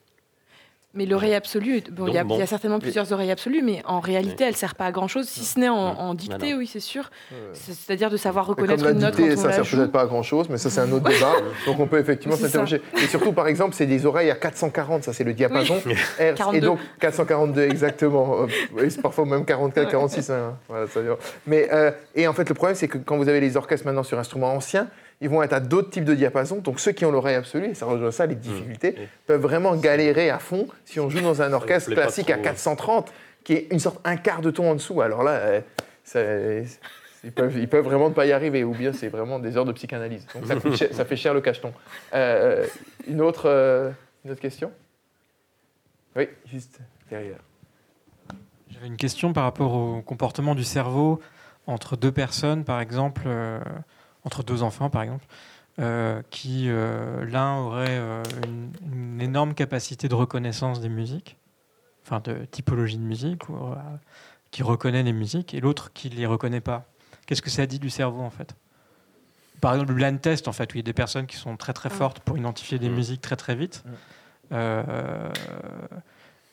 [0.97, 4.53] Mais l'oreille absolue, bon, il y, a certainement plusieurs oreilles absolues, mais en réalité, elle
[4.53, 7.11] ne sert pas à grand chose, si ce n'est en, dictée, oui, c'est sûr.
[7.53, 10.23] C'est-à-dire de savoir reconnaître une note quand on ça ne sert peut-être pas à grand
[10.23, 11.33] chose, mais ça, c'est un autre débat.
[11.67, 12.81] Donc, on peut effectivement s'interroger.
[12.95, 15.79] Et surtout, par exemple, c'est des oreilles à 440, ça, c'est le diapason.
[16.53, 18.47] et donc, 442, exactement.
[18.81, 20.31] Et parfois même 44, 46.
[20.31, 20.55] Hein.
[20.67, 20.99] Voilà, ça
[21.45, 24.03] mais, euh, et en fait, le problème, c'est que quand vous avez les orchestres maintenant
[24.03, 24.87] sur instruments anciens,
[25.21, 26.57] ils vont être à d'autres types de diapasons.
[26.57, 28.39] Donc ceux qui ont l'oreille absolue, et ça rejoint ça, les mmh.
[28.39, 28.95] difficultés,
[29.25, 33.11] peuvent vraiment galérer à fond si on joue dans un orchestre classique à 430,
[33.43, 35.01] qui est une sorte un quart de ton en dessous.
[35.01, 35.61] Alors là,
[36.15, 36.63] euh,
[37.23, 39.65] ils, peuvent, ils peuvent vraiment ne pas y arriver, ou bien c'est vraiment des heures
[39.65, 40.27] de psychanalyse.
[40.35, 40.45] Donc
[40.75, 41.73] ça, fait cher le cacheton.
[42.13, 42.65] Euh,
[43.07, 43.91] une, autre, euh,
[44.23, 44.71] une autre question?
[46.15, 46.79] Oui, juste
[47.09, 47.39] derrière.
[48.69, 51.19] J'avais une question par rapport au comportement du cerveau
[51.65, 53.27] entre deux personnes, par exemple
[54.27, 55.25] entre deux enfants par exemple,
[55.79, 58.23] euh, qui euh, l'un aurait euh,
[58.83, 61.37] une, énorme capacité de reconnaissance des musiques,
[62.03, 63.55] enfin de typologie de musique, ou,
[64.51, 66.85] qui reconnaît les musiques, et l'autre qui ne les reconnaît pas.
[67.25, 68.55] Qu'est-ce que ça dit du cerveau en fait?
[69.61, 71.57] Par exemple, le blind test, en fait, où il y a des personnes qui sont
[71.57, 72.95] très très fortes pour identifier des mmh.
[72.95, 73.83] musiques très très vite.
[74.51, 74.57] Mmh.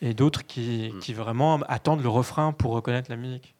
[0.01, 0.99] et d'autres qui, mmh.
[0.99, 3.55] qui, vraiment attendent le refrain pour reconnaître la musique.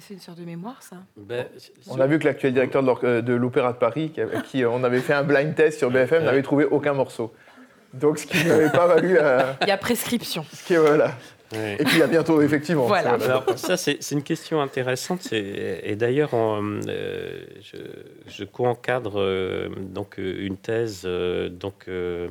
[0.00, 1.46] C'est une sorte de mémoire, ça ben,
[1.88, 5.14] On a vu que l'actuel directeur de l'Opéra de Paris, qui, qui, on avait fait
[5.14, 7.32] un blind test sur BFM, n'avait trouvé aucun morceau.
[7.94, 9.18] Donc, ce qui n'avait pas valu.
[9.18, 9.56] À...
[9.62, 10.44] Il y a prescription.
[10.52, 11.12] Ce qui, voilà.
[11.54, 12.86] Et puis, il y a bientôt, effectivement.
[12.86, 13.12] Voilà.
[13.14, 15.32] Alors, ça, c'est une question intéressante.
[15.32, 16.80] Et d'ailleurs, euh,
[17.62, 17.76] je,
[18.26, 22.28] je co-encadre euh, donc, une thèse donc, euh,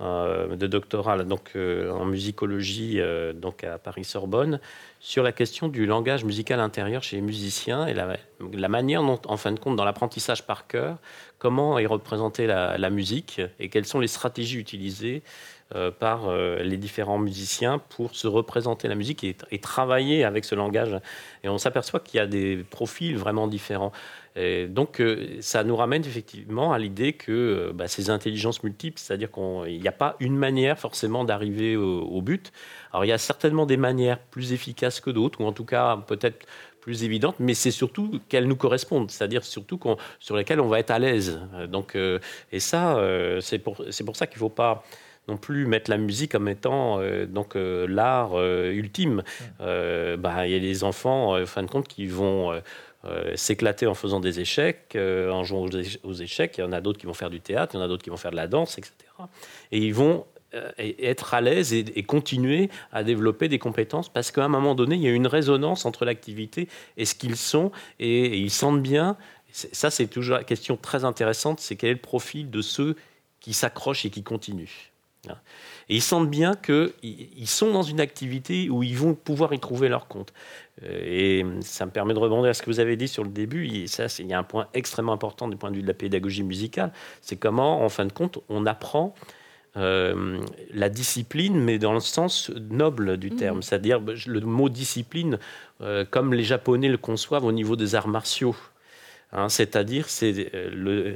[0.00, 3.00] de doctorat donc, en musicologie
[3.34, 4.60] donc, à Paris-Sorbonne
[5.04, 9.36] sur la question du langage musical intérieur chez les musiciens et la, manière dont, en
[9.36, 10.98] fin de compte, dans l'apprentissage par cœur,
[11.40, 15.24] comment est représentée la, musique et quelles sont les stratégies utilisées
[15.74, 20.54] euh, par euh, les différents musiciens pour se représenter la musique et, travailler avec ce
[20.54, 20.96] langage.
[21.42, 23.90] Et on s'aperçoit qu'il y a des profils vraiment différents.
[24.36, 29.30] Et donc, euh, ça nous ramène effectivement à l'idée que bah, ces intelligences multiples, c'est-à-dire
[29.30, 32.52] qu'il n'y a pas une manière forcément d'arriver au but.
[32.92, 35.96] Alors il y a certainement des manières plus efficaces que d'autres, ou en tout cas
[36.06, 36.46] peut-être
[36.82, 39.80] plus évidentes, mais c'est surtout qu'elles nous correspondent, c'est-à-dire surtout
[40.18, 41.40] sur lesquelles on va être à l'aise.
[41.68, 42.18] Donc, euh,
[42.50, 44.84] et ça, euh, c'est pour, pour ça qu'il ne faut pas
[45.28, 49.22] non plus mettre la musique comme étant euh, donc l'art ultime.
[49.60, 52.60] Bah, il y a des enfants, en fin de compte, qui vont
[53.34, 55.68] s'éclater en faisant des échecs, en jouant
[56.04, 56.58] aux, échecs.
[56.58, 58.04] Il y en a d'autres qui vont faire du théâtre, il y en a d'autres
[58.04, 58.94] qui vont faire de la danse, etc.
[59.72, 60.24] Et ils vont
[60.54, 64.96] euh, être à l'aise et, continuer à développer des compétences parce qu'à un moment donné,
[64.96, 66.68] il y a une résonance entre l'activité
[66.98, 69.16] et ce qu'ils sont et, ils sentent bien.
[69.50, 72.96] Ça, c'est toujours la question très intéressante, c'est quel est le profil de ceux
[73.40, 74.90] qui s'accrochent et qui continuent.
[75.88, 79.88] Et ils sentent bien qu'ils sont dans une activité où ils vont pouvoir y trouver
[79.88, 80.32] leur compte.
[80.84, 83.30] Euh, et ça me permet de rebondir à ce que vous avez dit sur le
[83.30, 83.66] début.
[83.68, 85.94] Et ça, il y a un point extrêmement important du point de vue de la
[85.94, 86.92] pédagogie musicale.
[87.20, 89.14] C'est comment, en fin de compte, on apprend
[89.76, 90.38] euh,
[90.72, 93.58] la discipline, mais dans le sens noble du terme.
[93.58, 93.62] Mmh.
[93.62, 95.38] C'est-à-dire le mot discipline,
[95.80, 98.56] euh, comme les Japonais le conçoivent au niveau des arts martiaux.
[99.32, 100.32] Hein, c'est-à-dire c'est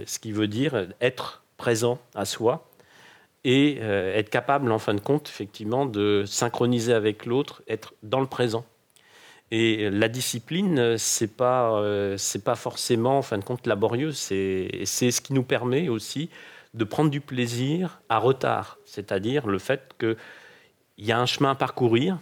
[0.06, 2.66] ce qui veut dire être présent à soi
[3.48, 8.27] et être capable, en fin de compte, effectivement, de synchroniser avec l'autre, être dans le
[8.27, 8.66] présent.
[9.52, 11.81] Et la discipline, c'est pas,
[12.18, 14.10] c'est pas forcément, en fin de compte, laborieux.
[14.10, 16.28] C'est, ce qui nous permet aussi
[16.74, 18.78] de prendre du plaisir à retard.
[18.85, 20.16] C'est-à-dire le fait qu'il
[20.98, 22.18] y a un chemin à parcourir.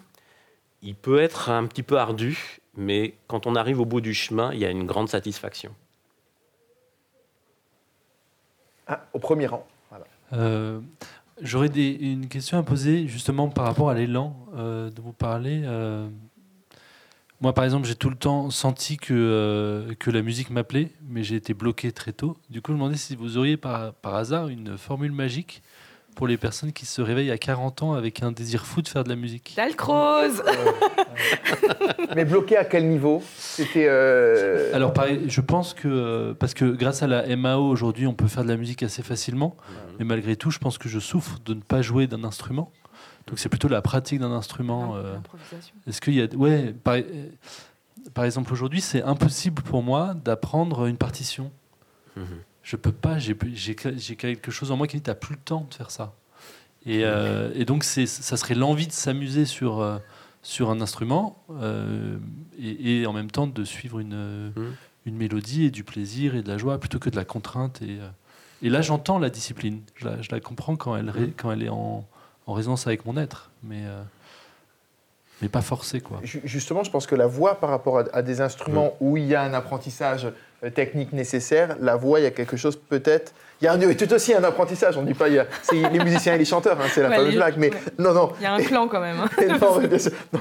[0.82, 4.52] Il peut être un petit peu ardu, mais quand on arrive au bout du chemin,
[4.52, 5.74] il y a une grande satisfaction.
[8.86, 9.66] Ah, au premier rang.
[10.34, 10.80] Euh,
[11.40, 15.62] j'aurais une question à poser justement par rapport à l'élan euh, dont vous parlez.
[15.64, 16.08] Euh,
[17.40, 21.36] moi, par exemple, j'ai tout le temps senti que, que la musique m'appelait, mais j'ai
[21.36, 22.36] été bloqué très tôt.
[22.48, 25.62] Du coup, je me demandais si vous auriez par, par hasard une formule magique
[26.14, 29.04] pour les personnes qui se réveillent à 40 ans avec un désir fou de faire
[29.04, 30.42] de la musique Dalcrose
[32.14, 33.22] Mais bloqué à quel niveau?
[33.36, 33.86] C'était.
[33.88, 36.32] Euh, Alors, pareil, je pense que.
[36.38, 39.56] Parce que grâce à la MAO, aujourd'hui, on peut faire de la musique assez facilement.
[39.98, 42.70] Mais malgré tout, je pense que je souffre de ne pas jouer d'un instrument.
[43.26, 44.96] Donc, c'est plutôt la pratique d'un instrument.
[44.96, 45.16] Euh,
[45.86, 46.26] est-ce qu'il y a.
[46.36, 46.96] Ouais, par,
[48.12, 51.50] par exemple, aujourd'hui, c'est impossible pour moi d'apprendre une partition.
[52.16, 52.24] Mhm
[52.64, 55.74] je peux pas, j'ai quelque chose en moi qui dit, t'as plus le temps de
[55.74, 56.14] faire ça.
[56.86, 59.98] Et, euh, et donc, ça serait l'envie de s'amuser sur, euh,
[60.42, 62.18] sur un instrument euh,
[62.58, 64.76] et, en même temps de suivre une, mmh.
[65.06, 67.80] une mélodie et du plaisir et de la joie plutôt que de la contrainte.
[67.82, 67.98] Et,
[68.62, 69.82] et là, j'entends la discipline.
[69.96, 71.32] Je la, je la, comprends quand elle, mmh.
[71.36, 72.06] quand elle est en,
[72.46, 73.50] en résonance avec mon être.
[73.62, 73.84] Mais
[75.42, 76.20] mais pas forcé quoi.
[76.22, 79.04] Justement, je pense que la voix par rapport à, des instruments mmh.
[79.04, 80.28] où il y a un apprentissage
[80.64, 81.76] euh, technique nécessaire.
[81.80, 83.32] La voix, il y a quelque chose peut-être.
[83.60, 84.96] Il y a un, tout aussi un apprentissage.
[84.96, 87.02] On ne dit pas, il y a, c'est les musiciens et les chanteurs, hein, c'est
[87.02, 87.54] la fameuse blague.
[87.56, 88.32] Mais non, non.
[88.40, 89.16] Il y a un clan quand même.
[89.20, 89.28] Hein.
[89.60, 89.80] non,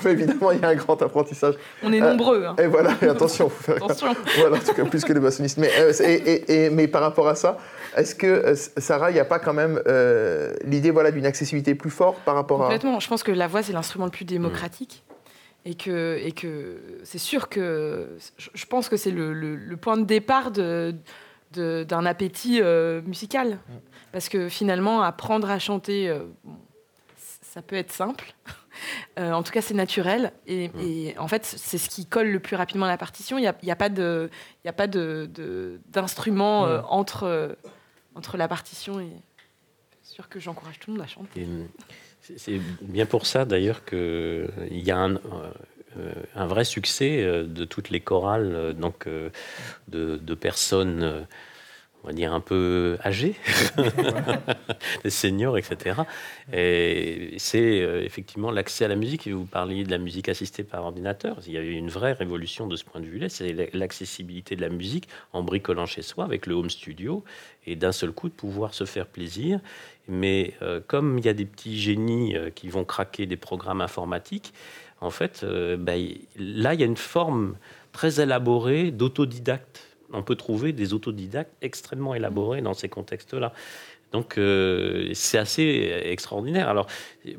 [0.03, 1.55] mais, évidemment, il y a un grand apprentissage.
[1.83, 2.45] On est nombreux.
[2.45, 2.55] Hein.
[2.61, 4.07] Et voilà, attention, faut faire attention.
[4.37, 5.57] Voilà, en tout cas, plus que les bassonistes.
[5.57, 7.57] Mais, euh, et, et, mais par rapport à ça,
[7.95, 9.79] est-ce que, euh, Sarah, il n'y a pas quand même
[10.65, 12.65] l'idée voilà, d'une accessibilité plus forte par rapport à.
[12.65, 12.99] Complètement.
[12.99, 15.03] Je pense que la voix, c'est l'instrument le plus démocratique
[15.65, 20.51] et que, et que c'est sûr que je pense que c'est le, point de départ
[20.51, 20.95] de,
[21.51, 23.59] d'un appétit euh, musical.
[24.11, 26.25] Parce que finalement, apprendre à chanter, euh,
[27.17, 28.33] ça peut être simple.
[29.19, 30.33] Euh, en tout cas, c'est naturel.
[30.47, 33.37] Et, en fait, c'est ce qui colle le plus rapidement à la partition.
[33.37, 34.31] Il n'y a, y a, pas de,
[34.65, 35.29] y a pas de,
[35.89, 37.55] d'instrument entre,
[38.15, 39.11] entre la partition et.
[40.01, 41.47] C'est sûr que j'encourage tout le monde à chanter.
[42.37, 45.19] C'est bien pour ça d'ailleurs qu'il y a un,
[45.97, 49.07] euh, vrai succès euh, de toutes les chorales euh, donc,
[49.89, 51.27] de personnes
[52.03, 53.35] on va dire un peu âgés,
[55.03, 56.01] des seniors, etc.
[56.51, 59.27] Et c'est effectivement l'accès à la musique.
[59.27, 61.37] Vous parliez de la musique assistée par ordinateur.
[61.47, 63.29] Il y a eu une vraie révolution de ce point de vue-là.
[63.29, 67.23] C'est l'accessibilité de la musique en bricolant chez soi avec le home studio
[67.65, 69.61] et d'un seul coup de pouvoir se faire plaisir
[70.07, 73.81] mais euh, comme il y a des petits génies euh, qui vont craquer des programmes
[73.81, 74.53] informatiques,
[75.01, 77.55] en fait, euh, ben, là, il y a une forme
[77.91, 79.92] très élaborée d'autodidacte.
[80.13, 83.53] On peut trouver des autodidactes extrêmement élaborés dans ces contextes-là.
[84.11, 84.39] Donc
[85.13, 86.69] c'est assez extraordinaire.
[86.69, 86.85] Alors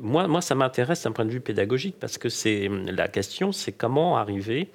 [0.01, 3.71] moi, moi ça m'intéresse d'un point de vue pédagogique parce que c'est la question, c'est
[3.71, 4.69] comment arriver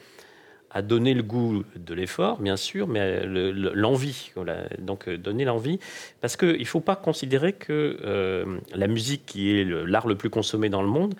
[0.70, 4.32] à donner le goût de l'effort, bien sûr, mais l'envie.
[4.78, 5.80] Donc euh, donner l'envie,
[6.20, 10.30] parce qu'il ne faut pas considérer que euh, la musique, qui est l'art le, plus
[10.30, 11.14] consommé dans le monde,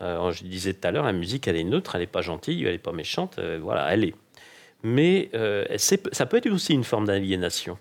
[0.00, 2.64] euh, je disais tout à l'heure, la musique, elle est neutre, elle n'est pas gentille,
[2.64, 4.14] elle n'est pas méchante, voilà, elle est.
[4.82, 5.30] Mais
[5.76, 7.78] ça peut être aussi une forme d'aliénation.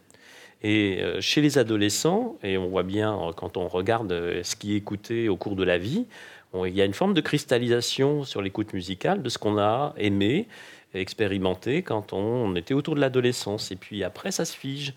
[0.63, 5.29] Et chez les adolescents, et on voit bien quand on regarde ce qui est écouté
[5.29, 6.05] au cours de la vie,
[6.53, 10.47] il y a une forme de cristallisation sur l'écoute musicale de ce qu'on a aimé,
[10.93, 13.71] expérimenté quand on était autour de l'adolescence.
[13.71, 14.93] Et puis après, ça se fige.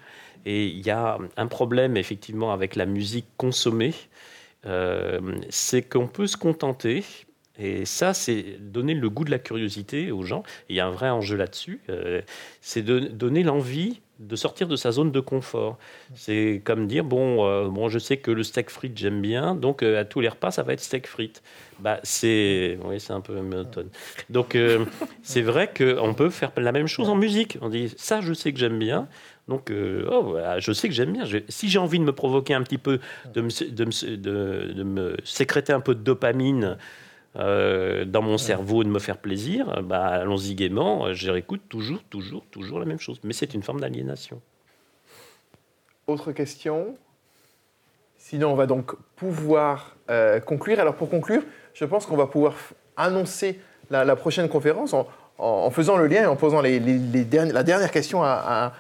[0.47, 3.95] Et il y a un problème effectivement avec la musique consommée,
[4.67, 5.21] euh,
[5.51, 7.05] c'est qu'on peut se contenter.
[7.59, 10.43] Et ça, c'est donner le goût de la curiosité aux gens.
[10.69, 11.81] il y a un vrai enjeu là-dessus.
[11.91, 12.23] Euh,
[12.61, 15.79] c'est de donner l'envie de sortir de sa zone de confort.
[16.15, 19.83] C'est comme dire bon, euh, bon, je sais que le steak frites j'aime bien, donc
[19.83, 21.43] euh, à tous les repas ça va être steak frites.
[21.79, 23.89] Bah c'est, oui, c'est un peu monotone.
[24.29, 24.85] Donc euh,
[25.23, 27.59] c'est vrai qu'on peut faire la même chose en musique.
[27.61, 29.09] On dit ça, je sais que j'aime bien.
[29.47, 29.73] Donc,
[30.11, 31.25] oh, je sais que j'aime bien.
[31.49, 33.01] si j'ai envie de me provoquer un petit peu,
[33.33, 36.77] de me, de de me sécréter un peu de dopamine
[37.39, 42.45] euh, dans mon cerveau de me faire plaisir, bah, allons-y gaiement, je réécoute toujours, toujours,
[42.51, 43.21] toujours la même chose.
[43.23, 44.41] Mais c'est une forme d'aliénation.
[46.07, 46.97] Autre question
[48.19, 50.81] Sinon, on va donc pouvoir euh, conclure.
[50.81, 51.43] Alors, pour conclure,
[51.73, 52.55] je pense qu'on va pouvoir
[52.97, 53.59] annoncer
[53.91, 54.93] la, prochaine conférence
[55.39, 58.73] en, faisant le lien et en posant les, la dernière question à,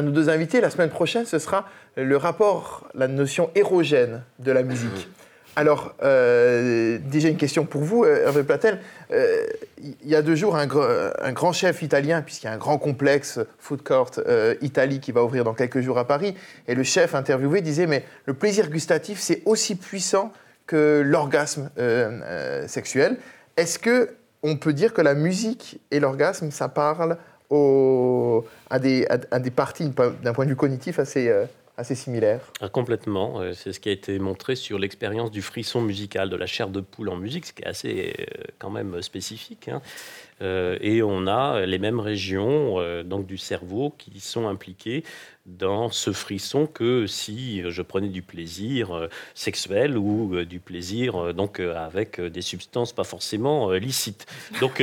[0.00, 0.60] nos deux invités.
[0.60, 1.64] La semaine prochaine, ce sera
[1.96, 5.08] le rapport, la notion érogène de la musique.
[5.56, 8.80] Alors, euh, déjà une question pour vous, euh, Hervé Platel.
[9.12, 9.46] Euh,
[9.78, 13.38] il y a deux jours, un, grand chef italien, puisqu'il y a un grand complexe
[13.58, 14.10] food court
[14.62, 16.34] Italie qui va ouvrir dans quelques jours à Paris,
[16.66, 20.32] et le chef interviewé disait, mais le plaisir gustatif, c'est aussi puissant
[20.66, 21.70] que l'orgasme
[22.66, 23.18] sexuel.
[23.56, 24.10] Est-ce que
[24.42, 27.18] on peut dire que la musique et l'orgasme, ça parle
[28.70, 29.90] à, des parties
[30.22, 31.30] d'un point de vue cognitif assez
[31.76, 32.40] assez similaire.
[32.60, 33.40] Ah, complètement.
[33.40, 36.68] Euh, c'est ce qui a été montré sur l'expérience du frisson musical, de la chair
[36.68, 39.68] de poule en musique, ce qui est assez euh, quand même spécifique.
[39.68, 39.82] Hein.
[40.42, 45.04] Euh, et on a les mêmes régions donc du cerveau qui sont impliquées
[45.46, 52.20] dans ce frisson que si je prenais du plaisir sexuel ou du plaisir donc avec
[52.20, 54.26] des substances pas forcément licites.
[54.60, 54.82] Donc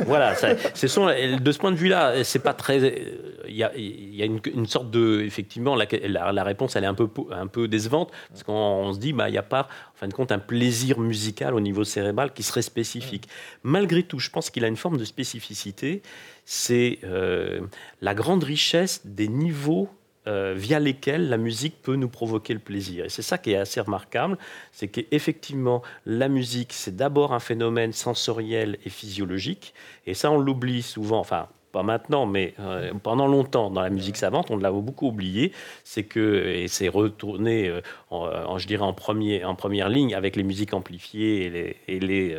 [0.06, 0.34] voilà,
[0.74, 3.04] ce sont, de ce point de vue-là, c'est pas très.
[3.48, 5.22] Il y a, y a une, sorte de.
[5.22, 5.86] Effectivement, la,
[6.32, 9.32] la, réponse, elle est un peu, un peu décevante, parce qu'on se dit, bah, il
[9.32, 12.62] n'y a pas, en fin de compte, un plaisir musical au niveau cérébral qui serait
[12.62, 13.28] spécifique.
[13.62, 16.02] Malgré tout, je pense qu'il a une forme de spécificité.
[16.44, 17.60] C'est euh,
[18.00, 19.88] la grande richesse des niveaux
[20.26, 23.06] euh, via lesquels la musique peut nous provoquer le plaisir.
[23.06, 24.36] Et c'est ça qui est assez remarquable,
[24.70, 29.72] c'est qu'effectivement, la musique, c'est d'abord un phénomène sensoriel et physiologique,
[30.06, 34.16] et ça, on l'oublie souvent, enfin, pas maintenant, mais euh, pendant longtemps dans la musique
[34.16, 35.52] savante, on l'a beaucoup oublié,
[35.84, 37.80] c'est que, et c'est retourné, euh,
[38.10, 42.36] en, je dirais, en, première ligne avec les musiques amplifiées et les,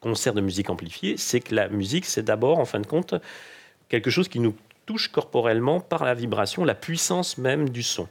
[0.00, 3.14] concerts de musique amplifiée, c'est que la musique, c'est d'abord, en fin de compte,
[3.88, 8.08] quelque chose qui nous touche corporellement par la vibration, la puissance même du son.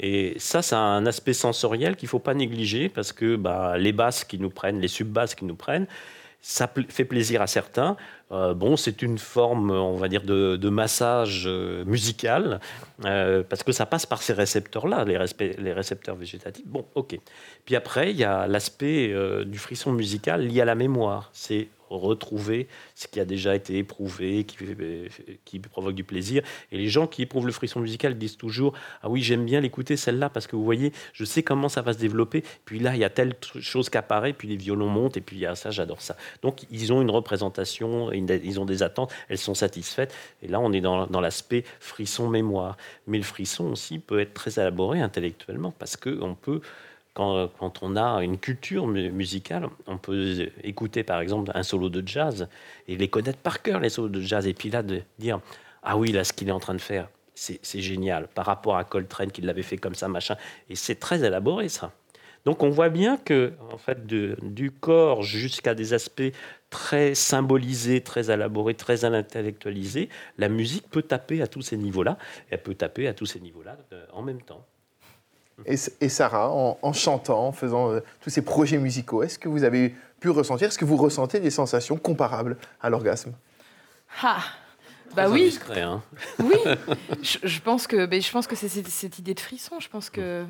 [0.00, 3.92] Et ça, c'est un aspect sensoriel qu'il ne faut pas négliger parce que bah, les
[3.92, 5.86] basses qui nous prennent, les sub-basses qui nous prennent,
[6.40, 7.96] ça fait plaisir à certains.
[8.30, 12.60] Euh, bon, c'est une forme, on va dire, de, massage euh, musical,
[13.04, 16.66] euh, parce que ça passe par ces récepteurs-là, les, récepteurs végétatifs.
[16.66, 17.18] Bon, ok.
[17.64, 19.14] Puis après, il y a l'aspect
[19.44, 21.30] du frisson musical lié à la mémoire.
[21.32, 24.44] C'est retrouver ce qui a déjà été éprouvé,
[25.44, 26.42] qui, provoque du plaisir.
[26.72, 29.96] Et les gens qui éprouvent le frisson musical disent toujours Ah oui, j'aime bien l'écouter
[29.96, 32.42] celle-là parce que vous voyez, je sais comment ça va se développer.
[32.64, 35.36] Puis là, il y a telle chose qui apparaît, puis les violons montent, et puis
[35.36, 36.16] il y a ça, j'adore ça.
[36.42, 40.14] Donc ils ont une représentation, ils ont des attentes, elles sont satisfaites.
[40.42, 42.76] Et là, on est dans, dans l'aspect frisson mémoire.
[43.06, 46.60] Mais le frisson aussi peut être très élaboré intellectuellement parce qu'on peut
[47.18, 52.48] quand, on a une culture musicale, on peut écouter par exemple un solo de jazz
[52.86, 55.40] et les connaître par cœur, les solos de jazz, et puis là de dire
[55.82, 58.84] Ah oui, là, ce qu'il est en train de faire, c'est génial par rapport à
[58.84, 60.36] Coltrane qui l'avait fait comme ça, machin.
[60.70, 61.92] Et c'est très élaboré ça.
[62.44, 66.32] Donc on voit bien que, en fait, du corps jusqu'à des aspects
[66.70, 72.18] très symbolisés, très élaborés, très intellectualisés, la musique peut taper à tous ces niveaux-là.
[72.50, 74.64] Elle peut taper à tous ces niveaux-là euh, en même temps
[75.66, 79.94] et, Sarah, en, chantant, en faisant euh, tous ces projets musicaux, est-ce que vous avez
[80.20, 83.32] pu ressentir, est-ce que vous ressentez des sensations comparables à l'orgasme?
[84.22, 84.42] Ah
[85.16, 85.58] bah oui.
[85.74, 86.02] Hein.
[86.38, 86.56] Oui,
[87.22, 89.80] je, pense que, ben, je pense que c'est cette, idée de frisson.
[89.80, 90.44] Je pense que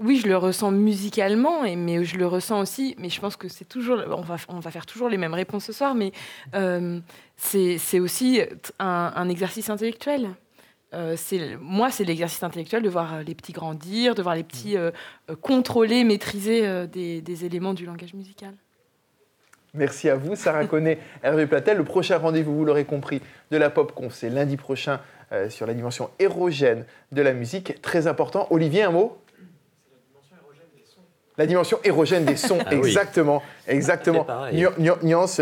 [0.00, 2.96] oui, je le ressens musicalement, et, mais je le ressens aussi.
[2.98, 5.64] Mais je pense que c'est toujours, on va, on va faire toujours les mêmes réponses
[5.64, 6.12] ce soir, mais
[6.54, 6.98] euh,
[7.36, 8.40] c'est aussi
[8.80, 10.30] un, un, exercice intellectuel.
[10.94, 11.16] Euh,
[11.60, 14.90] moi, c'est l'exercice intellectuel de voir les petits grandir, de voir les petits euh,
[15.40, 18.54] contrôler, maîtriser des, éléments du langage musical.
[19.74, 21.76] Merci à vous, Sarah Connet, Hervé Platel.
[21.76, 25.00] Le prochain rendez-vous, vous l'aurez compris, de la Pop c'est lundi prochain
[25.48, 27.80] sur la dimension érogène de la musique.
[27.82, 28.46] Très important.
[28.50, 29.18] Olivier, un mot?
[31.38, 33.42] La dimension érogène des sons, ah exactement.
[33.66, 34.26] Exactement.
[35.02, 35.40] Nuance,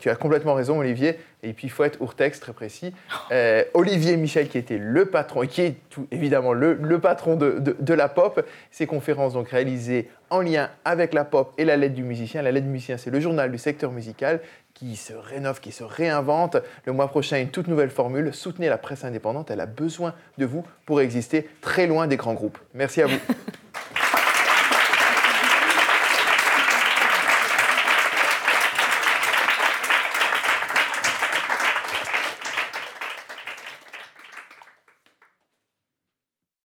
[0.00, 2.92] tu as complètement raison, Olivier et puis il faut être Urtex, très précis.
[3.32, 7.60] Euh, Olivier Michel, qui était le patron, et qui est tout, évidemment le, patron de,
[7.60, 11.94] de, la pop, ces conférences donc réalisées en lien avec la pop et la lettre
[11.94, 12.42] du musicien.
[12.42, 14.40] La lettre du musicien, c'est le journal du secteur musical
[14.74, 16.56] qui se rénove, qui se réinvente.
[16.86, 18.34] Le mois prochain, une toute nouvelle formule.
[18.34, 22.34] Soutenez la presse indépendante, elle a besoin de vous pour exister très loin des grands
[22.34, 22.58] groupes.
[22.74, 23.18] Merci à vous.